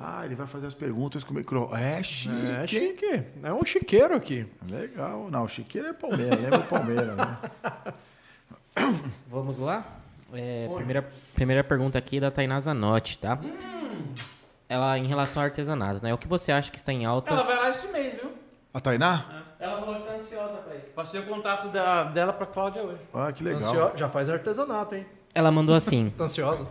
[0.00, 1.70] Ah, ele vai fazer as perguntas com o micro.
[1.74, 2.34] É chique.
[2.46, 3.22] É chique.
[3.42, 4.46] É um chiqueiro aqui.
[4.70, 5.28] Legal.
[5.30, 7.36] Não, o Chiqueiro é Palmeiras, lembra o Palmeiras, né?
[9.28, 9.84] Vamos lá?
[10.32, 13.38] É, primeira, primeira pergunta aqui é da Tainá Zanotti, tá?
[14.68, 16.12] Ela, em relação ao artesanato, né?
[16.12, 17.34] O que você acha que está em alta?
[17.42, 18.30] vai lá esse mês, viu?
[18.72, 19.24] A Tainá?
[19.58, 20.80] Ela falou que tá ansiosa pra ir.
[20.94, 23.00] Passei o contato da- dela pra Cláudia hoje.
[23.12, 23.62] Ah, que legal.
[23.62, 25.06] Ansio- Já faz artesanato, hein?
[25.34, 26.66] Ela mandou assim: Tá ansiosa?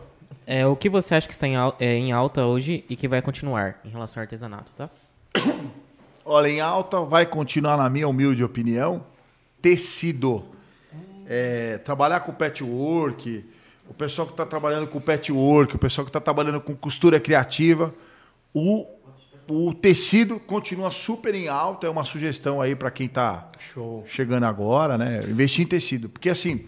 [0.46, 3.08] É, O que você acha que está em, al- é, em alta hoje e que
[3.08, 4.90] vai continuar em relação ao artesanato, tá?
[6.26, 9.04] Olha, em alta vai continuar, na minha humilde opinião,
[9.62, 10.44] tecido.
[11.30, 13.44] É, trabalhar com patchwork,
[13.90, 17.94] o pessoal que está trabalhando com patchwork, o pessoal que está trabalhando com costura criativa,
[18.54, 18.86] o,
[19.48, 21.86] o tecido continua super em alta.
[21.88, 23.50] É uma sugestão aí para quem está
[24.06, 25.20] chegando agora, né?
[25.28, 26.08] Investir em tecido.
[26.08, 26.66] Porque assim,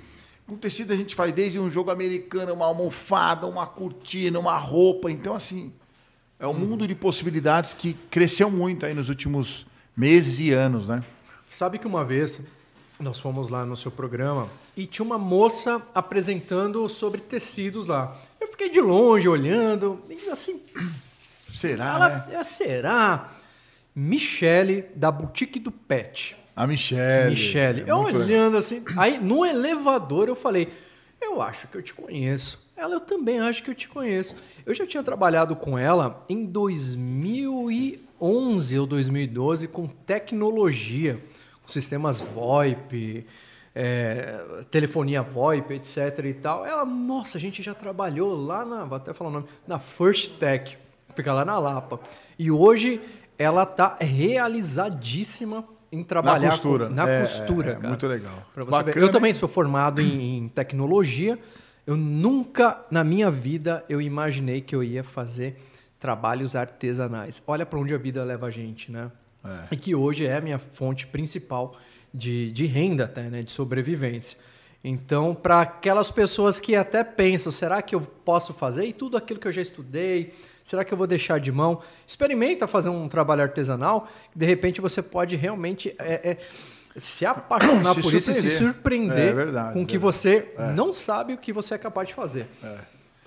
[0.49, 5.11] com tecido a gente faz desde um jogo americano, uma almofada, uma cortina, uma roupa.
[5.11, 5.71] Então, assim,
[6.39, 11.03] é um mundo de possibilidades que cresceu muito aí nos últimos meses e anos, né?
[11.51, 12.41] Sabe que uma vez
[12.99, 18.15] nós fomos lá no seu programa e tinha uma moça apresentando sobre tecidos lá.
[18.41, 20.61] Eu fiquei de longe olhando e assim,
[21.53, 22.35] Será, ela, né?
[22.35, 23.29] é, será?
[23.95, 26.37] Michele da Boutique do Pet.
[26.55, 27.31] A Michelle.
[27.31, 27.81] Michele.
[27.81, 28.27] É eu muito legal.
[28.27, 30.69] olhando assim, aí no elevador eu falei,
[31.21, 32.69] eu acho que eu te conheço.
[32.75, 34.35] Ela eu também acho que eu te conheço.
[34.65, 41.21] Eu já tinha trabalhado com ela em 2011 ou 2012 com tecnologia,
[41.61, 43.25] com sistemas VoIP,
[43.75, 46.65] é, telefonia VoIP, etc e tal.
[46.65, 50.37] Ela, nossa, a gente já trabalhou lá na, vou até falar o nome, na First
[50.37, 50.77] Tech,
[51.15, 51.99] fica lá na Lapa.
[52.37, 53.01] E hoje
[53.37, 56.87] ela tá realizadíssima em trabalhar Na costura.
[56.87, 57.87] com- na É, costura, é, cara.
[57.87, 58.45] muito legal.
[58.69, 58.97] Bacana.
[58.97, 61.37] Eu também sou formado em, em tecnologia.
[61.87, 65.57] Eu nunca na minha vida eu imaginei que eu ia fazer
[65.99, 67.41] trabalhos artesanais.
[67.47, 69.11] Olha para onde a vida leva a gente, né?
[69.43, 69.59] É.
[69.71, 71.75] E que hoje é a minha fonte principal
[72.13, 73.41] de, de renda até, né?
[73.41, 74.37] De sobrevivência.
[74.83, 78.85] Então, para aquelas pessoas que até pensam, será que eu posso fazer?
[78.85, 80.31] E tudo aquilo que eu já estudei,
[80.70, 81.82] será que eu vou deixar de mão?
[82.05, 86.38] Experimenta fazer um trabalho artesanal, que de repente você pode realmente é, é,
[86.95, 89.30] se apaixonar Se por isso e se surpreender.
[89.30, 90.17] É verdade, com o que verdade.
[90.17, 92.45] você não sabe o que você é capaz de fazer.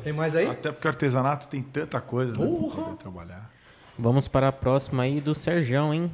[0.05, 0.49] Tem mais aí?
[0.49, 2.85] Até porque artesanato tem tanta coisa né, Porra.
[2.85, 3.51] poder trabalhar.
[3.99, 6.11] Vamos para a próxima aí do Serjão, hein?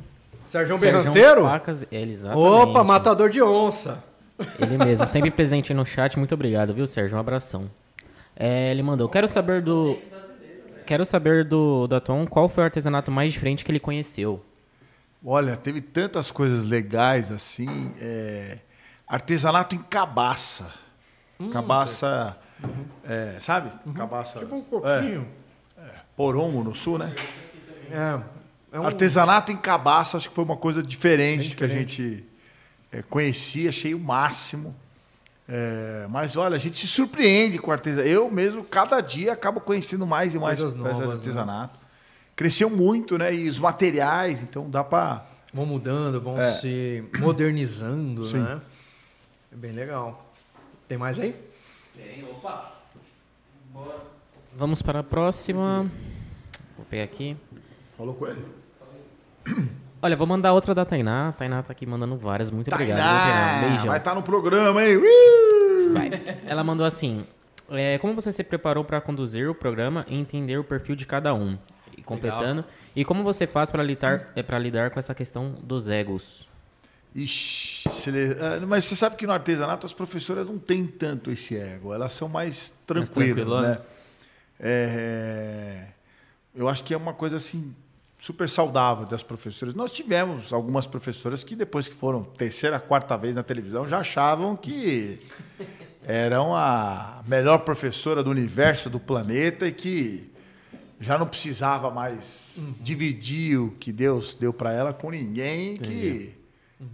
[0.47, 1.43] Sérgio Serjão Berranteiro?
[1.43, 1.85] Facas.
[2.35, 4.03] Opa, matador de onça.
[4.59, 6.19] Ele mesmo, sempre presente aí no chat.
[6.19, 7.17] Muito obrigado, viu, Sérgio?
[7.17, 7.65] Um abração.
[8.35, 9.09] É, ele mandou.
[9.09, 9.99] Quero saber do.
[10.89, 14.43] Quero saber do, do Atom qual foi o artesanato mais diferente que ele conheceu.
[15.23, 17.93] Olha, teve tantas coisas legais assim.
[18.01, 18.57] é,
[19.07, 20.73] Artesanato em cabaça.
[21.53, 22.39] cabaça.
[23.05, 23.71] é, sabe?
[23.95, 24.39] Cabaça.
[24.39, 25.29] Tipo um coquinho.
[26.17, 27.15] Porongo no sul, né?
[27.91, 28.19] É.
[28.73, 32.25] é um- Artesanato em cabaça, acho que foi uma coisa diferente, que a gente
[32.91, 34.75] é, conhecia, achei o máximo.
[35.51, 38.09] É, mas olha, a gente se surpreende com o artesanato.
[38.09, 41.15] Eu mesmo, cada dia, acabo conhecendo mais e mais Coisas novas, né?
[41.15, 41.79] artesanato.
[42.37, 43.35] Cresceu muito, né?
[43.35, 45.25] E os materiais, então dá pra.
[45.53, 46.51] Vão mudando, vão É.
[46.53, 48.39] se modernizando, Sim.
[48.41, 48.61] né?
[49.51, 50.31] É bem legal.
[50.87, 51.35] Tem mais aí?
[54.55, 55.91] Vamos para a próxima.
[56.77, 57.37] Vou pegar aqui.
[57.97, 58.45] Falou com ele?
[60.01, 61.29] Olha, vou mandar outra da Tainá.
[61.29, 62.51] A Tainá tá aqui mandando várias.
[62.51, 62.97] Muito obrigado.
[62.97, 63.21] viu, Tainá?
[63.25, 63.87] Tainá, Beijão.
[63.89, 64.99] vai estar no programa, hein?
[65.93, 66.11] Vai.
[66.47, 67.27] Ela mandou assim:
[67.71, 71.35] é, Como você se preparou para conduzir o programa e entender o perfil de cada
[71.35, 71.59] um?
[71.97, 72.65] E completando.
[72.95, 76.49] E como você faz para lidar, é, pra lidar com essa questão dos egos?
[77.15, 77.89] Ixi,
[78.41, 82.13] ah, mas você sabe que no artesanato as professoras não têm tanto esse ego, elas
[82.13, 83.69] são mais tranquilas, tranquilona.
[83.71, 83.79] né?
[84.61, 85.85] É,
[86.55, 87.75] eu acho que é uma coisa assim
[88.19, 89.75] super saudável das professoras.
[89.75, 94.57] Nós tivemos algumas professoras que depois que foram terceira, quarta vez na televisão já achavam
[94.57, 95.21] que
[96.05, 100.31] eram a melhor professora do universo, do planeta e que
[101.01, 106.35] já não precisava mais dividir o que Deus deu para ela com ninguém, que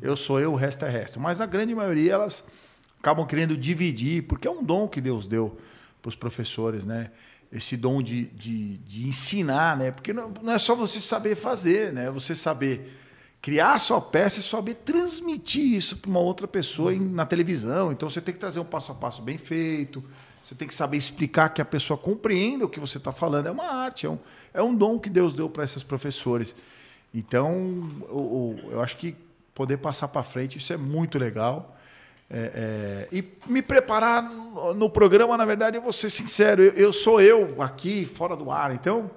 [0.02, 1.18] eu sou eu, o resto é resto.
[1.18, 2.44] Mas a grande maioria elas
[2.98, 5.56] acabam querendo dividir, porque é um dom que Deus deu
[6.02, 7.10] para os professores, né?
[7.54, 9.92] Esse dom de, de, de ensinar, né?
[9.92, 12.10] Porque não, não é só você saber fazer, né?
[12.10, 12.98] Você saber
[13.40, 17.92] criar a sua peça e saber transmitir isso para uma outra pessoa em- na televisão.
[17.92, 20.02] Então você tem que trazer um passo a passo bem feito.
[20.42, 23.46] Você tem que saber explicar que a pessoa compreenda o que você está falando.
[23.46, 24.18] É uma arte, é um,
[24.52, 26.56] é um dom que Deus deu para esses professores.
[27.14, 27.52] Então,
[28.10, 29.14] o- eu acho que
[29.54, 31.76] poder passar para frente, isso é muito legal.
[32.30, 36.72] É, é, e me preparar no, no programa, na verdade, eu vou ser sincero, eu,
[36.72, 38.74] eu sou eu aqui, fora do ar.
[38.74, 39.10] Então,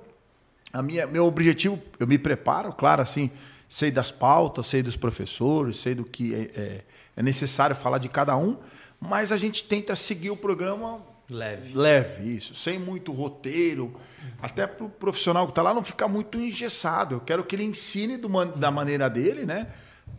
[0.74, 3.32] a minha, meu objetivo, eu me preparo, claro, assim,
[3.68, 6.82] sei das pautas, sei dos professores, sei do que é, é-
[7.16, 8.58] é necessário falar de cada um,
[9.00, 11.00] mas a gente tenta seguir o programa
[11.30, 11.74] Leve.
[11.76, 13.94] leve, isso, sem muito roteiro,
[14.42, 17.16] até para o profissional que está lá não ficar muito engessado.
[17.16, 19.68] Eu quero que ele ensine man- da maneira dele, né?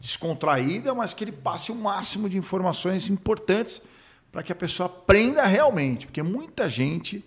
[0.00, 3.82] Descontraída, mas que ele passe o máximo de informações importantes
[4.30, 7.24] para que a pessoa aprenda realmente, porque muita gente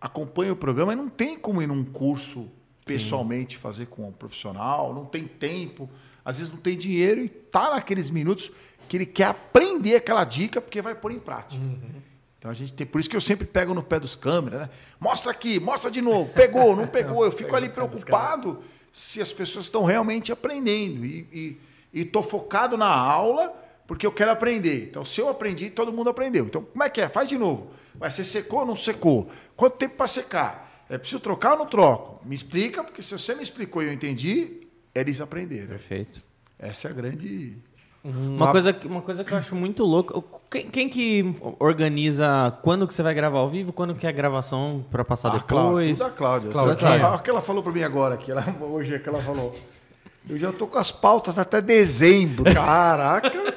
[0.00, 2.48] acompanha o programa e não tem como ir num curso
[2.84, 5.90] pessoalmente fazer com um profissional, não tem tempo,
[6.24, 8.50] às vezes não tem dinheiro e tá naqueles minutos
[8.88, 11.62] que ele quer aprender aquela dica porque vai pôr em prática.
[12.38, 14.70] Então a gente tem, por isso que eu sempre pego no pé dos câmeras, né?
[15.00, 19.66] Mostra aqui, mostra de novo, pegou, não pegou, eu fico ali preocupado se as pessoas
[19.66, 21.60] estão realmente aprendendo e, e,
[21.92, 23.52] e tô focado na aula
[23.86, 24.88] porque eu quero aprender.
[24.90, 26.44] Então se eu aprendi, todo mundo aprendeu.
[26.44, 27.08] Então como é que é?
[27.08, 27.68] Faz de novo.
[27.94, 29.28] Vai ser secou ou não secou?
[29.56, 30.84] Quanto tempo para secar?
[30.88, 32.24] É preciso trocar ou não troco?
[32.24, 35.66] Me explica, porque se você me explicou e eu entendi, eles aprenderam.
[35.68, 36.22] Perfeito.
[36.58, 37.56] Essa é a grande
[38.04, 40.14] Uma coisa, que- uma coisa que eu acho muito louca.
[40.50, 44.12] Quem, quem que organiza quando que você vai gravar ao vivo, quando que é a
[44.12, 45.98] gravação pra passar Ah, Cláudia, depois?
[45.98, 46.50] tudo da Cláudia.
[46.50, 46.74] Cláudia.
[46.76, 49.20] Você- Olha o que ela falou para mim agora, que ela, hoje é que ela
[49.20, 49.54] falou.
[50.28, 52.44] Eu já tô com as pautas até dezembro.
[52.52, 53.54] Caraca!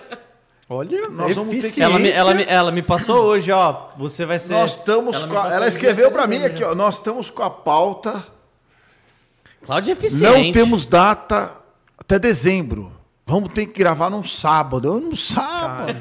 [0.69, 1.81] Olha, Nós vamos ter que-.
[1.81, 3.89] Ela me, ela, me, ela me passou hoje, ó.
[3.97, 4.53] Você vai ser.
[4.53, 7.49] Nós estamos Ela com a, ela escreveu para mim aqui, ó, nós estamos com a
[7.49, 8.23] pauta
[9.63, 10.45] Cláudia é eficiente.
[10.45, 11.51] Não temos data
[11.97, 12.91] até dezembro.
[13.25, 14.87] Vamos ter que gravar num sábado.
[14.87, 15.99] Eu, Num sábado.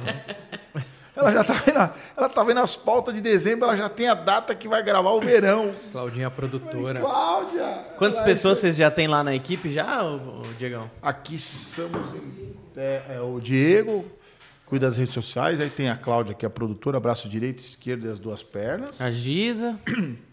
[1.20, 4.14] Ela já tá vendo, ela tá vendo as pautas de dezembro, ela já tem a
[4.14, 5.72] data que vai gravar o verão.
[5.92, 7.00] Claudinha, a produtora.
[7.00, 7.84] Cláudia!
[7.98, 10.90] Quantas ela- pessoas vocês já tem lá na equipe já, ô, ô, Diegão?
[11.02, 12.00] Aqui somos
[12.76, 14.04] é, é, o Diego,
[14.66, 18.06] cuida das redes sociais, aí tem a Cláudia, que é a produtora, braço direito, esquerdo
[18.06, 19.00] e as duas pernas.
[19.00, 19.78] A Giza.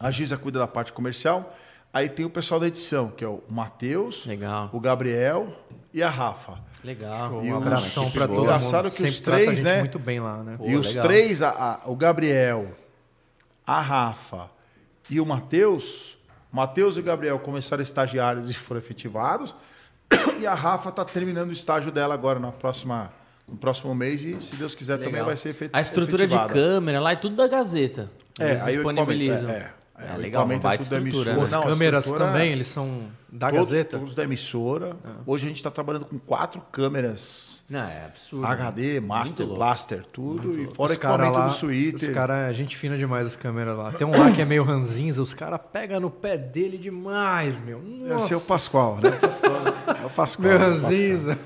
[0.00, 1.56] A Giza cuida da parte comercial.
[1.92, 4.70] Aí tem o pessoal da edição, que é o Matheus, Legal.
[4.72, 5.48] o Gabriel
[5.92, 6.58] e a Rafa.
[6.84, 7.44] Legal.
[7.44, 8.92] E Um abração pra todo Engraçado mundo.
[8.92, 9.78] que Sempre os três, né?
[9.80, 10.56] muito bem lá, né?
[10.64, 11.04] e os legal.
[11.04, 12.68] três, a- a- o Gabriel,
[13.66, 14.48] a Rafa
[15.10, 16.16] e o Matheus,
[16.52, 19.54] Matheus e o Gabriel começaram estagiários e foram efetivados.
[20.40, 23.12] E a Rafa está terminando o estágio dela agora na próxima,
[23.46, 25.26] no próximo mês e, se Deus quiser, também Legal.
[25.26, 26.54] vai ser efet- A estrutura efetivada.
[26.54, 28.08] de câmera lá é tudo da Gazeta.
[28.38, 29.50] É, aí disponibilizam.
[29.50, 31.42] é, é, É, o legal, equipamento é tudo da emissora.
[31.42, 33.00] As Não, a câmeras também, eles são
[33.30, 33.98] da todos, Gazeta?
[33.98, 34.96] Todos da emissora.
[35.26, 38.46] Hoje a gente está trabalhando com quatro câmeras Não, é absurdo.
[38.46, 39.46] HD, Master.
[39.46, 40.58] Blaster, tudo.
[40.60, 42.04] E fora Os o equipamento lá, do suíte.
[42.06, 43.90] Os caras, é gente fina demais as câmeras lá.
[43.92, 47.80] Tem um lá que é meio ranzinza, os caras pegam no pé dele demais, meu.
[47.80, 49.10] Deve ser o Nossa, Pascoal, né?
[50.00, 50.48] É o Pascoal.
[50.52, 50.58] é o Pascoal.
[50.58, 51.38] ranzinza.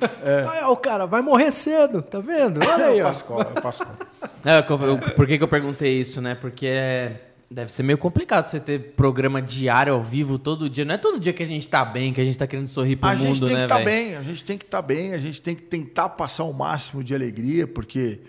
[0.50, 2.60] Aí, ó, o cara vai morrer cedo, tá vendo?
[2.60, 3.06] Olha aí, É o.
[3.06, 3.96] Pascoal, é o Pascoal.
[4.44, 6.34] É, eu- eu- por que, que eu perguntei isso, né?
[6.34, 10.84] Porque é- deve ser meio complicado você ter programa diário ao vivo todo dia.
[10.84, 12.96] Não é todo dia que a gente tá bem, que a gente tá querendo sorrir
[12.96, 13.86] pro A mundo, gente tem que né, estar velho?
[13.86, 17.04] bem, a gente tem que estar bem, a gente tem que tentar passar o máximo
[17.04, 18.20] de alegria, porque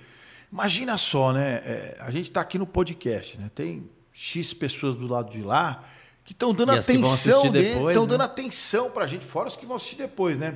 [0.52, 1.62] imagina só, né?
[1.66, 3.50] é, a gente está aqui no podcast, né?
[3.54, 5.84] Tem X pessoas do lado de lá
[6.26, 8.10] que estão dando que atenção, estão né?
[8.10, 10.56] dando atenção pra gente, fora os que vão assistir depois, né?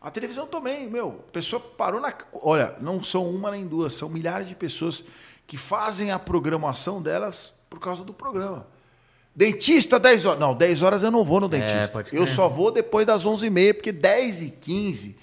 [0.00, 2.14] A televisão também, meu, a pessoa parou na.
[2.32, 5.02] Olha, não são uma nem duas, são milhares de pessoas
[5.46, 8.66] que fazem a programação delas por causa do programa.
[9.34, 10.40] Dentista, 10 horas.
[10.40, 12.00] Não, 10 horas eu não vou no dentista.
[12.00, 15.16] É, eu só vou depois das 11h30, porque 10 e 15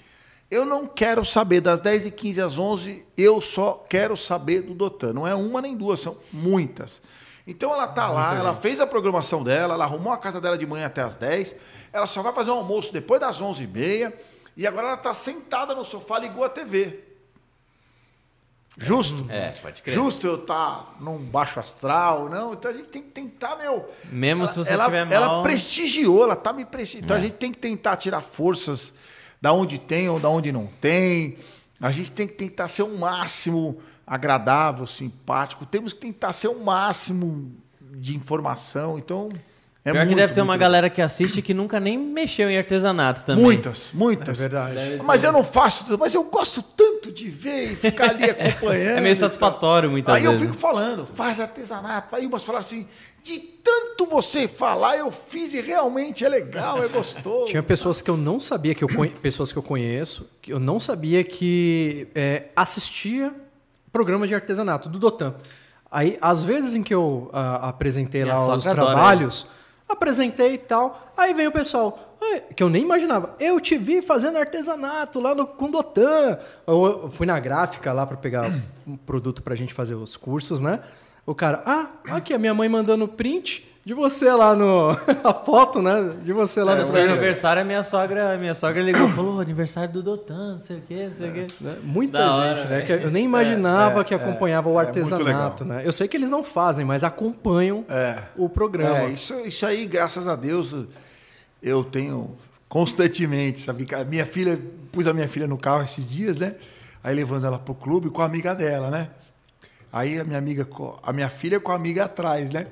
[0.50, 1.60] eu não quero saber.
[1.60, 5.12] Das 10 e 15 às 11 eu só quero saber do Dotan.
[5.12, 7.02] Não é uma nem duas, são muitas.
[7.46, 10.66] Então ela tá lá, ela fez a programação dela, ela arrumou a casa dela de
[10.66, 11.54] manhã até as 10,
[11.92, 14.12] ela só vai fazer o almoço depois das 11h30
[14.56, 17.04] e agora ela tá sentada no sofá, ligou a TV.
[18.78, 19.26] Justo?
[19.30, 19.94] É, pode crer.
[19.94, 22.52] Justo eu estar num baixo astral, não.
[22.52, 23.90] Então a gente tem que tentar, meu.
[24.12, 27.06] Mesmo ela, se você ela, tiver mal- Ela prestigiou, ela tá me prestigiando.
[27.06, 27.20] Então É.
[27.20, 28.92] a gente tem que tentar tirar forças
[29.40, 31.38] da onde tem ou da onde não tem.
[31.80, 35.64] A gente tem que tentar ser o máximo agradável, simpático.
[35.66, 38.98] Temos que tentar ser o máximo de informação.
[38.98, 39.30] Então.
[39.86, 42.58] É Pior que muito, deve ter uma galera que assiste que nunca nem mexeu em
[42.58, 43.44] artesanato também.
[43.44, 44.36] Muitas, muitas.
[44.36, 44.74] É verdade.
[44.74, 48.98] Deve Mas eu não faço, mas eu gosto tanto de ver e ficar ali acompanhando.
[48.98, 50.44] É meio e satisfatório muitas Aí eu vezes.
[50.44, 52.16] fico falando, faz artesanato.
[52.16, 52.88] Aí umas falam assim,
[53.22, 57.46] de tanto você falar, eu fiz e realmente é legal, é gostoso.
[57.46, 59.10] Tinha pessoas que eu não sabia que eu conhe...
[59.10, 63.32] pessoas que eu conheço, que eu não sabia que é, assistia
[63.92, 65.36] programa de artesanato do Dotan.
[65.88, 69.46] Aí, às vezes em que eu ah, apresentei Minha lá os adora, trabalhos,
[69.88, 72.16] apresentei e tal, aí vem o pessoal,
[72.54, 76.38] que eu nem imaginava, eu te vi fazendo artesanato lá no com Dotan.
[76.66, 78.50] Eu, fui na gráfica lá para pegar
[78.86, 80.80] um produto pra gente fazer os cursos, né?
[81.24, 84.90] O cara, ah, aqui a minha mãe mandando print de você lá no.
[85.22, 86.16] a foto, né?
[86.24, 89.08] De você lá Lá no no seu aniversário, a minha sogra, a minha sogra ligou
[89.08, 91.46] e falou: aniversário do Dotan, não sei o quê, não sei o quê.
[91.60, 91.76] né?
[91.84, 92.80] Muita Da hora, gente, né?
[92.80, 92.86] velho.
[93.00, 95.82] Que eu nem imaginava É, que é, acompanhava o é muito artesanato, né?
[95.84, 98.24] Eu sei que eles não fazem, mas acompanham É.
[98.36, 98.98] o programa.
[98.98, 100.74] É, isso, isso aí, graças a Deus,
[101.62, 102.36] eu tenho
[102.68, 103.86] constantemente, sabe?
[104.08, 104.58] Minha filha,
[104.90, 106.56] pus a minha filha no carro esses dias, né?
[107.04, 109.10] Aí levando ela pro clube com a amiga dela, né?
[109.92, 110.66] Aí a minha amiga,
[111.04, 112.66] a minha filha com a amiga atrás, né?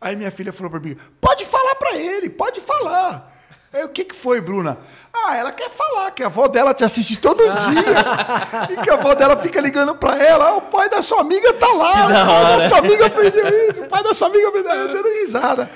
[0.00, 3.34] Aí minha filha falou pra mim: pode falar pra ele, pode falar.
[3.70, 4.78] Aí, o que, que foi, Bruna?
[5.12, 8.72] Ah, ela quer falar que a avó dela te assiste todo dia.
[8.72, 10.48] e que a avó dela fica ligando pra ela.
[10.48, 12.06] Ah, o pai da sua amiga tá lá.
[12.06, 13.82] O pai da sua amiga aprendeu isso.
[13.82, 15.70] O pai da sua amiga aprendeu Eu dando risada.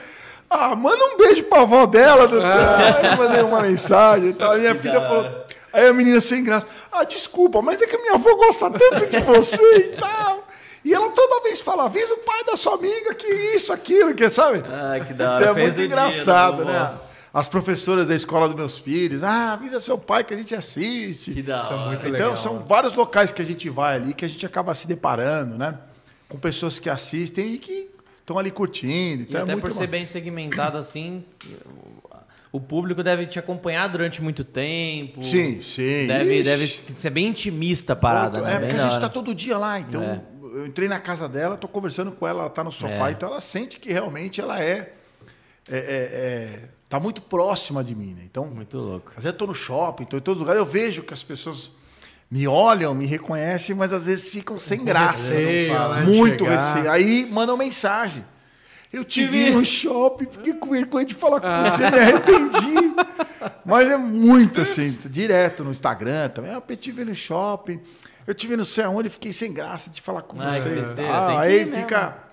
[0.49, 2.27] Ah, manda um beijo pra avó dela.
[2.27, 2.47] doutor.
[3.03, 4.53] Aí eu mandei uma mensagem e tal.
[4.53, 5.44] A minha filha falou.
[5.70, 6.66] Aí a menina sem graça.
[6.90, 10.47] Ah, desculpa, mas é que minha avó gosta tanto de você e tal.
[10.84, 14.28] E ela toda vez fala, avisa o pai da sua amiga que isso, aquilo, que
[14.30, 14.62] sabe?
[14.68, 15.40] Ah, que da hora.
[15.42, 16.70] Então é Fez muito dia engraçado, vovó.
[16.72, 16.94] né?
[17.32, 21.32] As professoras da escola dos meus filhos, ah, avisa seu pai que a gente assiste.
[21.32, 21.86] Que da hora.
[21.86, 22.64] muito então legal, são né?
[22.68, 25.78] vários locais que a gente vai ali que a gente acaba se deparando, né?
[26.28, 27.88] Com pessoas que assistem e que
[28.20, 29.22] estão ali curtindo.
[29.22, 29.92] E Então é até muito por ser bom.
[29.92, 31.24] bem segmentado assim,
[32.50, 35.22] o público deve te acompanhar durante muito tempo.
[35.22, 36.06] Sim, sim.
[36.06, 36.42] Deve, Ixi.
[36.42, 38.56] deve ser bem intimista a parada, Muito- né?
[38.56, 39.00] É, Bem porque a gente hora.
[39.00, 40.20] tá todo dia lá, então É.
[40.55, 43.12] eu entrei na casa dela, tô conversando com ela, ela tá no sofá, É.
[43.12, 44.93] então ela sente que realmente ela é,
[45.69, 48.23] é, é- é- tá muito próxima de mim, né?
[48.24, 49.09] Então, Muito louco.
[49.11, 51.23] às vezes eu tô no shopping, tô em todos os lugares, eu vejo que as
[51.23, 51.70] pessoas
[52.31, 55.35] me olham, me reconhecem, mas às vezes ficam sem graça.
[55.37, 56.91] Receio, né, Muito receio.
[56.91, 58.24] Aí mandam mensagem.
[58.93, 59.51] Eu te Te vi vi.
[59.53, 62.95] no shopping, fiquei com vergonha de falar com você, me arrependi.
[63.65, 66.51] Mas é muito assim, direto no Instagram também.
[66.53, 67.81] Ah, eu te vi no shopping,
[68.27, 70.69] eu te vi não sei aonde, fiquei sem graça de falar com Ai, você.
[70.69, 71.77] besteira, que aí mesmo.
[71.77, 72.19] fica.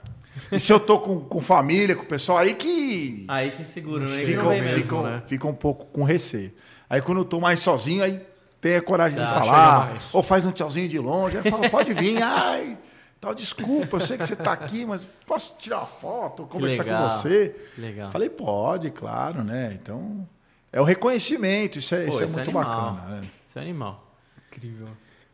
[0.53, 4.07] E se eu tô com, com família, com o pessoal, aí que Aí que segura,
[4.07, 4.23] né?
[4.23, 4.81] Fica, não vem mesmo.
[4.83, 5.21] fica, né?
[5.25, 6.53] fica um pouco com receio.
[6.89, 8.21] Aí quando eu tô mais sozinho, aí
[8.61, 9.97] tem a coragem de Tá, chega falar.
[10.13, 11.37] Ou faz um tchauzinho de longe.
[11.37, 12.19] Aí fala, pode vir.
[12.23, 12.77] Ai,
[13.19, 16.89] tal, desculpa, eu sei que você tá aqui, mas posso tirar uma foto, conversar com
[16.89, 17.09] legal.
[17.09, 17.55] você?
[17.75, 18.09] Que legal.
[18.09, 19.77] Falei, pode, claro, né?
[19.81, 20.25] Então,
[20.71, 22.93] é o reconhecimento, isso é, Pô, isso é isso é muito animal.
[22.93, 23.15] bacana.
[23.21, 23.27] Né?
[23.45, 24.07] Isso é animal.
[24.49, 24.87] Incrível.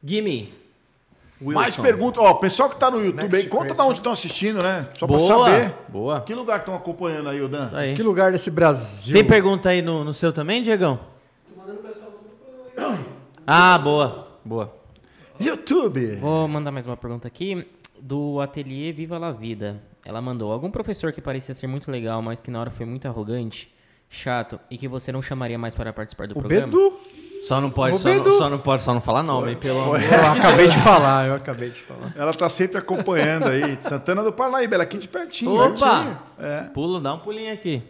[0.05, 0.53] Gimme.
[1.41, 1.81] Mais Wilson.
[1.81, 2.23] perguntas.
[2.23, 4.87] Ó, o pessoal que tá no YouTube Next aí, conta de onde estão assistindo, né?
[4.97, 5.19] Só Boa.
[5.19, 5.73] pra saber.
[5.89, 6.21] Boa.
[6.21, 7.65] Que lugar estão acompanhando aí, Dan?
[7.65, 7.95] Isso aí.
[7.95, 9.13] Que lugar desse Brasil?
[9.13, 10.99] Tem pergunta aí no, no seu também, Diegão?
[13.45, 14.27] Ah, boa.
[14.45, 14.73] Boa.
[15.39, 16.15] YouTube.
[16.17, 17.67] Vou mandar mais uma pergunta aqui
[17.99, 19.81] do ateliê Viva la Vida.
[20.05, 23.07] Ela mandou: algum professor que parecia ser muito legal, mas que na hora foi muito
[23.07, 23.73] arrogante,
[24.09, 26.67] chato e que você não chamaria mais para participar do O programa?
[26.67, 26.93] Bedu?
[27.47, 30.01] Só não pode, só não, só não pode, só não falar nome, pelo amor.
[30.01, 32.11] Eu acabei de falar, eu acabei de falar.
[32.15, 33.75] Ela tá sempre acompanhando aí.
[33.75, 35.55] de Santana do Parnaíba, ela é aqui de pertinho.
[35.55, 36.23] Opa!
[36.39, 36.61] É.
[36.73, 37.83] Pula, dá um pulinho aqui.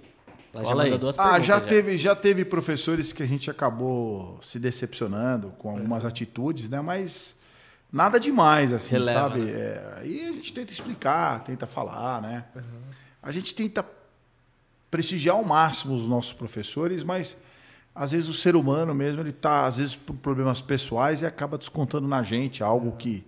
[0.53, 0.97] Ela já aí.
[0.97, 1.45] duas Ah, perguntas.
[1.45, 6.81] já teve, já teve professores que a gente acabou se decepcionando com algumas atitudes, né?
[6.81, 7.37] Mas
[7.91, 9.39] nada demais, assim, Releva, sabe?
[9.39, 9.51] né?
[9.51, 12.43] É, aí a gente tenta explicar, tenta falar, né?
[13.23, 13.85] A gente tenta
[14.91, 17.37] prestigiar ao máximo os nossos professores, mas
[17.95, 21.57] às vezes o ser humano mesmo, ele tá, às vezes, por problemas pessoais e acaba
[21.57, 23.23] descontando na gente algo que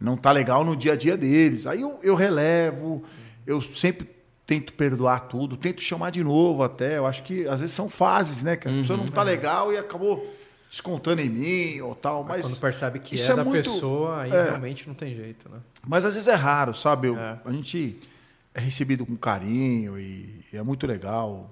[0.00, 1.66] não tá legal no dia a dia deles.
[1.66, 3.04] Aí eu, eu relevo,
[3.46, 4.08] eu sempre
[4.46, 6.96] tento perdoar tudo, tento chamar de novo até.
[6.98, 8.56] Eu acho que às vezes são fases, né?
[8.56, 10.34] Que as pessoas não tá legal e acabou
[10.70, 14.22] descontando em mim ou tal, mas Quando percebe que isso é, é da muito- pessoa,
[14.22, 14.42] aí é.
[14.44, 15.58] realmente não tem jeito, né?
[15.86, 17.08] mas às vezes é raro, sabe?
[17.08, 17.38] Eu- É.
[17.44, 18.00] A gente
[18.54, 21.50] é recebido com carinho e, e é muito legal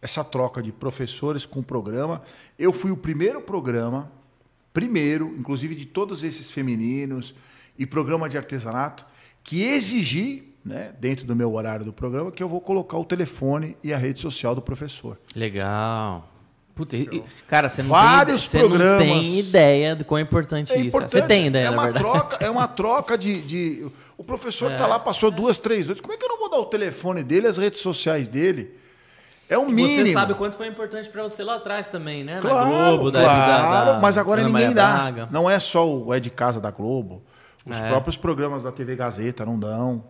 [0.00, 2.22] essa troca de professores com o programa.
[2.58, 4.10] Eu fui o primeiro programa,
[4.72, 7.34] primeiro, inclusive de todos esses femininos
[7.78, 9.04] e programa de artesanato,
[9.42, 13.76] que exigi, né, dentro do meu horário do programa, que eu vou colocar o telefone
[13.82, 15.18] e a rede social do professor.
[15.34, 16.28] Legal.
[16.74, 19.08] Puta, e- cara, você não, Vários tem, você programas.
[19.08, 20.86] não tem ideia do quão importante É isso.
[20.86, 21.10] importante.
[21.10, 22.04] Você tem ideia, é na uma verdade.
[22.04, 26.00] troca, é uma troca de, de- o professor tá lá, passou duas, três noites.
[26.00, 28.70] Como é que eu não vou dar o telefone dele, as redes sociais dele?
[29.48, 29.88] É o mínimo.
[30.06, 32.38] Você sabe quanto foi importante pra você lá atrás também, né?
[32.40, 34.92] Claro, Na Globo, da, claro, da, da mas agora Ana ninguém dá.
[34.94, 35.28] Braga.
[35.30, 37.22] Não é só o É de Casa da Globo.
[37.66, 37.88] Os É.
[37.88, 40.04] próprios programas da TV Gazeta não dão.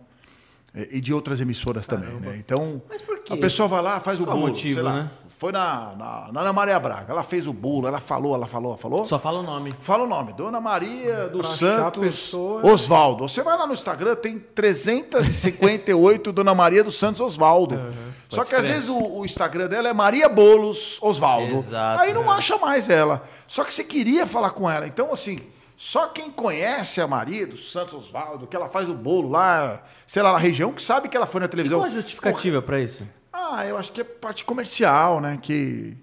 [0.91, 2.35] E de outras emissoras também, né?
[2.37, 3.33] Então, Mas por quê?
[3.33, 4.49] a pessoa vai lá, faz o Qual bolo.
[4.49, 4.93] motivo, sei lá.
[4.93, 5.09] né?
[5.39, 7.13] Foi na, na, na Ana Maria Braga.
[7.13, 9.05] Ela fez o bolo, ela falou, ela falou, ela falou.
[9.05, 9.71] Só fala o nome.
[9.79, 13.25] Fala o nome, Dona Maria dos Santos pessoa- Osvaldo.
[13.25, 17.79] Você vai lá no Instagram, tem 358 Dona Maria dos Santos Osvaldo.
[18.27, 18.73] Só que às crer.
[18.73, 21.55] vezes o, o Instagram dela é Maria Bolos Osvaldo.
[21.55, 22.31] Exato, Aí não né?
[22.31, 23.23] acha mais ela.
[23.47, 24.85] Só que você queria falar com ela.
[24.87, 25.39] Então, assim,
[25.77, 30.21] só quem conhece a Maria dos Santos Osvaldo, que ela faz o bolo lá, sei
[30.21, 31.79] lá, na região, que sabe que ela foi na E televisão.
[31.79, 33.07] qual a justificativa pra isso?
[33.31, 35.37] Ah, eu acho que é parte comercial, né?
[35.41, 35.95] Que.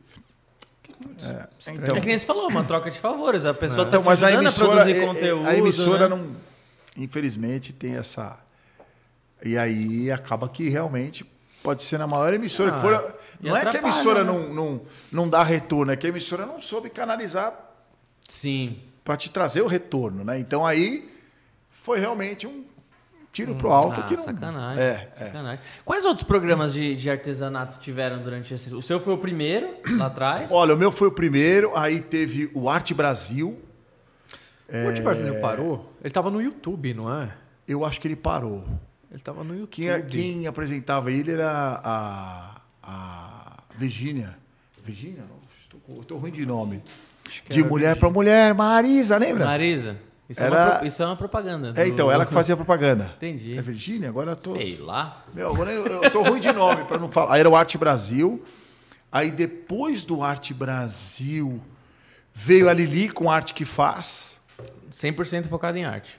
[1.23, 3.45] É, então, É que nem você falou, uma troca de favores.
[3.45, 5.47] A pessoa tá então, te mas a emissora, a produzir é- é- conteúdo.
[5.49, 6.17] a emissora né?
[6.17, 6.37] não,
[6.97, 8.39] infelizmente, tem essa.
[9.45, 11.25] E aí acaba que realmente
[11.63, 13.15] pode ser na maior emissora que Ah, for.
[13.43, 14.33] e Não é que a emissora né?
[14.33, 14.81] não, não,
[15.13, 17.53] não dá retorno, é que a emissora não soube canalizar
[18.29, 18.81] Sim.
[19.05, 20.39] para te trazer o retorno, né?
[20.39, 21.13] Então aí
[21.71, 22.65] foi realmente um
[23.37, 24.23] tiro pro alto Ah, que não.
[24.23, 24.83] sacanagem.
[24.83, 25.25] É, é.
[25.27, 25.61] sacanagem.
[25.85, 28.75] Quais outros programas de, de artesanato tiveram durante esse...
[28.75, 30.51] O seu foi o primeiro, lá atrás.
[30.51, 33.61] Olha, o meu foi o primeiro, aí teve o Arte Brasil.
[34.69, 35.93] O Arte Brasileiro parou?
[36.03, 37.31] Ele tava no YouTube, não é?
[37.69, 38.65] Eu acho que ele parou.
[39.11, 39.71] Ele tava no YouTube.
[39.71, 44.37] Quem, quem apresentava ele era a, a Virgínia.
[44.83, 45.25] Virgínia?
[46.01, 46.83] Estou, ruim de nome.
[47.49, 49.45] De mulher para mulher, Marisa, lembra?
[49.45, 49.97] Marisa.
[50.29, 51.69] Isso, é Era- uma, pro- isso é uma propaganda.
[51.71, 53.13] É, do- então, ela que fazia propaganda.
[53.17, 53.57] Entendi.
[53.57, 54.09] É Virgínia?
[54.09, 54.53] Agora eu tô.
[54.53, 55.25] Sei lá.
[55.33, 57.35] Meu, agora eu, eu tô ruim de nome para não falar.
[57.35, 58.43] Aí era o Arte Brasil.
[59.13, 61.61] Aí depois do Arte Brasil
[62.35, 64.41] veio a Lili com Arte que Faz.
[64.93, 66.19] 100% focado em arte.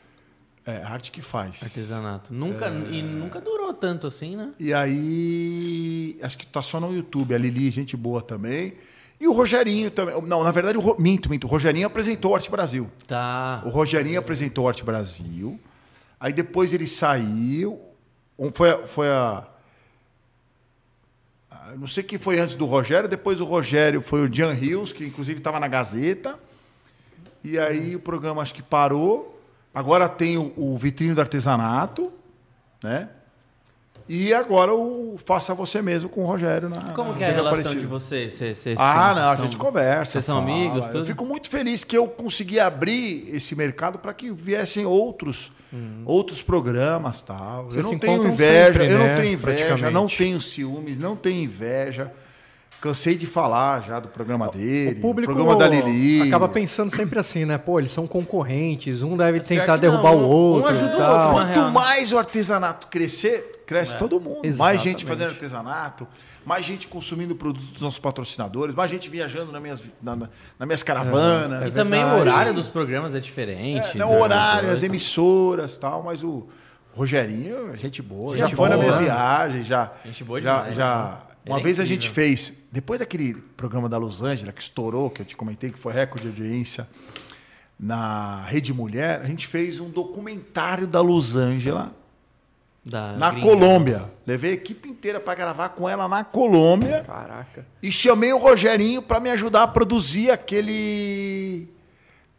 [0.65, 1.63] É, arte que faz.
[1.63, 2.33] Artesanato.
[2.33, 2.71] Nunca, É.
[2.91, 4.51] E nunca durou tanto assim, né?
[4.59, 7.33] E aí, acho que tá só no YouTube.
[7.33, 8.73] A Lili, gente boa também.
[9.19, 10.21] E o Rogerinho também.
[10.23, 11.47] Não, na verdade, o minto, minto.
[11.47, 12.89] O Rogerinho apresentou o Arte Brasil.
[13.07, 13.61] Tá.
[13.65, 15.59] O Rogerinho apresentou o Arte Brasil.
[16.19, 17.79] Aí depois ele saiu.
[18.53, 19.43] Foi, a- foi a.
[21.77, 23.09] Não sei quem foi antes do Rogério.
[23.09, 26.37] Depois do Rogério foi o Jan Rios, que inclusive estava na Gazeta.
[27.43, 29.41] E aí o programa acho que parou.
[29.73, 32.11] Agora tem o, o Vitrine do Artesanato,
[32.83, 33.09] né?
[34.09, 36.69] E agora o Faça Você Mesmo com o Rogério.
[36.69, 37.81] Na, Como na que é a relação Aparecida.
[37.81, 38.33] de vocês?
[38.33, 40.13] Cê- cê- Ah, não, a são- gente conversa.
[40.13, 40.49] Vocês são fala.
[40.49, 41.05] amigos, Eu tudo?
[41.05, 45.51] fico muito feliz que eu consegui abrir esse mercado para que viessem outros,
[46.05, 47.65] outros programas, tal.
[47.65, 51.15] Vocês eu não tenho inveja, sempre, eu né, não tenho inveja, não tenho ciúmes, não
[51.15, 52.11] tenho inveja.
[52.79, 56.27] Cansei de falar já do programa dele, O público do programa da Lili.
[56.27, 57.57] acaba pensando sempre assim, né?
[57.57, 60.69] Pô, eles são concorrentes, um deve pior tentar não, derrubar um- o um outro.
[60.71, 64.41] ajuda e o outro, Quanto mais o artesanato crescer, cresce todo mundo.
[64.43, 64.83] Mais Exatamente.
[64.83, 66.07] gente fazendo artesanato,
[66.45, 70.29] mais gente consumindo produtos dos nossos patrocinadores, mais gente viajando nas minhas, na, na-
[70.59, 71.69] nas minhas caravanas.
[71.69, 73.95] E também o horário dos programas é diferente.
[73.95, 74.17] É, não, né?
[74.17, 76.47] o horário, as emissoras e tal, mas o
[76.93, 78.37] Rogerinho, é gente boa.
[78.37, 79.91] Gente já foi nas minhas viagens, já.
[80.05, 80.75] Gente boa já, demais.
[80.75, 81.17] já
[81.47, 82.01] Uma é vez a incrível.
[82.01, 85.79] gente fez, depois daquele programa da Los Angeles, que estourou, que eu te comentei, que
[85.79, 86.87] foi recorde de audiência
[87.79, 91.85] na Rede Mulher, a gente fez um documentário da Los Angeles
[92.83, 93.45] Da na gringa.
[93.45, 94.05] Colômbia.
[94.25, 97.03] Levei a equipe inteira para gravar com ela na Colômbia.
[97.05, 97.65] Caraca.
[97.83, 101.67] E chamei o Rogerinho para me ajudar a produzir aquele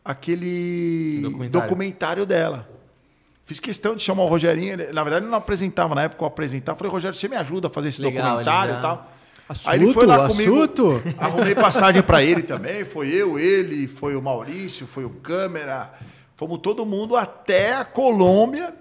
[0.04, 1.50] aquele Documentário.
[1.68, 2.26] documentário.
[2.26, 2.77] dela.
[3.48, 4.74] Fiz questão de chamar o Rogerinho.
[4.74, 6.76] ele- na verdade, ele não apresentava na época, eu apresentava.
[6.76, 9.10] Falei, Rogério, você me ajuda a fazer esse Legal, documentário ele e tal.
[9.48, 10.54] Assunto, Aí ele foi lá comigo.
[10.56, 11.02] assunto.
[11.16, 12.84] Arrumei passagem para ele também.
[12.84, 15.90] Foi eu, ele, foi o Maurício, foi o câmera.
[16.36, 18.74] Fomos todo mundo até a Colômbia.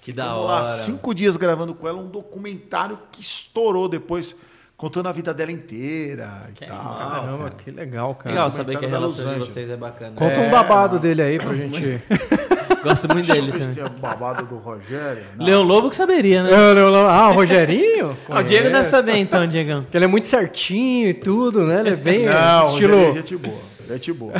[0.00, 0.52] Que da Ficamos hora.
[0.60, 4.34] lá cinco dias gravando com ela um documentário que estourou depois,
[4.78, 6.96] contando a vida dela inteira e tal.
[6.96, 8.30] Caramba, que legal, cara.
[8.30, 10.12] Legal saber que a relação de vocês é bacana.
[10.16, 12.00] Conta um babado dele aí pra gente.
[12.88, 13.82] Gosto muito dele Esse também.
[13.82, 15.24] é o babado do Rogério.
[15.36, 15.44] Não.
[15.44, 16.50] Leão Lobo que saberia, né?
[16.50, 17.08] Não, não, não.
[17.08, 18.16] Ah, o Rogerinho?
[18.28, 19.82] Ah, o Diego deve saber então, Diegão.
[19.82, 21.80] Porque ele é muito certinho e tudo, né?
[21.80, 22.96] Ele é bem Não, estilo.
[22.96, 23.58] Rogério é gente boa.
[23.88, 24.32] Gente boa.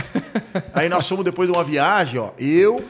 [0.73, 2.31] Aí nós fomos depois de uma viagem, ó.
[2.39, 2.85] Eu,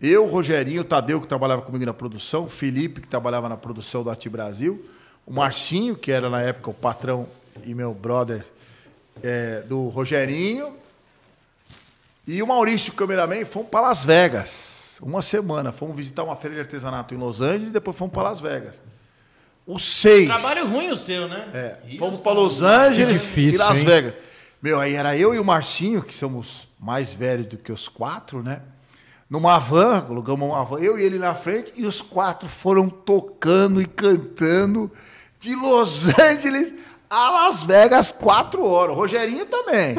[0.00, 4.02] eu, Rogerinho, o Tadeu, que trabalhava comigo na produção, o Felipe, que trabalhava na produção
[4.02, 4.84] do Arte Brasil,
[5.26, 7.26] o Marcinho, que era na época o patrão
[7.64, 8.44] e meu brother
[9.22, 10.72] é, do Rogerinho,
[12.36, 14.98] e o Maurício, o cameraman, fomos para Las Vegas.
[15.02, 15.72] Uma semana.
[15.72, 18.80] Fomos visitar uma feira de artesanato em Los Angeles e depois fomos para Las Vegas.
[19.66, 20.26] Os seis.
[20.26, 21.48] Trabalho ruim o seu, né?
[21.52, 23.84] É, fomos para Los Angeles difícil, e Las hein?
[23.84, 24.14] Vegas.
[24.62, 28.42] Meu, aí era eu e o Marcinho, que somos mais velhos do que os quatro,
[28.42, 28.60] né?
[29.28, 33.80] Numa van, alugamos uma van, eu e ele na frente, e os quatro foram tocando
[33.80, 34.90] e cantando
[35.40, 36.74] de Los Angeles
[37.10, 38.94] a Las Vegas quatro horas.
[38.94, 39.96] Rogerinho também.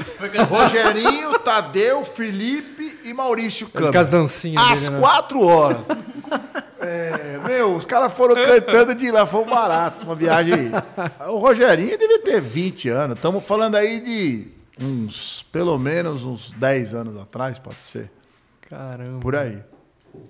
[0.49, 3.91] Rogerinho, Tadeu, Felipe e Maurício Câmara.
[3.91, 4.99] Com as dancinhas Às dele, né?
[5.01, 5.79] quatro horas.
[6.79, 10.71] É, meu, os caras foram cantando de lá, foi um barato, uma viagem aí.
[11.29, 13.17] O Rogerinho devia ter 20 anos.
[13.17, 14.47] Estamos falando aí de
[14.81, 18.09] uns, pelo menos uns 10 anos atrás, pode ser.
[18.69, 19.19] Caramba.
[19.19, 19.61] Por aí.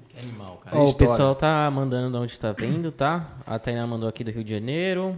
[0.10, 0.78] Que animal, cara.
[0.78, 3.30] Ó, o pessoal tá mandando de onde está vendo, tá?
[3.46, 5.18] A Tainá mandou aqui do Rio de Janeiro.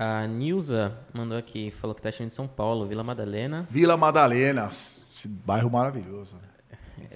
[0.00, 3.66] A Nilza mandou aqui, falou que tá achando de São Paulo, Vila Madalena.
[3.68, 6.36] Vila Madalena, esse bairro maravilhoso.
[6.36, 6.42] né?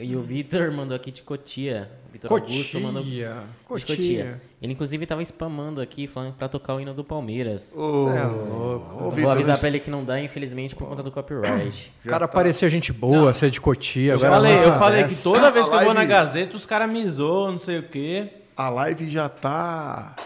[0.01, 1.89] E o Vitor mandou aqui de Cotia.
[2.13, 3.37] Vitor Augusto mandou de Cotia.
[3.69, 3.97] Cotia.
[3.97, 4.43] Cotia.
[4.61, 7.77] Ele inclusive tava spamando aqui, falando pra tocar o hino do Palmeiras.
[7.79, 8.95] Ô, Cê é louco.
[8.97, 11.93] ô, Vou Vitor, avisar pra ele que não dá, infelizmente, por conta do copyright.
[12.05, 14.13] O cara parecia gente boa, ser de Cotia.
[14.13, 16.91] Eu agora falei, eu falei que toda vez que eu vou na Gazeta, os caras
[16.91, 18.29] me zoam, não sei o quê.
[18.57, 20.17] a live já tá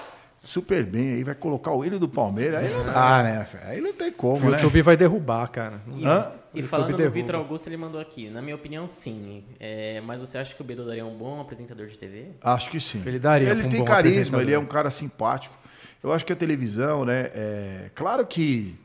[0.47, 3.47] super bem aí, vai colocar o hino do Palmeiras, aí não dá, né?
[3.65, 4.57] Aí não tem O como, né?
[4.57, 5.81] YouTube vai derrubar, cara.
[5.95, 6.31] E, Hã?
[6.55, 7.11] e falando do.
[7.11, 8.31] Vitor Augusto, ele mandou aqui.
[8.31, 9.45] Na minha opinião, sim.
[9.59, 12.29] É, mas você acha que o Bedo daria um bom apresentador de TV?
[12.41, 13.03] Acho que sim.
[13.05, 15.55] Ele daria Ele um tem bom carisma, ele é um cara simpático.
[16.03, 17.31] Eu acho que a televisão, né?
[17.35, 18.79] É, claro que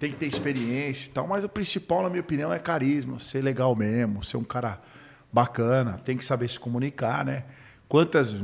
[0.00, 3.42] tem que ter experiência e tal, mas o principal, na minha opinião, é carisma, ser
[3.42, 4.80] legal mesmo, ser um cara
[5.32, 7.44] bacana, tem que saber se comunicar, né?
[7.88, 8.34] Quantas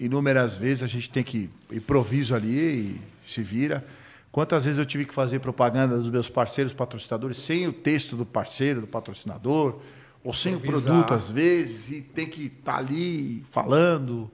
[0.00, 3.84] inúmeras vezes a gente tem que improviso ali e se vira.
[4.32, 8.24] Quantas vezes eu tive que fazer propaganda dos meus parceiros patrocinadores sem o texto do
[8.24, 9.78] parceiro, do patrocinador,
[10.22, 14.30] ou sem o produto às vezes, e tem que estar ali falando,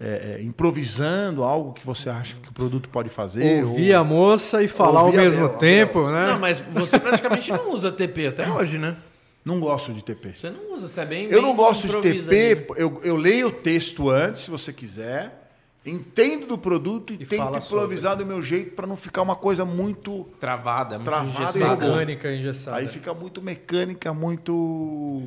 [0.00, 3.64] é, é, improvisando algo que você acha que o produto pode fazer.
[3.64, 6.26] Ouvir ou- a moça e falar ao mesmo tempo, né?
[6.32, 8.96] Não, mas você praticamente não usa TP até hoje, né?
[9.46, 10.34] Não gosto de TP.
[10.36, 11.24] Você não usa, você é bem.
[11.26, 15.52] Eu bem não gosto de TP, eu, eu leio o texto antes, se você quiser,
[15.86, 19.64] entendo do produto e, E tento improvisar do meu jeito para não ficar uma coisa
[19.64, 20.24] muito.
[20.40, 21.86] Travada, muito Travada e engessada.
[21.86, 22.76] Mecânica engessada.
[22.78, 25.22] Aí fica muito mecânica, muito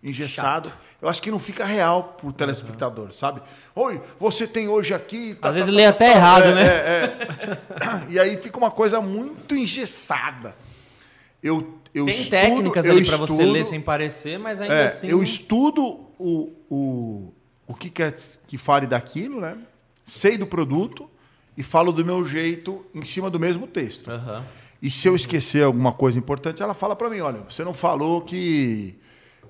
[0.00, 0.70] engessado.
[1.02, 3.42] Eu acho que não fica real pro telespectador, sabe?
[3.74, 5.34] Oi, você tem hoje aqui.
[5.34, 6.16] tá, Às tá, vezes tá, lê tá, até tá.
[6.16, 6.62] errado, É, né?
[6.64, 7.18] é,
[8.06, 8.06] é.
[8.14, 10.54] E aí fica uma coisa muito engessada.
[11.42, 15.06] Eu, eu Tem estudo, técnicas ali pra você ler sem parecer, mas ainda é, assim.
[15.06, 17.32] eu estudo o, o,
[17.68, 18.12] o que quer
[18.48, 19.56] que fale daquilo, né?
[20.04, 21.08] Sei do produto
[21.56, 24.10] e falo do meu jeito em cima do mesmo texto.
[24.10, 24.44] Aham.
[24.82, 28.20] E se eu esquecer alguma coisa importante, ela fala para mim, olha, você não falou
[28.20, 28.98] que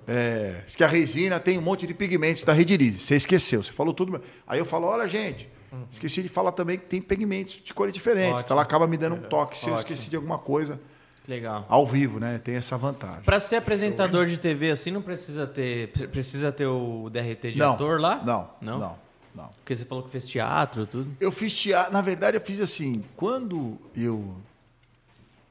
[0.07, 3.01] é, que a resina tem um monte de pigmentos da Redilize.
[3.01, 4.21] Você esqueceu, você falou tudo.
[4.47, 5.49] Aí eu falo, olha, gente,
[5.91, 8.43] esqueci de falar também que tem pigmentos de cores diferentes.
[8.43, 10.79] Então ela acaba me dando um toque se eu esqueci de alguma coisa
[11.27, 11.65] Legal.
[11.69, 12.39] ao vivo, né?
[12.43, 13.23] Tem essa vantagem.
[13.25, 15.89] Pra ser apresentador de TV assim, não precisa ter.
[15.89, 18.17] pre- Precisa ter o DRT de não, ator lá?
[18.25, 18.79] Não, Não?
[18.79, 18.97] não,
[19.35, 19.49] não.
[19.57, 21.11] Porque você falou que fez teatro, tudo.
[21.19, 21.93] Eu fiz teatro.
[21.93, 23.03] Na verdade, eu fiz assim.
[23.17, 24.35] Quando eu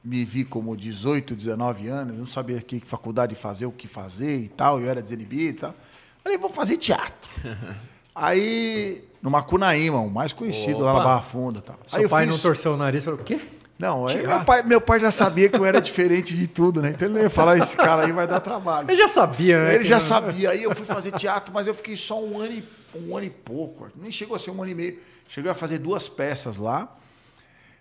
[0.04, 4.48] me vi como 18, 19 anos, não sabia que faculdade fazer, o que fazer e
[4.48, 5.74] tal, eu era desinibido e tal.
[6.22, 7.30] Falei, vou fazer teatro.
[8.14, 11.04] Aí, no Macunaíma, o mais conhecido lá na Opa.
[11.08, 11.60] Barra Funda.
[11.60, 11.76] Tal.
[11.86, 13.40] Seu aí pai fiz- não torceu o nariz e falou, o quê?
[13.84, 16.90] Não, aí meu pai, meu pai já sabia que eu era diferente de tudo, né?
[16.90, 18.88] Então ele não ia falar, esse cara aí vai dar trabalho.
[18.88, 19.74] Ele já sabia, né?
[19.74, 20.50] Ele já sabia.
[20.50, 23.30] Aí eu fui fazer teatro, mas eu fiquei só um ano e, um ano e
[23.30, 23.88] pouco.
[23.94, 24.98] Nem chegou a ser um ano e meio.
[25.28, 26.96] Cheguei a fazer duas peças lá.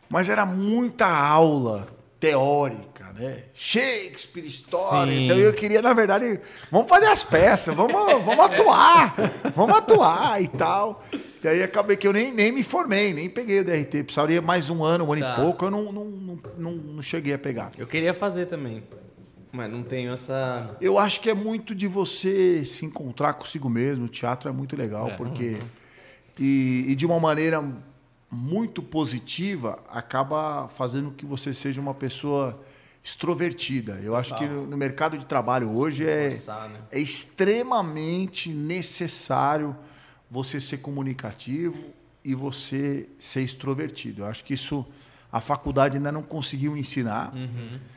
[0.10, 1.88] Mas era muita aula
[2.20, 3.46] teórica, né?
[3.54, 5.14] Shakespeare, história.
[5.14, 5.24] Sim.
[5.24, 6.38] Então eu queria, na verdade,
[6.70, 9.16] vamos fazer as peças, vamos, vamos atuar,
[9.56, 11.02] vamos atuar e tal.
[11.44, 14.04] E aí acabei que eu nem, nem me formei, nem peguei o DRT.
[14.04, 15.34] Precisaria mais um ano, um ano Tá.
[15.34, 17.72] e pouco, eu não, não, não, não, não cheguei a pegar.
[17.78, 18.84] Eu queria fazer também.
[19.52, 20.76] Mas não tenho essa.
[20.82, 24.06] Eu acho que é muito de você se encontrar consigo mesmo.
[24.06, 25.58] O teatro é muito legal, porque.
[26.40, 27.64] E, e de uma maneira
[28.32, 32.60] muito positiva, acaba fazendo que você seja uma pessoa
[33.04, 34.00] extrovertida.
[34.02, 36.80] Eu acho que no, no mercado de trabalho hoje é, Forçar, né?
[36.90, 39.76] é extremamente necessário
[40.34, 41.78] você ser comunicativo
[42.26, 44.24] e você ser extrovertido.
[44.24, 44.84] Eu acho que isso
[45.32, 47.32] a faculdade ainda não conseguiu ensinar.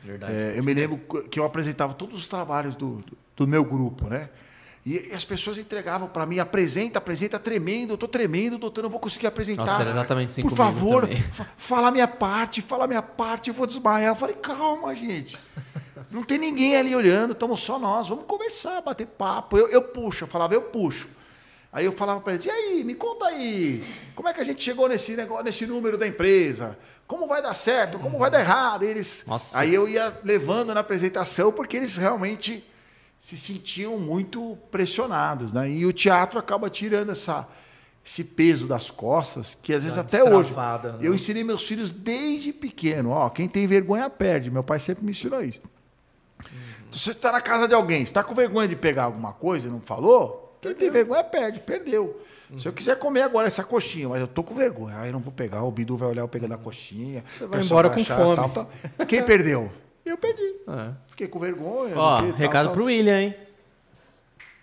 [0.03, 0.31] Verdade.
[0.33, 0.99] É, eu me lembro
[1.31, 3.03] que eu apresentava todos os trabalhos do,
[3.35, 4.29] do, meu grupo, né?
[4.85, 8.89] E, e as pessoas entregavam para mim, apresenta, apresenta tremendo, eu tô tremendo, doutor, não
[8.89, 9.65] vou conseguir apresentar.
[9.65, 11.21] Nossa, era exatamente assim Por favor, também.
[11.21, 14.11] fa- fala a minha parte, fala a minha parte, eu vou desmaiar.
[14.11, 15.39] Eu falei, calma, gente.
[16.11, 19.57] Não tem ninguém ali olhando, estamos só nós, vamos conversar, bater papo.
[19.57, 21.09] Eu, eu puxo, eu falava, eu puxo.
[21.77, 23.85] Aí eu falava para eles, e aí, me conta aí,
[24.15, 26.75] como é que a gente chegou nesse negócio, nesse número da empresa?
[27.05, 27.99] Como vai dar certo?
[27.99, 28.83] Como vai dar errado?
[28.83, 29.59] E Eles, Nossa.
[29.59, 32.65] aí eu ia levando na apresentação porque eles realmente
[33.19, 35.69] se sentiam muito pressionados, né?
[35.69, 37.47] E o teatro acaba tirando essa,
[38.03, 40.51] esse peso das costas, que às vezes Dá até hoje.
[40.93, 40.97] né?
[40.99, 44.49] Eu ensinei meus filhos desde pequeno, ó, quem tem vergonha perde.
[44.49, 45.61] Meu pai sempre me ensinou isso.
[46.39, 49.69] Então, você está na casa de alguém, está com vergonha de pegar alguma coisa e
[49.69, 50.46] não falou?
[50.61, 52.21] Quem tem vergonha perde, perdeu.
[52.57, 55.19] Se eu quiser comer agora essa coxinha, mas eu tô com vergonha, aí eu não
[55.19, 57.23] vou pegar, o Bidu vai olhar eu pegando a coxinha.
[57.37, 58.67] Você vai embora com fome.
[59.07, 59.69] Quem perdeu?
[60.05, 60.55] Eu perdi.
[60.67, 60.91] É.
[61.09, 61.93] Fiquei com vergonha.
[61.97, 62.73] Ó, tal, recado tal.
[62.73, 63.35] pro William, hein?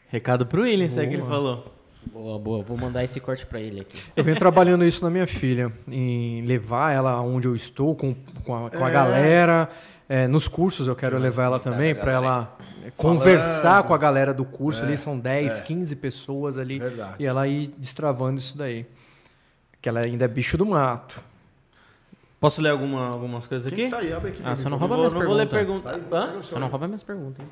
[0.08, 1.64] Recado pro William, isso aí que ele falou.
[2.10, 2.62] Boa, boa.
[2.62, 4.00] Vou mandar esse corte pra ele aqui.
[4.14, 8.14] Eu venho trabalhando isso na minha filha, em levar ela onde eu estou, com,
[8.44, 9.68] com, a, com a galera.
[10.08, 14.34] É, nos cursos eu quero levar ela também, para ela é, conversar com a galera
[14.34, 14.82] do curso.
[14.82, 16.78] ali são 10, 15 pessoas ali.
[16.78, 17.14] Verdade.
[17.18, 18.86] E ela ir destravando isso daí.
[19.80, 21.20] Que ela ainda é bicho do mato.
[22.38, 23.76] Posso ler alguma, algumas coisas aqui?
[23.76, 24.12] Quem tá aí?
[24.12, 24.42] Abre aqui.
[24.44, 25.90] Ah, só não rouba minhas não vou ler perguntas.
[25.90, 26.16] pergunta.
[26.16, 26.42] Hã?
[26.42, 27.50] Só não rouba minhas perguntas, hein?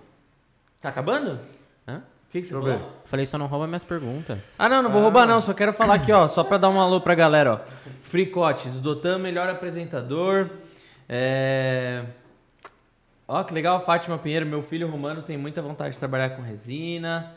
[0.82, 1.38] Tá acabando?
[1.88, 1.96] Hã?
[1.96, 2.92] O que, que você Deixa falou?
[3.06, 4.38] Falei, só não rouba minhas perguntas.
[4.58, 6.78] Ah, não, não vou roubar não, só quero falar aqui, ó, só pra dar um
[6.78, 7.60] alô pra galera, ó.
[8.02, 10.48] Fricotes, Dotan, melhor apresentador.
[11.08, 12.04] É...
[13.26, 17.32] Ó, que legal, Fátima Pinheiro, meu filho Romano tem muita vontade de trabalhar com resina.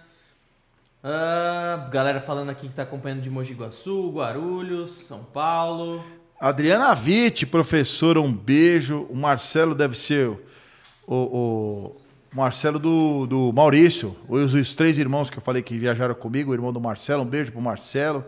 [1.03, 6.03] Ah, galera falando aqui que tá acompanhando de Mogi Guaçu, Guarulhos, São Paulo.
[6.39, 9.05] Adriana Vitti, professora, um beijo.
[9.09, 11.95] O Marcelo deve ser o, o-
[12.33, 14.15] o Marcelo do, do Maurício.
[14.27, 17.25] Os, os três irmãos que eu falei que viajaram comigo, o irmão do Marcelo, um
[17.25, 18.25] beijo pro Marcelo.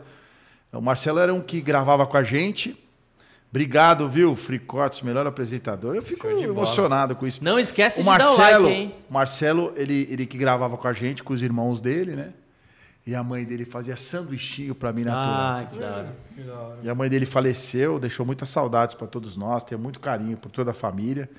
[0.72, 2.78] O Marcelo era um que gravava com a gente.
[3.50, 5.96] Obrigado, viu, Fricotes, melhor apresentador.
[5.96, 7.42] Eu fico emocionado com isso.
[7.44, 8.96] Não esquece O de dar o Marcelo, like, hein?
[9.10, 12.34] Marcelo ele, ele que gravava com a gente, com os irmãos dele, né?
[13.06, 15.34] E a mãe dele fazia sanduichinho pra mim natural.
[15.34, 16.80] Ah, que da hora.
[16.84, 20.52] E a mãe dele faleceu, deixou muitas saudades para todos nós, tenho muito carinho por
[20.52, 21.30] toda a família.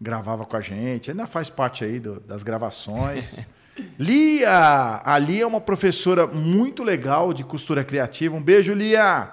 [0.00, 3.40] gravava com a gente, ainda faz parte aí do- das gravações.
[3.98, 5.00] Lia!
[5.04, 8.36] A Lia é uma professora muito legal de costura criativa.
[8.36, 9.30] Um beijo, Lia!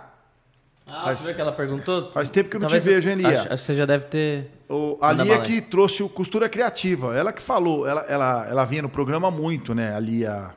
[0.92, 2.12] Ah, Faz- você viu que ela perguntou?
[2.12, 3.28] Faz tempo que eu não Talvez- te vejo, hein, Lia?
[3.30, 4.52] Acho, acho que você já deve ter.
[4.70, 5.48] O, a Lia bala aí.
[5.48, 7.16] que trouxe o Costura Criativa.
[7.16, 9.96] Ela que falou, ela, ela, ela vinha no programa muito, né?
[9.96, 10.50] A Lia,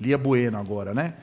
[0.00, 1.14] Lia Bueno agora, né?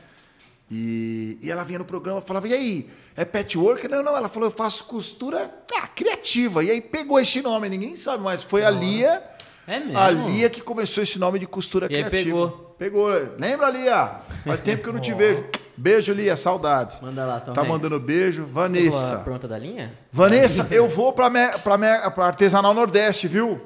[0.71, 3.87] E, e ela vinha no programa e falava, e aí, é patchwork?
[3.87, 6.63] Não, não, ela falou, eu faço costura ah, criativa.
[6.63, 9.21] E aí pegou esse nome, ninguém sabe, mas foi a Lia,
[9.67, 9.97] É mesmo?
[9.99, 12.47] a Lia que começou esse nome de costura E aí criativa.
[12.49, 12.75] pegou.
[12.79, 13.09] Pegou.
[13.37, 14.19] Lembra, Lia?
[14.45, 15.45] Faz tempo que eu não te vejo.
[15.75, 17.01] Beijo, Lia, saudades.
[17.01, 17.71] Manda lá, Tom Tá Hanks.
[17.71, 18.43] mandando beijo.
[18.45, 19.17] Você Vanessa.
[19.19, 19.93] pergunta da linha?
[20.11, 21.29] Vanessa, eu vou para
[21.59, 23.59] para Artesanal Nordeste, viu?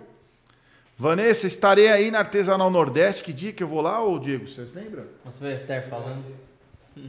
[0.97, 3.23] Vanessa, estarei aí na Artesanal Nordeste.
[3.23, 4.47] Que dia que eu vou lá, ô Diego?
[4.47, 5.03] Vocês lembram?
[5.23, 6.23] Vamos ver a Esther falando.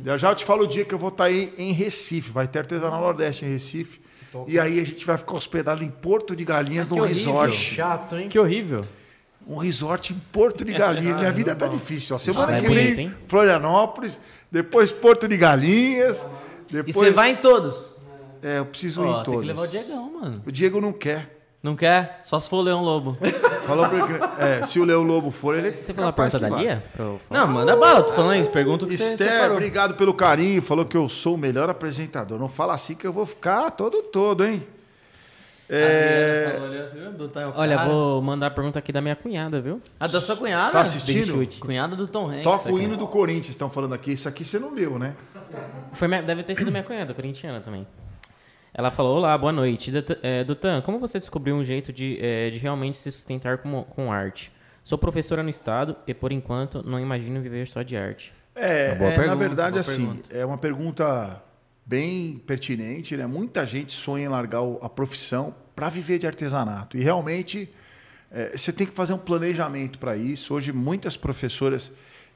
[0.05, 2.31] Já já eu te falo o dia que eu vou estar aí em Recife.
[2.31, 4.01] Vai ter Artesanal Nordeste em Recife.
[4.47, 7.57] E aí a gente vai ficar hospedado em Porto de Galinhas, Ah, num resort.
[7.57, 8.29] Chato, hein?
[8.29, 8.85] Que horrível.
[9.47, 11.17] Um resort em Porto de Galinhas.
[11.17, 12.15] Minha vida tá difícil.
[12.15, 12.19] Ó.
[12.19, 13.15] Semana é que bonito, vem, hein?
[13.27, 14.21] Florianópolis.
[14.51, 16.27] Depois Porto de Galinhas.
[16.69, 16.95] E Depois...
[16.95, 17.93] você vai em todos?
[18.43, 19.41] É, eu preciso ir Ó, em tem todos.
[19.41, 20.43] que levar o Diegão, mano.
[20.47, 21.37] O Diego não quer.
[21.61, 22.21] Não quer?
[22.25, 23.19] Só se for o Leão Lobo.
[23.67, 25.73] Falou pra ele que- é, se o Leão Lobo for, ele.
[25.73, 26.49] Você falou a pergunta da.
[26.51, 26.85] Lia?
[27.29, 28.49] Não, manda bala, tô falando isso.
[28.51, 29.57] Pergunta o que você Esther, separou.
[29.57, 30.63] obrigado pelo carinho.
[30.63, 32.39] Falou que eu sou o melhor apresentador.
[32.39, 34.65] Não fala assim que eu vou ficar todo todo, hein?
[35.71, 36.59] É,
[37.55, 39.83] Olha, vou mandar a pergunta aqui da minha cunhada, viu?
[40.01, 40.73] A da sua cunhada?
[40.73, 41.47] Tá assistindo?
[41.61, 42.43] Cunhada do Tom Hanks.
[42.45, 44.13] toca o hino do Corinthians, estão falando aqui.
[44.13, 45.15] Isso aqui você não leu, né?
[45.93, 47.87] Foi minha- deve ter sido minha cunhada, corintiana também.
[48.73, 49.91] Ela falou: Olá, boa noite.
[50.47, 54.13] Dutan, é, como você descobriu um jeito de, é, de realmente se sustentar com, com
[54.13, 54.53] arte?
[54.85, 58.33] Sou professora no estado e, por enquanto, não imagino viver só de arte.
[58.55, 60.37] É, é, na pergunta, verdade, boa assim, pergunta.
[60.37, 61.43] é uma pergunta
[61.89, 63.27] bem pertinente, né?
[63.27, 66.99] Muita gente sonha em largar a profissão para viver de artesanato.
[66.99, 67.71] E realmente
[68.31, 70.53] é, você tem que fazer um planejamento para isso.
[70.53, 71.91] Hoje, muitas professoras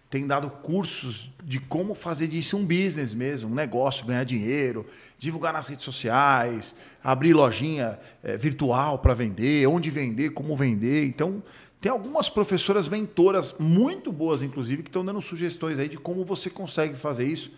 [0.08, 4.86] têm dado cursos de como fazer disso um business mesmo, um negócio, ganhar dinheiro,
[5.18, 6.74] divulgar nas redes sociais,
[7.04, 11.04] abrir lojinha é, virtual para vender, onde vender, como vender.
[11.04, 11.42] Então,
[11.78, 16.48] tem algumas professoras mentoras muito boas, inclusive, que estão dando sugestões aí de como você
[16.48, 17.52] consegue fazer isso.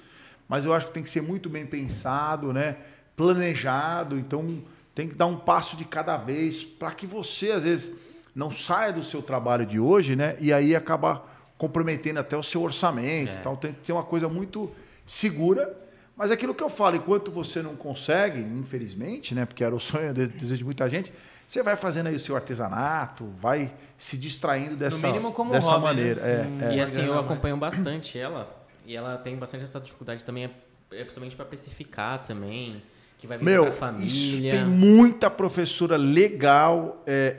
[0.48, 2.76] Mas eu acho que tem que ser muito bem pensado, né?
[3.16, 4.18] planejado.
[4.18, 4.62] Então,
[4.94, 7.94] tem que dar um passo de cada vez para que você, às vezes,
[8.34, 10.36] não saia do seu trabalho de hoje, né?
[10.40, 11.22] E aí acaba
[11.56, 13.30] comprometendo até o seu orçamento.
[13.30, 13.36] É.
[13.40, 14.70] Então, tem que ter uma coisa muito
[15.06, 15.80] segura.
[16.16, 19.44] Mas é aquilo que eu falo, enquanto você não consegue, infelizmente, né?
[19.44, 21.12] Porque era o sonho, de- desejo de muita gente,
[21.44, 25.80] você vai fazendo aí o seu artesanato, vai se distraindo dessa, mínimo como dessa hobby,
[25.80, 25.88] né?
[25.88, 26.20] maneira.
[26.20, 26.76] É, é.
[26.76, 28.63] e assim, eu acompanho bastante ela.
[28.84, 30.50] E ela tem bastante essa dificuldade também, é,
[30.92, 32.82] é principalmente para precificar também.
[33.18, 34.06] Que vai vir Meu, pra família.
[34.06, 37.36] isso tem muita professora legal é,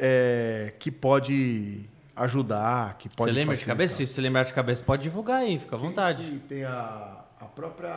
[0.70, 1.82] é, que pode
[2.16, 3.76] ajudar, que pode Você lembra de facilitar.
[3.76, 3.96] cabeça?
[3.98, 6.24] Se você lembrar de cabeça, pode divulgar aí, fica à vontade.
[6.24, 7.94] E Tem a, a própria...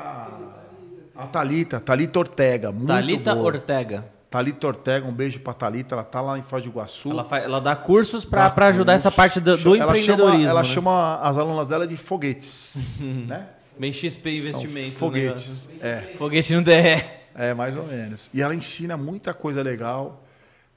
[1.14, 3.46] A Thalita, Thalita Ortega, muito Thalita boa.
[3.46, 4.17] Ortega.
[4.30, 7.10] Thalita Ortega, um beijo pra Thalita, ela tá lá em Foz do Iguaçu.
[7.10, 9.16] Ela, faz, ela dá cursos pra, Dá pra ajudar essa cursos.
[9.16, 10.38] parte do, do ela empreendedorismo.
[10.40, 10.68] Chama, ela né?
[10.68, 13.46] chama as alunas dela de foguetes, né?
[13.78, 14.08] Bem XP
[14.40, 14.96] São investimento.
[14.96, 16.14] o Foguetes, é.
[16.18, 17.04] Foguete no DR.
[17.34, 18.28] É, mais ou menos.
[18.34, 20.24] E ela ensina muita coisa legal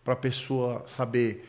[0.06, 1.48] para a pessoa saber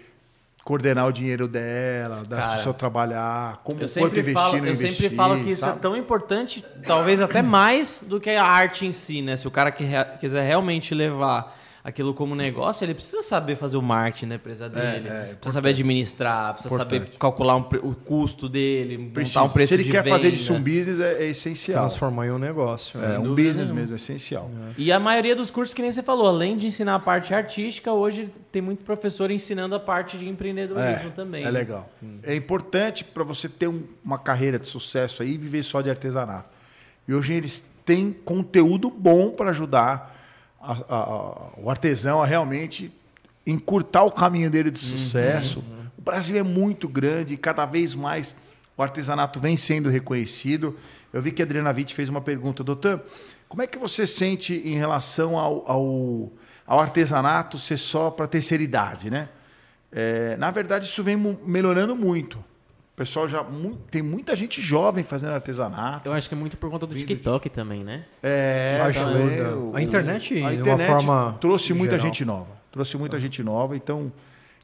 [0.64, 4.92] coordenar o dinheiro dela, da Cara, pessoa trabalhar, como Eu quanto investir, falo, eu investir.
[4.94, 8.92] sempre falo que isso é tão importante, talvez até mais do que a arte em
[8.92, 9.36] si, né?
[9.36, 9.84] Se o cara que
[10.20, 15.08] quiser realmente levar aquilo como negócio, ele precisa saber fazer o marketing da empresa dele,
[15.08, 17.18] é, precisa saber administrar, precisa saber Importante.
[17.18, 19.40] calcular um o custo dele, Precisa.
[19.40, 20.16] montar um preço Se ele quer venda.
[20.16, 21.80] fazer disso um business, é, é essencial.
[21.80, 23.02] Transformar em um negócio.
[23.04, 23.80] É, um business nenhuma.
[23.80, 24.48] mesmo, é essencial.
[24.78, 27.92] E a maioria dos cursos, que nem você falou, além de ensinar a parte artística,
[27.92, 31.44] hoje tem muito professor ensinando a parte de empreendedorismo também.
[31.44, 31.90] É legal.
[32.22, 35.90] É importante para você ter um- uma carreira de sucesso aí e viver só de
[35.90, 36.48] artesanato.
[37.08, 40.12] E hoje eles têm conteúdo bom para ajudar
[40.62, 42.92] a- a- o artesão a realmente
[43.46, 45.64] encurtar o caminho dele de sucesso.
[45.98, 48.34] O Brasil é muito grande e cada vez mais
[48.76, 50.76] o artesanato vem sendo reconhecido.
[51.12, 53.02] Eu vi que a Adriana Witt fez uma pergunta, doutor,
[53.48, 56.32] como é que você sente em relação ao, ao,
[56.66, 59.28] ao artesanato ser só para terceira idade, né?
[59.90, 62.42] É, na verdade, isso vem melhorando muito.
[63.02, 63.42] O pessoal já.
[63.42, 66.08] mu- tem muita gente jovem fazendo artesanato.
[66.08, 68.04] Eu acho que é muito por conta do TikTok também, né?
[68.22, 69.06] É, Ajuda.
[69.12, 72.06] também o- A internet, a internet forma trouxe muita geral.
[72.06, 72.46] gente nova.
[72.70, 74.12] Trouxe muita gente nova, então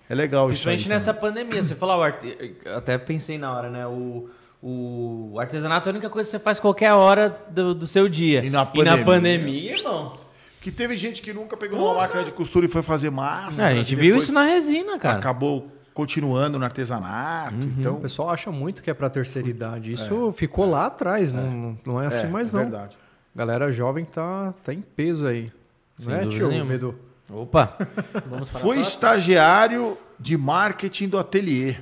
[0.09, 0.63] é legal isso.
[0.63, 1.63] Principalmente nessa pandemia.
[1.63, 2.55] Você falou, arte...
[2.77, 3.87] até pensei na hora, né?
[3.89, 4.29] O,
[4.63, 8.45] o artesanato é a única coisa que você faz qualquer hora do, do seu dia.
[8.45, 9.05] E na E na pandemia?
[9.05, 10.13] pandemia, irmão.
[10.61, 13.65] Que teve gente que nunca pegou uma máquina de costura e foi fazer massa.
[13.65, 15.19] É, a gente viu isso na resina, cara.
[15.19, 17.57] Acabou continuando no artesanato.
[17.57, 19.91] O Então, pessoal acha muito que é pra terceira idade.
[19.91, 22.63] Isso ficou lá atrás, não, não é assim é, mais é não.
[22.63, 22.97] verdade.
[23.35, 25.51] Galera jovem tá, tá em peso aí.
[25.99, 26.71] Sem Não é, dúvida tio nenhuma.
[26.71, 26.95] Medo?
[27.29, 27.67] Opa.
[27.67, 28.77] Para Foi próxima?
[28.77, 31.75] estagiário de marketing do Ateliê.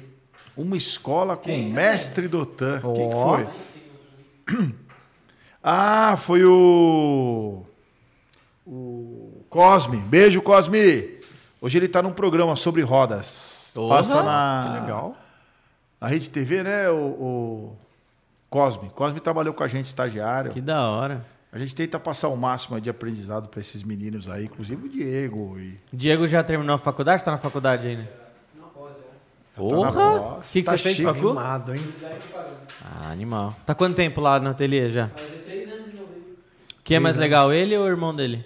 [0.57, 2.81] Uma escola com mestre Dotan.
[2.81, 4.75] Quem que foi?
[5.69, 7.65] Ah, foi o.
[8.65, 9.97] O Cosme.
[9.99, 11.19] Beijo, Cosme.
[11.61, 13.56] Hoje ele tá num programa sobre rodas.
[13.77, 15.17] Porra, Passa na, Que legal.
[16.01, 16.89] na Rede TV, né?
[16.89, 17.77] O, o
[18.49, 18.89] Cosme.
[18.89, 20.51] Cosme trabalhou com a gente, estagiário.
[20.51, 21.27] Que da hora.
[21.53, 25.59] A gente tenta passar o máximo de aprendizado para esses meninos aí, inclusive o Diego.
[25.59, 25.79] E...
[25.93, 27.23] Diego já terminou a faculdade?
[27.23, 28.11] Tá na faculdade ainda?
[28.55, 28.67] na
[29.55, 30.39] Porra!
[30.39, 31.29] O que, que tá você fez de facu?
[31.29, 31.95] Animado, hein?
[32.83, 33.55] Ah, animal.
[33.67, 35.11] Tá quanto tempo lá no ateliê já?
[36.83, 38.45] Quem é mais legal, ele ou o irmão dele?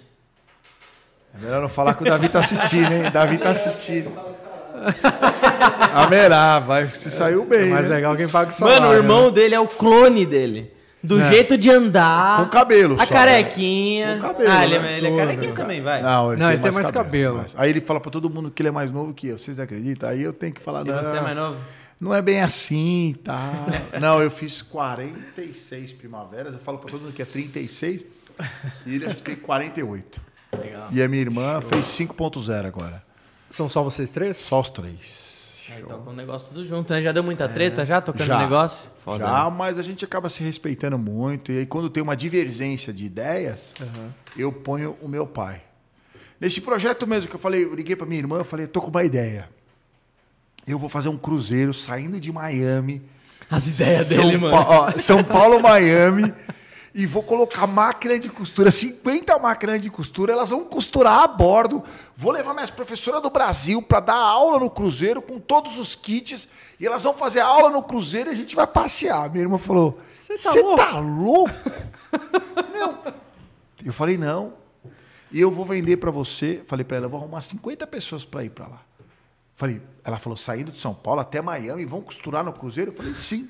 [1.33, 3.11] É melhor não falar que o Davi tá assistindo, hein?
[3.11, 4.11] Davi tá assistindo.
[5.93, 7.69] Amerá, vai, se saiu bem.
[7.69, 7.95] Mais né?
[7.95, 8.81] legal quem paga o salário.
[8.81, 9.31] Mano, o irmão né?
[9.31, 10.71] dele é o clone dele.
[11.03, 12.37] Do jeito de andar.
[12.43, 14.17] Com cabelo A só, carequinha.
[14.17, 14.93] Com cabelo, ah, ele, né?
[14.93, 15.19] é, ele é Tudo.
[15.19, 16.01] carequinha também, vai.
[16.01, 17.37] Não, ele, Não, tem, ele tem mais mais cabelo.
[17.37, 19.37] mas- Aí ele fala pra todo mundo que ele é mais novo que eu.
[19.37, 20.07] Vocês acreditam?
[20.07, 21.03] Aí eu tenho que falar, E não.
[21.03, 21.57] você é mais novo?
[21.99, 23.51] Não é bem assim, tá?
[23.99, 26.53] não, eu fiz 46 primaveras.
[26.53, 28.05] Eu falo pra todo mundo que é 36.
[28.85, 30.21] E ele acho que tem 48.
[30.55, 30.87] Legal.
[30.91, 33.03] E a minha irmã fez 5.0 agora.
[33.51, 34.37] São só vocês três?
[34.37, 35.29] Só os três.
[35.73, 37.01] Aí toca um negócio tudo junto, né?
[37.01, 38.39] Já deu muita treta já tocando Já.
[38.39, 38.89] negócio?
[39.05, 39.55] Foda, Já, né?
[39.55, 41.51] mas a gente acaba se respeitando muito.
[41.51, 43.73] E aí, quando tem uma divergência de ideias,
[44.35, 45.61] eu ponho o meu pai.
[46.39, 48.89] Nesse projeto mesmo que eu falei, eu liguei pra minha irmã, eu falei, tô com
[48.89, 49.47] uma ideia.
[50.67, 53.01] Eu vou fazer um cruzeiro saindo de Miami.
[53.49, 54.51] As ideias São dele, mano.
[54.55, 56.33] Pa- ó, São Paulo, Miami.
[56.93, 61.81] E vou colocar máquina de costura, 50 máquinas de costura, elas vão costurar a bordo.
[62.17, 66.49] Vou levar minhas professoras do Brasil para dar aula no cruzeiro com todos os kits.
[66.77, 69.29] E elas vão fazer aula no cruzeiro e a gente vai passear.
[69.29, 71.53] Minha irmã falou: Cê tá Você louco?" tá louco?
[72.73, 72.97] Não.
[73.85, 74.53] Eu falei: Não.
[75.31, 76.61] E eu vou vender para você.
[76.65, 78.81] Falei para ela: Eu vou arrumar 50 pessoas para ir para lá.
[79.61, 82.89] Falei, ela falou, saindo de São Paulo até Miami, vão costurar no cruzeiro?
[82.89, 83.47] Eu falei, sim.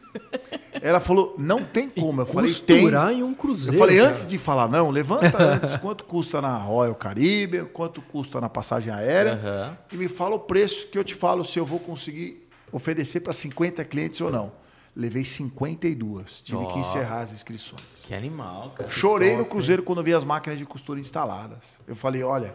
[0.82, 2.20] Ela falou, não tem como.
[2.20, 2.82] Eu falei, tem.
[2.82, 3.76] Costurar em um cruzeiro.
[3.78, 4.10] Eu falei, cara.
[4.10, 8.92] antes de falar não, levanta antes quanto custa na Royal Caribbean, quanto custa na passagem
[8.92, 9.78] aérea, Aham.
[9.90, 13.32] e me fala o preço que eu te falo se eu vou conseguir oferecer para
[13.32, 14.52] 50 clientes ou não.
[14.94, 16.80] Levei 52, tive que Ó.
[16.82, 17.82] encerrar as inscrições.
[18.04, 18.90] Que animal, cara.
[18.90, 21.80] Chorei no cruzeiro quando vi as máquinas de costura instaladas.
[21.88, 22.54] Eu falei, olha,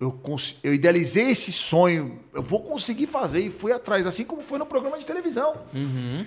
[0.00, 0.18] eu,
[0.64, 4.64] eu idealizei esse sonho, eu vou conseguir fazer e fui atrás, assim como foi no
[4.64, 5.54] programa de televisão.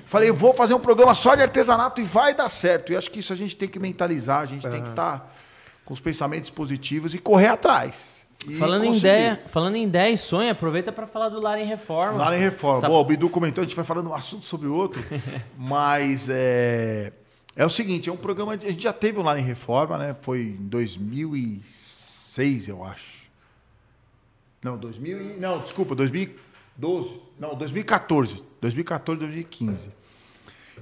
[0.06, 2.94] Falei, eu vou fazer um programa só de artesanato e vai dar certo.
[2.94, 5.36] E acho que isso a gente tem que mentalizar, a gente tem que estar
[5.84, 8.28] com os pensamentos positivos e correr atrás.
[8.48, 11.66] E Falando em, ideia, falando em ideia e sonho, aproveita pra falar do Lar em
[11.66, 12.26] Reforma.
[12.26, 12.82] Lá em reforma.
[12.82, 15.02] Tá- Bom, o Bidu comentou, a gente vai falando um assunto sobre o outro,
[15.58, 17.12] mas é,
[17.56, 20.16] é o seguinte, é um programa, a gente já teve um Lá em Reforma, né?
[20.22, 23.13] Foi em 2006, eu acho.
[24.64, 29.92] Não, 2000 e, não, desculpa, 2012, não, 2014, 2014, 2015.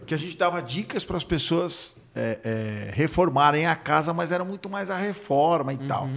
[0.05, 4.43] Que a gente dava dicas para as pessoas é, é, reformarem a casa, mas era
[4.43, 6.09] muito mais a reforma e tal.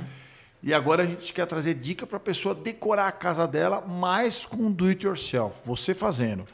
[0.62, 4.47] E agora a gente quer trazer dica para a pessoa decorar a casa dela mais
[4.47, 6.47] com do it yourself, você fazendo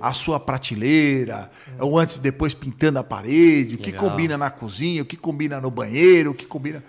[0.00, 4.08] a sua prateleira, ou antes e depois pintando a parede, o que Legal.
[4.08, 6.84] combina na cozinha, o que combina no banheiro, o que combina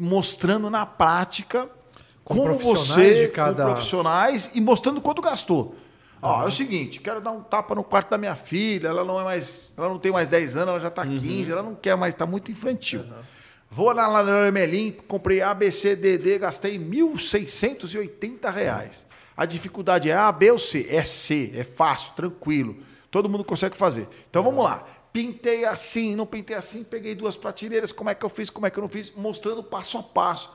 [0.00, 1.68] mostrando na prática
[2.24, 5.74] Com profissionais você cada- com profissionais e mostrando quanto gastou.
[6.20, 9.18] Ó, é o seguinte, quero dar um tapa no quarto da minha filha, ela não
[9.20, 11.96] é mais, ela não tem mais 10 anos, ela já está 15, ela não quer
[11.96, 13.04] mais, está muito infantil.
[13.68, 19.06] Vou na Merlin, comprei ABCDD, gastei 1.680 reais.
[19.36, 20.86] A dificuldade é A, B ou C?
[20.90, 22.76] É C, é fácil, tranquilo.
[23.10, 24.06] Todo mundo consegue fazer.
[24.30, 24.86] Então vamos lá.
[25.12, 28.70] Pintei assim, não pintei assim, peguei duas prateleiras, como é que eu fiz, como é
[28.70, 30.50] que eu não fiz, mostrando passo a passo.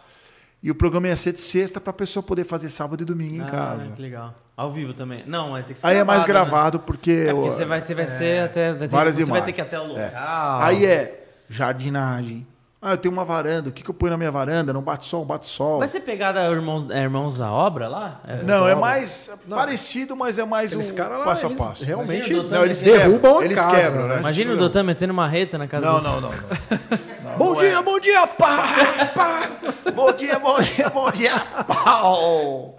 [0.62, 3.36] E o programa ia ser de sexta para a pessoa poder fazer sábado e domingo
[3.36, 3.92] em Ah, casa.
[3.92, 4.34] que legal.
[4.56, 5.24] Ao vivo também.
[5.28, 6.28] Não, vai ter que ser Aí é mais né?
[6.28, 7.28] gravado porque.
[7.30, 8.72] É porque você vai ter, vai ser até.
[8.74, 9.46] Vai ter, Várias você vai imagens.
[9.46, 10.06] ter que ir até o É.
[10.06, 10.62] local.
[10.64, 12.46] Aí é jardinagem.
[12.82, 13.70] Ah, eu tenho uma varanda.
[13.70, 14.72] O que, que eu ponho na minha varanda?
[14.72, 15.80] Não bate sol, bate sol.
[15.80, 18.22] Vai ser pegada Irmãos, é, Irmãos à Obra lá?
[18.28, 18.76] É, Não, é obra.
[18.76, 21.84] mais parecido, mas é mais Aqueles um caras lá, passo a eles passo.
[21.84, 24.20] realmente Não, eles derrubam quebram, a eles casa, quebram, né?
[24.20, 26.30] Imagina o Doutor metendo uma reta na casa Não, não, não.
[26.30, 26.38] não.
[27.38, 27.82] Bom não dia, é.
[27.82, 29.50] bom dia, pá, pá.
[29.94, 31.40] Bom dia, bom dia, bom dia.
[31.68, 32.76] Pau!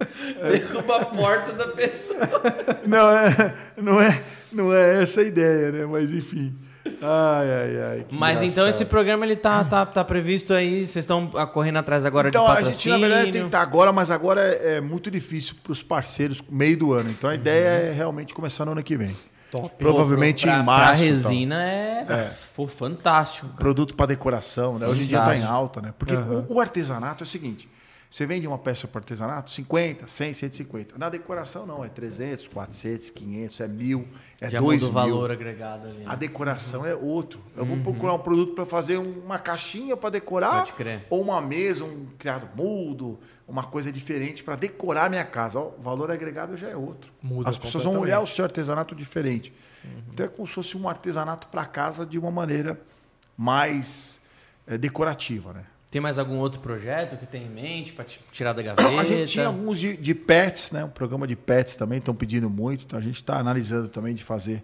[0.50, 2.20] Derruba a porta da pessoa.
[2.86, 4.22] Não é, não é,
[4.52, 5.86] não é essa a ideia, né?
[5.86, 6.54] Mas enfim.
[7.02, 8.06] Ai, ai, ai.
[8.10, 8.68] Mas então engraçado.
[8.68, 12.50] esse programa ele tá, tá, tá previsto aí, vocês estão correndo atrás agora Então, de
[12.50, 12.78] a patrocínio.
[12.80, 15.82] gente, na verdade, tem que estar agora, mas agora é, é muito difícil para os
[15.82, 17.10] parceiros, meio do ano.
[17.10, 19.14] Então, a ideia é realmente começar no ano que vem.
[19.50, 19.74] Top.
[19.78, 20.86] Provavelmente pra, em março.
[20.86, 21.04] Pra tal.
[21.04, 22.32] resina é, É.
[22.54, 23.46] Pô, fantástico.
[23.48, 23.58] cara.
[23.58, 24.86] Produto para decoração, né?
[24.86, 25.94] Hoje em dia está em alta, né?
[25.98, 27.68] Porque o, o artesanato é o seguinte:
[28.10, 30.98] você vende uma peça para artesanato, 50, 100, 150.
[30.98, 34.08] Na decoração, não, é 300, 400, 500, é mil,
[34.40, 35.14] é Já 2 muda o mil.
[35.14, 35.98] valor agregado ali.
[35.98, 36.04] né?
[36.06, 37.40] A decoração é outro.
[37.54, 41.06] Eu vou procurar um produto para fazer uma caixinha para decorar, Pode crer.
[41.10, 45.60] ou uma mesa, um criado mudo, uma coisa diferente para decorar minha casa.
[45.60, 47.12] O valor agregado já é outro.
[47.22, 49.52] Muda As pessoas vão olhar o seu artesanato diferente.
[50.12, 52.80] Então é como se fosse um artesanato para casa de uma maneira
[53.36, 54.20] mais
[54.66, 55.64] eh, decorativa, né?
[55.90, 58.88] Tem mais algum outro projeto que tem em mente ti- tirar da gaveta?
[59.00, 60.84] A gente tinha alguns de, de pets, né?
[60.84, 62.84] Um programa de pets também estão pedindo muito.
[62.84, 64.62] Então a gente está analisando também de fazer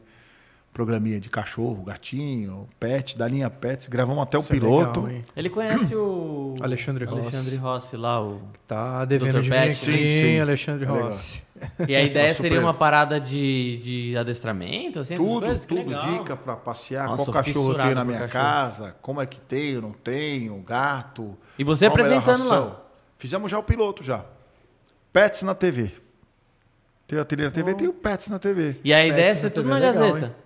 [0.73, 3.87] programinha de cachorro, gatinho, pet, da linha pets.
[3.89, 5.03] Gravamos até o Isso é piloto.
[5.03, 5.23] legal?
[5.37, 7.21] Ele conhece o Alexandre Rossi.
[7.29, 9.41] Alexandre Rossi lá, o Tá devendo Dr.
[9.41, 9.71] de vir Pet.
[9.71, 10.41] aqui, Sim, sim.
[10.41, 11.07] Alexandre É legal.
[11.07, 11.43] Rossi.
[11.89, 16.01] E a ideia Nosso seria uma parada de, de adestramento, assim, Tudo, tudo, legal.
[16.01, 18.45] dica para passear, Nossa, qual cachorro tenho na minha cachorro.
[18.45, 21.37] casa, como é que tenho, não tenho, gato.
[21.59, 22.81] E você apresentando lá.
[23.19, 24.25] Fizemos já o piloto já.
[25.13, 25.93] Pets na TV.
[27.07, 28.77] Tem a trilha na TV, tem o Pets na TV.
[28.83, 30.37] E a ideia é ser na tudo TV na é legal, Gazeta.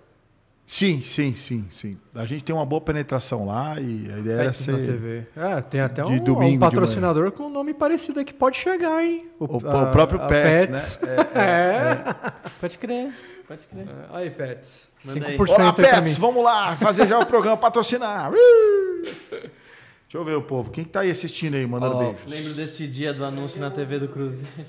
[0.71, 1.97] Sim, sim, sim, sim.
[2.13, 5.25] A gente tem uma boa penetração lá e a ideia era Pets na ser TV.
[5.35, 9.25] Ah, tem até de um, um patrocinador com um nome parecido que pode chegar, hein?
[9.39, 11.15] o, a- o próprio a Pets, né?
[11.33, 12.49] É, É.
[12.61, 13.11] Pode crer,
[13.47, 13.87] pode crer.
[13.87, 14.89] É, Aí, Pets.
[15.05, 15.37] Manda aí.
[15.39, 18.29] 5% Olá, Pets, vamos lá fazer já o programa patrocinar.
[19.11, 20.69] Deixa eu ver o povo.
[20.69, 22.25] Quem que tá aí assistindo aí, mandando Ó, beijos?
[22.27, 24.65] Lembro deste dia do anúncio na TV do Cruzeiro.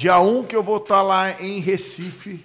[0.00, 2.42] Dia 1 que eu vou estar lá em Recife,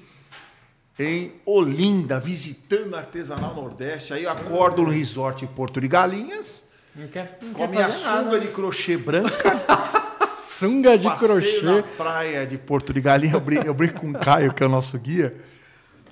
[0.99, 4.13] em Olinda, visitando Artesanal Nordeste.
[4.13, 7.89] Aí eu acordo no resort em Porto de Galinhas, Não quer, não com a minha
[7.89, 8.39] sunga nada.
[8.41, 9.57] de crochê branca,
[10.35, 11.61] Sunga de passeio crochê.
[11.65, 13.35] na praia de Porto de Galinhas.
[13.35, 15.33] Eu brinco, eu brinco com o Caio, que é o nosso guia,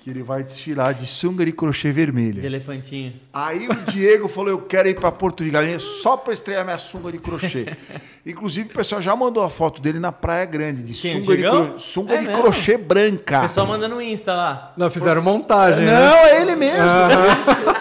[0.03, 2.45] que ele vai desfilar de sunga de crochê De vermelha.
[2.45, 3.13] elefantinho.
[3.33, 6.77] Aí o Diego falou: Eu quero ir para Porto de Galinhas só para estrear minha
[6.77, 7.67] sunga de crochê.
[8.25, 11.37] Inclusive, o pessoal já mandou a foto dele na Praia Grande, de Quem, o sunga,
[11.37, 13.41] de, cro- sunga É de crochê branca.
[13.41, 14.73] Pessoal mandando no Insta lá.
[14.77, 15.91] Não, fizeram montagem, né?
[15.93, 16.79] Não, é ele mesmo.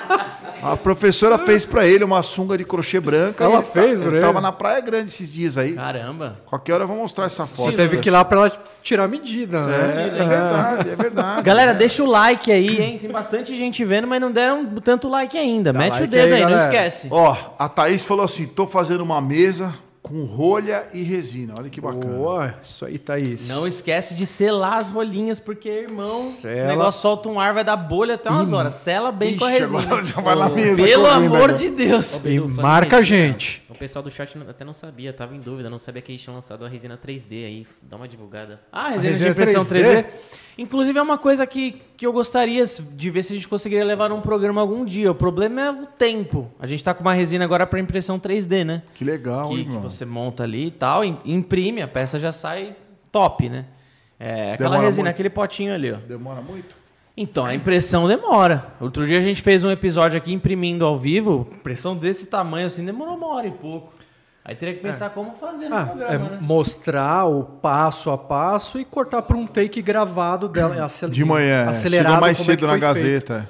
[0.62, 3.42] A professora fez pra ele uma sunga de crochê branca.
[3.44, 4.40] Ela ele fez tá, ele tava ele?
[4.42, 5.72] na Praia Grande esses dias aí.
[5.74, 6.36] Caramba.
[6.46, 7.70] Qualquer hora eu vou mostrar essa foto.
[7.70, 8.52] Você teve que ir lá pra ela
[8.82, 10.06] tirar a medida, É, né?
[10.18, 11.42] é verdade, é verdade.
[11.42, 12.98] Galera, deixa o like aí, hein?
[12.98, 15.72] Tem bastante gente vendo, mas não deram tanto like ainda.
[15.72, 17.08] Dá Mete o like dedo aí, aí, não esquece.
[17.10, 21.54] Ó, a Thaís falou assim: tô fazendo uma mesa com rolha e resina.
[21.56, 22.16] Olha que bacana.
[22.16, 23.48] Boa, isso aí, Thaís.
[23.48, 26.68] Não esquece de selar as rolinhas, porque, irmão, esse Sela.
[26.68, 28.74] negócio solta um ar, vai dar bolha até umas horas.
[28.74, 29.80] Sela bem com a Ixi, resina.
[29.80, 31.54] agora já vai na mesa Pelo amor agora.
[31.54, 32.16] de Deus.
[32.16, 33.62] Bedu, falando marca a gente.
[33.70, 36.34] O pessoal do chat até não sabia, tava em dúvida, não sabia que eles tinham
[36.34, 37.66] lançado a resina 3D aí.
[37.82, 38.60] Dá uma divulgada.
[38.72, 40.04] Ah, resina, resina de impressão 3D.
[40.04, 40.06] 3D.
[40.58, 44.10] Inclusive é uma coisa que, que eu gostaria de ver se a gente conseguiria levar
[44.10, 45.10] num programa algum dia.
[45.10, 46.50] O problema é o tempo.
[46.60, 48.82] A gente tá com uma resina agora para impressão 3D, né?
[48.94, 52.32] Que legal, que, hein, que você monta ali e tal, im- imprime, a peça já
[52.32, 52.76] sai
[53.10, 53.64] top, né?
[54.20, 55.14] É aquela Demora resina, muito?
[55.14, 55.96] aquele potinho ali, ó.
[55.96, 56.76] Demora muito?
[57.16, 58.68] Então, a impressão demora.
[58.80, 62.84] Outro dia a gente fez um episódio aqui imprimindo ao vivo, impressão desse tamanho assim,
[62.84, 63.92] demorou uma hora e pouco.
[64.44, 66.38] Aí teria que pensar como fazer no Ah, é programa, né?
[66.40, 70.84] mostrar o passo a passo e cortar para um take gravado dela.
[70.84, 71.64] acel- De manhã.
[71.66, 71.68] é.
[71.68, 72.78] Acelerado Chega mais como é cedo que na.
[72.78, 73.48] Gazeta.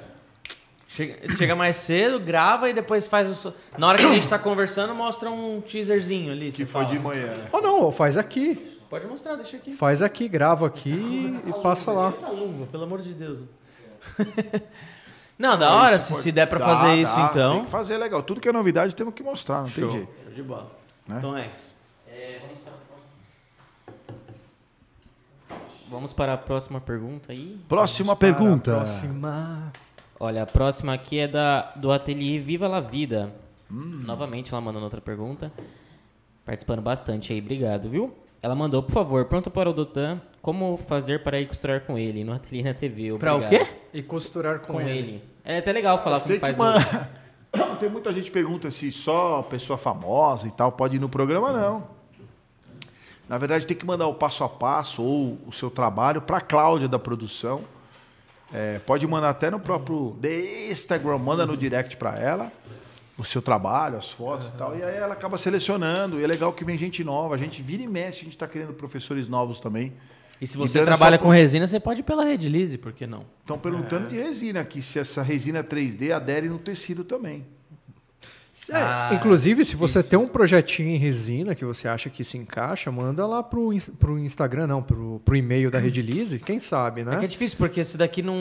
[0.87, 3.33] Chega, chega mais cedo, grava e depois faz o.
[3.33, 6.51] so- Na hora que a gente tá conversando, mostra um teaserzinho ali.
[6.51, 6.93] Que foi fala.
[6.93, 7.25] de manhã.
[7.27, 7.47] né?
[7.51, 8.77] Ou não, faz aqui.
[8.87, 9.73] Pode mostrar, deixa aqui.
[9.73, 12.09] Faz aqui, grava aqui e passa lá.
[12.09, 13.39] Essa luva, pelo amor de Deus.
[15.39, 17.55] Não, da hora, se, se der pra Dá, fazer isso dá, então.
[17.55, 18.21] Tem que fazer legal.
[18.21, 19.91] Tudo que é novidade temos que mostrar, não tem Show.
[19.91, 20.07] jeito.
[20.25, 20.71] Show de bola.
[21.07, 21.15] Né?
[21.17, 21.73] Então é isso.
[25.89, 27.59] Vamos para a próxima pergunta aí.
[27.69, 28.71] Próxima pergunta.
[28.71, 29.71] Próxima.
[30.19, 33.33] Olha, a próxima aqui é da, do ateliê Viva la Vida.
[33.69, 35.51] Novamente ela mandando outra pergunta.
[36.45, 38.13] Participando bastante aí, obrigado, viu?
[38.41, 42.23] Ela mandou, por favor, pronto para o Dotan, como fazer para ir costurar com ele
[42.23, 43.17] no ateliê na TV.
[43.17, 43.65] Pra o quê?
[43.93, 44.97] E costurar com, Com ele.
[44.97, 45.23] ele.
[45.45, 46.63] É até legal falar como Tem, faz o...
[47.79, 51.51] tem muita gente que pergunta se só pessoa famosa e tal pode ir no programa,
[51.51, 51.87] não.
[53.27, 56.41] Na verdade, tem que mandar o passo a passo ou o seu trabalho para a
[56.41, 57.61] Cláudia da produção.
[58.53, 60.15] É, pode mandar até no próprio
[60.69, 62.51] Instagram, manda no direct para ela
[63.17, 64.77] o seu trabalho, as fotos e tal.
[64.77, 66.19] E aí ela acaba selecionando.
[66.19, 67.35] E é legal que vem gente nova.
[67.35, 69.93] A gente vira e mexe, a gente está querendo professores novos também
[70.41, 73.07] E se você dando trabalha essa- com resina, você pode ir pela Redilize, por que
[73.07, 73.25] não?
[73.41, 77.45] Estão perguntando de resina aqui, se essa resina 3D adere no tecido também.
[78.69, 82.37] É, Ah, inclusive, se você tem um projetinho em resina que você acha que se
[82.37, 87.15] encaixa, manda lá pro, pro Instagram, não, pro, pro e-mail da Redilize, quem sabe, né?
[87.15, 88.35] É que é difícil, porque esse daqui não.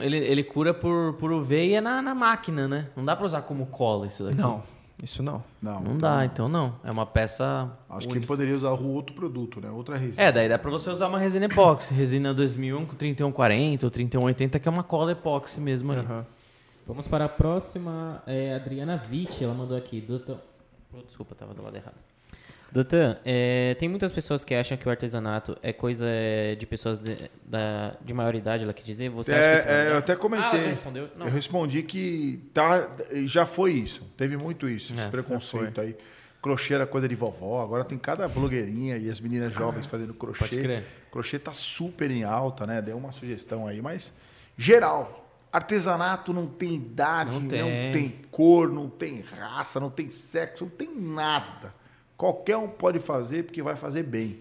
[0.00, 2.88] Ele, ele cura por, por UV e é na, na máquina, né?
[2.96, 4.36] Não dá pra usar como cola isso daqui.
[4.36, 4.64] Não,
[5.02, 5.42] isso não.
[5.60, 6.76] Não, Não dá, então não.
[6.84, 7.68] É uma peça.
[7.90, 9.68] Acho que poderia usar outro produto, né?
[9.68, 10.22] Outra resina.
[10.22, 11.92] É, daí dá pra você usar uma resina epóxi.
[11.92, 16.02] Resina 2001 com 3140 ou 3180, que é uma cola epóxi mesmo ali.
[16.02, 16.24] Aham.
[16.86, 18.22] Vamos para a próxima.
[18.26, 20.00] É, Adriana Vitti, ela mandou aqui.
[20.00, 20.38] Doutor...
[21.04, 21.96] Desculpa, tava do lado errado.
[22.72, 26.98] Doutor, é, tem muitas pessoas que acham que o artesanato é coisa é, de pessoas
[26.98, 29.10] de, da, de maior idade, ela quer dizer.
[29.10, 29.90] Você acha que isso É, é, verdade?
[29.90, 30.60] eu até Ah, comentei.
[30.60, 31.08] você respondeu?
[31.16, 31.26] Não.
[31.26, 32.90] Eu respondi que tá,
[33.26, 34.10] já foi isso.
[34.16, 35.94] Teve muito isso, esse É, preconceito aí.
[36.40, 40.38] Crochê era coisa de vovó, agora tem cada blogueirinha e as meninas jovens fazendo crochê.
[40.38, 40.84] Pode crer.
[41.10, 42.80] Crochê tá super em alta, né?
[42.82, 44.12] Deu uma sugestão aí, mas
[44.56, 45.18] geral.
[45.52, 47.92] Artesanato não tem idade, Não não tem.
[47.92, 48.14] tem.
[48.30, 51.74] cor, não tem raça, não tem sexo, não tem nada.
[52.22, 54.38] Qualquer um pode fazer porque vai fazer bem.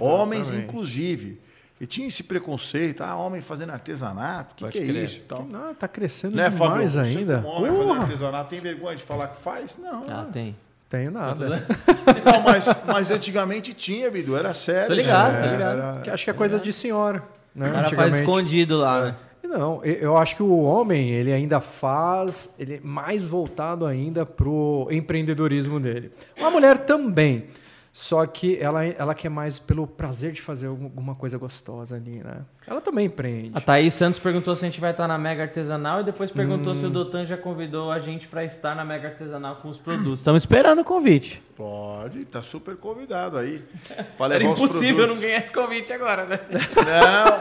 [0.00, 0.68] Homens, Exatamente.
[0.68, 1.40] inclusive.
[1.80, 5.04] E tinha esse preconceito, ah, homem fazendo artesanato, o que, que é crer.
[5.04, 5.18] isso?
[5.18, 5.44] e tal.
[5.44, 7.38] Não, tá crescendo Né, demais Você ainda.
[7.46, 9.78] homem fazendo artesanato, tem vergonha de falar que faz?
[9.78, 10.04] Não.
[10.10, 10.56] Ah, tem.
[10.88, 11.48] tenho nada.
[12.26, 14.88] Não, mas, mas antigamente tinha, Bidu, era sério.
[14.88, 15.78] Tô ligado, isso, tô ligado.
[15.78, 17.22] Era- Que acho que é coisa de senhora.
[17.54, 17.68] Né?
[17.70, 19.14] O cara faz escondido lá, né?
[19.50, 24.86] Não, eu- acho que o homem, ele ainda faz, ele é mais voltado ainda pro
[24.92, 26.12] empreendedorismo dele.
[26.40, 27.46] A mulher também,
[27.92, 32.22] só que ela, ela quer mais pelo prazer de fazer algum- alguma coisa gostosa ali,
[32.22, 32.42] né?
[32.64, 33.50] Ela também empreende.
[33.52, 36.72] A Thaís Santos perguntou se a gente vai estar na Mega Artesanal e depois perguntou
[36.72, 36.76] Hum.
[36.76, 40.20] se o Dotan já convidou a gente pra estar na Mega Artesanal com os produtos.
[40.20, 41.42] Estamos esperando o convite.
[41.56, 43.60] Pode, tá super convidado aí.
[44.20, 46.38] Era impossível não ganhar esse convite agora, né?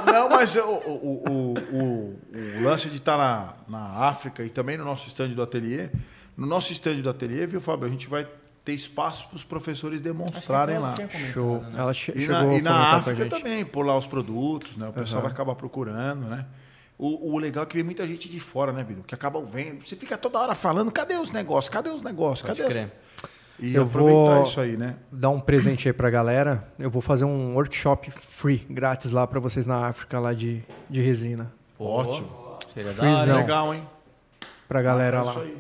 [0.06, 2.20] Não, não, mas o, o, o, o,
[2.60, 5.90] o lance de estar na, na África e também no nosso estande do ateliê.
[6.36, 7.86] No nosso estande do ateliê, viu, Fábio?
[7.86, 8.26] A gente vai
[8.66, 10.94] ter espaço para os professores demonstrarem lá.
[11.34, 11.64] Show.
[11.76, 14.88] Ela che E chegou na, e na África também, pôr lá os produtos, né?
[14.90, 16.46] O pessoal vai acabar procurando, né?
[16.98, 19.04] O, o legal é que vem muita gente de fora, né, Bidu?
[19.04, 19.88] Que acabam vendo.
[19.88, 21.70] Você fica toda hora falando, cadê os negócios?
[21.74, 22.46] Cadê os negócios?
[22.46, 22.74] Pode Cadê as...
[22.74, 22.92] crer.
[23.62, 24.96] E Eu aproveitar vou- isso aí, né?
[25.12, 26.68] Dar um presente aí pra galera.
[26.78, 31.02] Eu vou fazer um workshop free, grátis lá pra vocês na África, lá de, de
[31.02, 31.52] resina.
[31.78, 32.30] Ótimo.
[32.74, 33.38] Seria Freezão.
[33.38, 33.84] Legal, hein?
[34.68, 35.32] Pra galera É lá.
[35.32, 35.58] isso aí.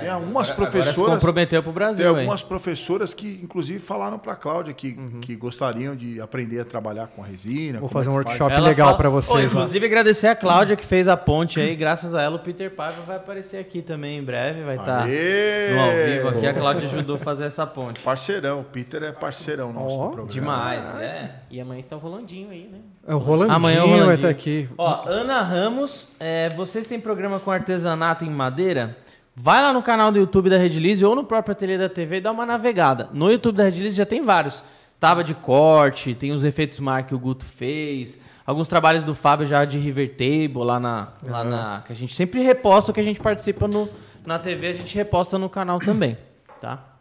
[0.00, 1.14] Tem algumas Agora- agora se professoras.
[1.14, 2.18] comprometeu pro Brasil, Tem hein?
[2.20, 5.20] algumas professoras que, inclusive, falaram para a Cláudia que, Uhum.
[5.20, 7.78] que gostariam de aprender a trabalhar com a resina.
[7.80, 8.26] Vou como fazer é um faz.
[8.26, 9.60] workshop Ela legal Ô, vocês lá.
[9.60, 11.74] inclusive, agradecer a Cláudia que fez a ponte aí.
[11.76, 14.62] Graças a ela, o Peter Paiva vai aparecer aqui também em breve.
[14.64, 15.74] Vai estar Aê!
[15.74, 16.46] no ao vivo aqui.
[16.46, 18.00] A Cláudia ajudou a fazer essa ponte.
[18.00, 20.28] Parceirão, o Peter é parceirão nosso do programa.
[20.32, 21.30] Demais, né?
[21.50, 22.78] E amanhã está o Rolandinho aí, né?
[23.06, 24.14] É o Rolandinho, Amanhã o vai Rolandinho.
[24.16, 24.68] estar aqui.
[24.78, 28.96] Ó, Ana Ramos, é, vocês têm programa com artesanato em madeira?
[29.36, 32.20] Vai lá no canal do YouTube da Redilize ou no próprio ateliê da TV e
[32.20, 33.08] dá uma navegada.
[33.12, 34.62] No YouTube da Redilize já tem vários.
[35.00, 39.44] Tábua de corte, tem os efeitos mar que o Guto fez, alguns trabalhos do Fábio
[39.44, 43.00] já de River Table lá na, lá na que a gente sempre reposta o que
[43.00, 43.88] a gente participa no,
[44.24, 46.16] na TV, a gente reposta no canal também,
[46.60, 46.94] tá?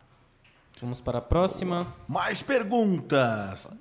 [0.81, 1.87] Vamos para a próxima.
[2.09, 3.71] Mais perguntas.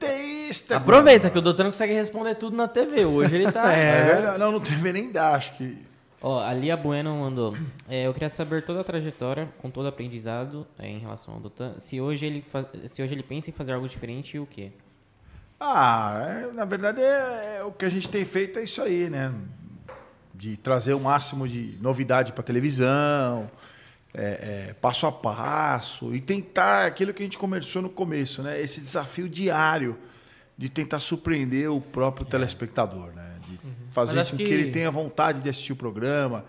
[0.77, 3.05] Aproveita que o doutor não consegue responder tudo na TV.
[3.05, 4.39] Hoje ele tá É verdade.
[4.39, 5.92] Não, não teve nem dar, acho que.
[6.25, 7.57] Ó, a Lia Bueno mandou.
[7.89, 11.75] É, eu queria saber toda a trajetória, com todo aprendizado é, em relação ao Dotan.
[11.81, 14.71] Se hoje ele fa- se hoje ele pensa em fazer algo diferente e o quê?
[15.59, 19.11] Ah, é, na verdade é, é o que a gente tem feito é isso aí,
[19.11, 19.33] né?
[20.35, 23.51] De trazer o máximo de novidade para televisão,
[24.15, 28.61] é, é, passo a passo e tentar aquilo que a gente conversou no começo, né?
[28.61, 29.99] Esse desafio diário
[30.57, 33.22] de tentar surpreender o próprio telespectador, né?
[33.57, 34.45] De fazer Mas acho com que...
[34.45, 36.45] que- ele tenha vontade de assistir o programa,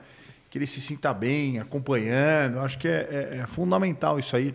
[0.49, 2.59] que ele se sinta bem acompanhando.
[2.59, 4.53] Acho que é, é- é fundamental isso aí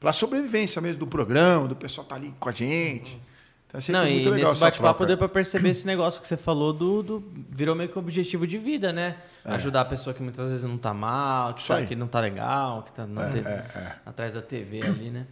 [0.00, 3.20] para a sobrevivência mesmo do programa, do pessoal estar ali com a gente.
[3.66, 6.28] Então é sempre Não, e muito legal nesse bate-papo deu pra perceber esse negócio que
[6.28, 9.16] você falou do, do- Virou meio que objetivo de vida, né?
[9.44, 12.82] Ajudar a pessoa que muitas vezes não tá mal, que, tá, que não tá legal,
[12.84, 13.92] que tá na É, é, é.
[14.06, 15.26] atrás da TV ali, né?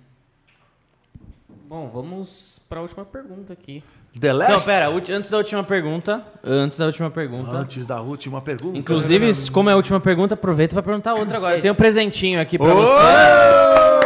[1.69, 3.83] Bom, vamos para a última pergunta aqui.
[4.19, 4.53] The Last?
[4.53, 6.23] Não, pera, antes da última pergunta.
[6.43, 7.51] Antes da última pergunta.
[7.51, 8.79] Antes da última pergunta.
[8.79, 11.61] Inclusive, como é a última pergunta, aproveita pra perguntar outra agora.
[11.61, 12.75] Tem um presentinho aqui pra Ô!
[12.77, 14.05] você.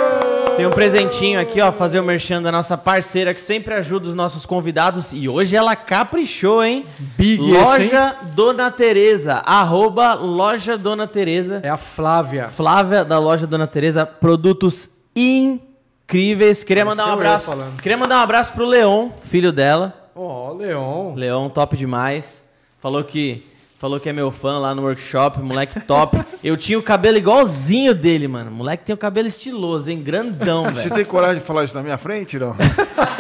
[0.57, 4.15] Tem um presentinho aqui, ó, fazer o merchan da nossa parceira que sempre ajuda os
[4.15, 5.13] nossos convidados.
[5.13, 6.85] E hoje ela caprichou, hein?
[7.17, 7.91] Big esse, hein?
[7.93, 11.61] Loja Dona Tereza, arroba Loja Dona Tereza.
[11.63, 12.49] É a Flávia.
[12.49, 16.65] Flávia da Loja Dona Tereza, produtos incríveis.
[16.65, 17.53] Queria mandar um abraço.
[17.81, 19.98] Queria mandar um abraço pro Leon, filho dela.
[20.21, 21.15] Ó, Leon.
[21.15, 22.43] Leon, top demais.
[22.83, 23.41] Falou que
[23.79, 26.19] falou que é meu fã lá no workshop, moleque top.
[26.43, 28.51] Eu tinha o cabelo igualzinho dele, mano.
[28.51, 30.03] Moleque tem o cabelo estiloso, hein?
[30.03, 30.95] Grandão, Você velho.
[30.97, 32.57] tem coragem de falar isso na minha frente, não?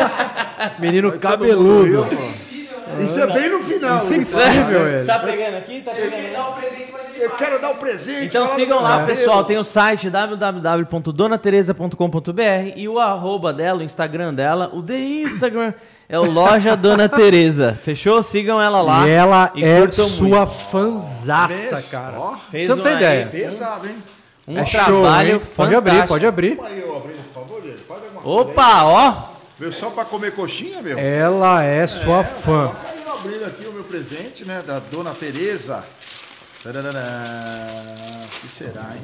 [0.80, 2.04] Menino Todo cabeludo.
[3.04, 3.96] Isso é bem no final.
[3.96, 5.06] Insensível, ele.
[5.06, 5.80] Tá pegando aqui?
[5.80, 6.32] Tá pegando?
[6.32, 8.26] Dá um presente, Eu quero dar um presente.
[8.26, 9.44] Então sigam lá, pessoal.
[9.44, 14.70] Tem o site www.donateresa.com.br e o arroba dela, o Instagram dela.
[14.72, 15.72] O The Instagram
[16.08, 17.78] é o Loja Dona Teresa.
[17.82, 18.22] Fechou?
[18.22, 19.06] Sigam ela lá.
[19.06, 20.52] E ela e é sua muito.
[20.70, 22.18] fanzaça, cara.
[22.50, 23.26] Fez Você não tem uma- ideia.
[23.26, 23.96] Pesado, hein?
[24.46, 25.42] Um é show, trabalho hein?
[25.54, 26.14] Pode abrir, fantástico.
[26.14, 26.56] pode abrir.
[26.56, 26.78] Pode
[28.24, 29.14] Opa, ó.
[29.58, 30.98] Veio só pra comer coxinha, meu?
[30.98, 32.70] Ela é sua fã.
[32.82, 34.62] Caiu abrindo aqui o meu presente, né?
[34.66, 35.84] Da Dona Tereza.
[36.64, 39.02] O que será, hein?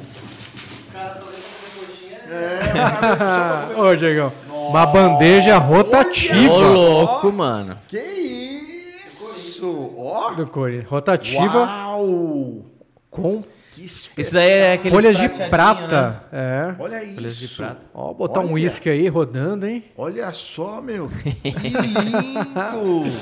[3.77, 4.31] Ô, Diegão.
[4.49, 7.77] Uma bandeja Ô, rotativa louco, mano.
[7.87, 9.93] Que isso?
[9.97, 10.31] Ó.
[10.31, 10.89] do Corinthians.
[10.89, 12.65] Rotativa Uau.
[13.09, 13.43] com
[13.77, 16.23] Isso daí é aquele folhas de prata.
[16.33, 16.75] É.
[16.77, 17.15] Olha isso.
[17.15, 17.85] Folhas de prata.
[17.93, 18.53] Ó, botar um Olha.
[18.53, 19.85] uísque aí rodando, hein?
[19.97, 21.07] Olha só, meu.
[21.07, 21.29] Que
[21.69, 23.15] lindo.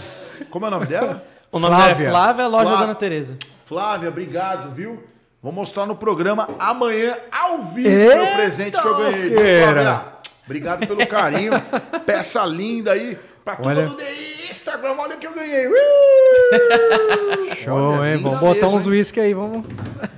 [0.50, 1.24] Como é o nome dela?
[1.52, 2.08] O nome Flávia.
[2.08, 2.80] é Flávia, Loja Flávia.
[2.88, 3.38] Dona Teresa.
[3.66, 5.04] Flávia, obrigado, viu?
[5.42, 9.64] Vou mostrar no programa amanhã, ao vivo, meu presente que eu ganhei.
[9.64, 10.02] Flávia?
[10.46, 11.54] Obrigado pelo carinho.
[12.06, 13.18] Peça linda aí.
[13.44, 13.88] Pra turma Olha.
[13.88, 14.02] do
[14.50, 15.68] Instagram, olha o que eu ganhei.
[17.64, 18.18] Show, Olha, hein?
[18.22, 19.66] Vamos botar mesmo, uns uísque aí, vamos.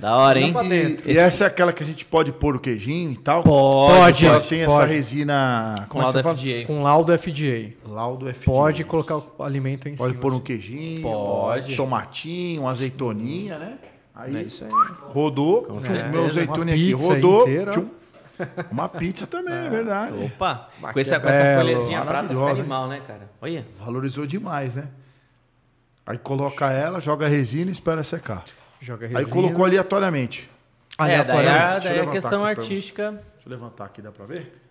[0.00, 0.52] Da hora, hein?
[0.52, 1.10] pra dentro.
[1.10, 3.42] E essa é aquela que a gente pode pôr o queijinho e tal?
[3.42, 4.92] Pode, Ela pode, tem essa pode.
[4.92, 5.74] resina...
[5.88, 6.36] Com Como é você fala?
[6.36, 6.66] FDA.
[6.66, 7.72] Com laudo FDA.
[7.88, 8.44] Laudo FD.
[8.44, 10.22] Pode colocar o alimento em Pode cima.
[10.22, 10.44] pôr um assim.
[10.44, 11.72] queijinho, Pode.
[11.72, 13.74] um tomatinho, uma azeitoninha, né?
[14.14, 14.70] Aí É isso aí.
[15.08, 16.08] rodou, certeza.
[16.08, 17.42] meu azeitone aqui rodou.
[17.42, 17.70] inteira.
[17.72, 17.86] tchum.
[18.70, 20.24] Uma pizza também, é verdade.
[20.24, 23.30] Opa, com essa, com essa folhazinha prata fica animal, né, cara?
[23.40, 23.66] Olha.
[23.78, 24.88] Valorizou demais, né?
[26.06, 28.44] Aí coloca ela, joga a resina e espera secar.
[28.80, 29.32] Joga Aí resina.
[29.34, 30.48] colocou aleatoriamente.
[30.98, 31.56] É, daí Aleatoriamente.
[31.58, 33.10] a, Deixa eu daí a levantar questão artística.
[33.12, 34.62] Deixa eu levantar aqui, dá pra ver?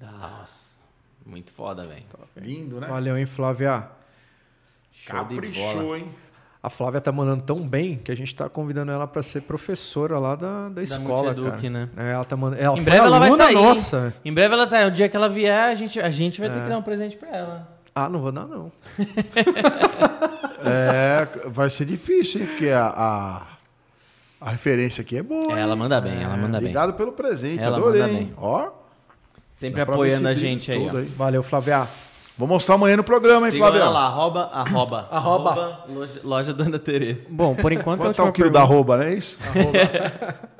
[0.00, 0.80] Nossa,
[1.24, 2.02] muito foda, velho.
[2.36, 2.86] Lindo, né?
[2.88, 3.88] Valeu, hein, Flávia?
[4.90, 5.14] Show.
[5.14, 6.12] Caprichou, hein?
[6.62, 10.16] A Flávia tá mandando tão bem que a gente tá convidando ela pra ser professora
[10.18, 11.70] lá da, da escola, Multieduc, cara.
[11.70, 11.88] né?
[11.96, 12.62] É, ela tá mandando.
[12.62, 13.54] Ela Em breve ela vai aí.
[13.54, 14.14] nossa.
[14.24, 14.86] Em breve ela tá.
[14.86, 17.16] O dia que ela vier, a gente, a gente vai ter que dar um presente
[17.16, 17.68] pra ela.
[17.94, 18.70] Ah, não vou dar, não.
[20.64, 22.46] É, vai ser difícil, hein?
[22.46, 23.42] Porque a, a,
[24.40, 25.58] a referência aqui é boa.
[25.58, 26.68] É, ela manda bem, ela manda bem.
[26.68, 28.00] Obrigado pelo presente, Ela adorei.
[28.02, 28.18] manda hein?
[28.26, 28.34] bem.
[28.36, 28.70] Ó,
[29.52, 30.92] Sempre apoiando a gente aí, ó.
[31.16, 31.86] Valeu, Flávia.
[32.42, 33.94] Vou mostrar amanhã no programa, hein, Sigam ela Flávio?
[33.94, 35.84] lá, arroba, arroba, Arroba.
[35.88, 37.28] loja, loja Dona Teresa.
[37.30, 38.66] Bom, por enquanto a Quanto tá última o quilo pergunta.
[38.68, 39.38] da arroba, não é isso?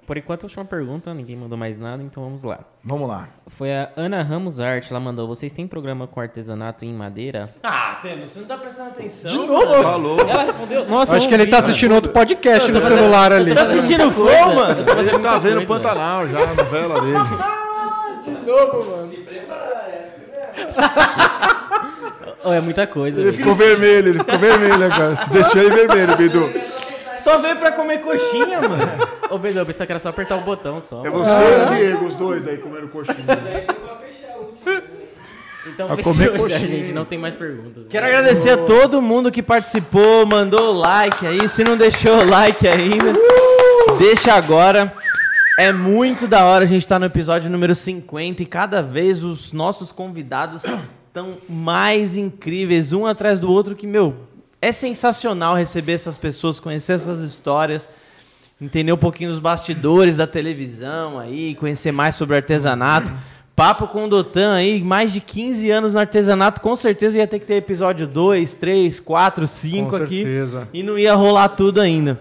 [0.06, 2.60] Por enquanto a última pergunta, ninguém mandou mais nada, então vamos lá.
[2.84, 3.28] Vamos lá.
[3.48, 7.98] Foi a Ana Ramos Arte, ela mandou: "Vocês têm programa com artesanato em madeira?" Ah,
[8.00, 9.28] temos, você não tá prestando atenção.
[9.28, 9.82] De novo?
[9.82, 10.20] Falou.
[10.20, 13.32] Ela respondeu: "Nossa, Acho eu que ele tá cara." assistindo outro podcast no fazendo- celular
[13.32, 13.52] ali.
[13.54, 14.80] Tá assistindo o Flow, mano?
[15.00, 17.18] Ele tá vendo o Pantanal já, a novela dele.
[22.44, 23.20] Oh, é muita coisa.
[23.20, 25.16] Ele ficou vermelho, ele ficou vermelho, cara?
[25.16, 26.50] Se deixou ele vermelho, Bidu.
[27.18, 28.82] Só veio pra comer coxinha, mano.
[29.30, 31.06] Ô, Bedão, eu pensava que era só apertar o botão só.
[31.06, 33.16] É você e o Diego, os dois aí comendo coxinha.
[35.66, 36.58] Então A fechou coxinha.
[36.66, 36.92] gente.
[36.92, 37.86] Não tem mais perguntas.
[37.88, 41.48] Quero agradecer a todo mundo que participou, mandou o like aí.
[41.48, 43.12] Se não deixou o like ainda,
[43.98, 44.92] deixa agora.
[45.58, 49.52] É muito da hora, a gente tá no episódio número 50 e cada vez os
[49.52, 50.62] nossos convidados
[51.12, 54.14] estão mais incríveis, um atrás do outro, que, meu,
[54.62, 57.86] é sensacional receber essas pessoas, conhecer essas histórias,
[58.58, 63.12] entender um pouquinho dos bastidores da televisão aí, conhecer mais sobre artesanato.
[63.54, 67.40] Papo com o Dotan aí, mais de 15 anos no artesanato, com certeza ia ter
[67.40, 70.22] que ter episódio 2, 3, 4, 5 Com aqui.
[70.22, 70.68] certeza.
[70.72, 72.18] E não ia rolar tudo ainda.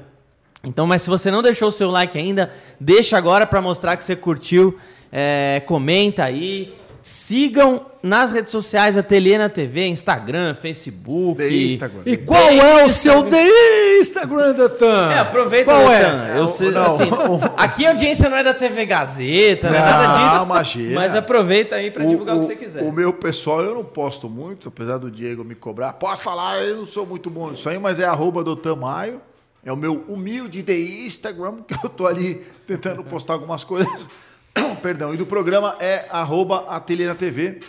[0.65, 4.03] Então, mas se você não deixou o seu like ainda, deixa agora para mostrar que
[4.03, 4.77] você curtiu.
[5.09, 6.80] É, comenta aí.
[7.01, 11.37] Sigam nas redes sociais Ateliê na TV, Instagram, Facebook.
[11.37, 12.01] The Instagram.
[12.05, 15.11] E qual é o seu The Instagram, Datan?
[15.11, 16.25] É, aproveita, Qual Natan.
[16.25, 16.39] é?
[16.39, 16.85] Eu sei, Não.
[16.85, 17.09] assim,
[17.57, 20.43] aqui a audiência não é da TV Gazeta, não é Não, nada disso.
[20.43, 20.95] imagina.
[20.95, 22.83] Mas aproveita aí para divulgar o, que você quiser.
[22.83, 25.93] O meu pessoal eu não posto muito, apesar do Diego me cobrar.
[25.93, 29.21] Posso falar, eu não sou muito bom nisso aí, mas é arroba do Tamayo.
[29.63, 34.07] É o meu humilde de Instagram, que eu tô ali tentando postar algumas coisas.
[34.81, 35.13] Perdão.
[35.13, 36.79] E do programa é arroba
[37.17, 37.59] TV.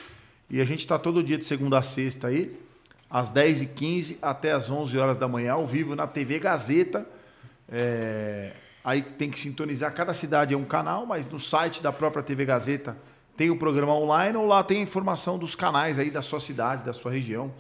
[0.50, 2.54] E a gente tá todo dia de segunda a sexta aí,
[3.08, 7.06] às 10h15 até às 11 horas da manhã, ao vivo na TV Gazeta.
[7.68, 8.52] É,
[8.84, 9.92] Aí tem que sintonizar.
[9.94, 12.96] Cada cidade é um canal, mas no site da própria TV Gazeta
[13.36, 16.84] tem o programa online ou lá tem a informação dos canais aí da sua cidade,
[16.84, 17.52] da sua região.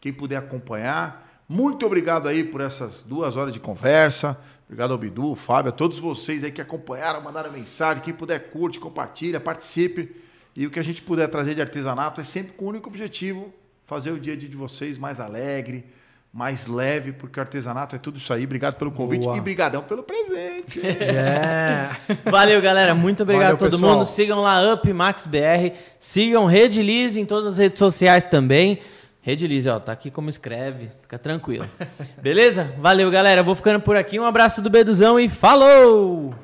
[0.00, 1.28] quem puder acompanhar.
[1.48, 4.38] Muito obrigado aí por essas duas horas de conversa.
[4.66, 8.02] Obrigado ao Bidu, Fábio, a todos vocês aí que acompanharam, mandaram mensagem.
[8.02, 10.16] Quem puder, curte, compartilha, participe.
[10.56, 13.52] E o que a gente puder trazer de artesanato é sempre com o único objetivo:
[13.86, 15.84] fazer o dia a dia de vocês mais alegre,
[16.32, 18.44] mais leve, porque o artesanato é tudo isso aí.
[18.44, 19.36] Obrigado pelo convite Boa.
[19.36, 20.80] e brigadão pelo presente.
[20.80, 21.90] É.
[22.30, 22.94] Valeu, galera.
[22.94, 23.96] Muito obrigado Valeu, a todo pessoal.
[23.98, 24.06] mundo.
[24.06, 25.76] Sigam lá Up Max BR.
[25.98, 28.78] Sigam Rede Liz em todas as redes sociais também.
[29.24, 30.90] Rede Liz, ó, tá aqui como escreve.
[31.00, 31.64] Fica tranquilo.
[32.20, 32.74] Beleza?
[32.78, 33.40] Valeu, galera.
[33.42, 34.18] Vou ficando por aqui.
[34.18, 36.34] Um abraço do Beduzão e falou!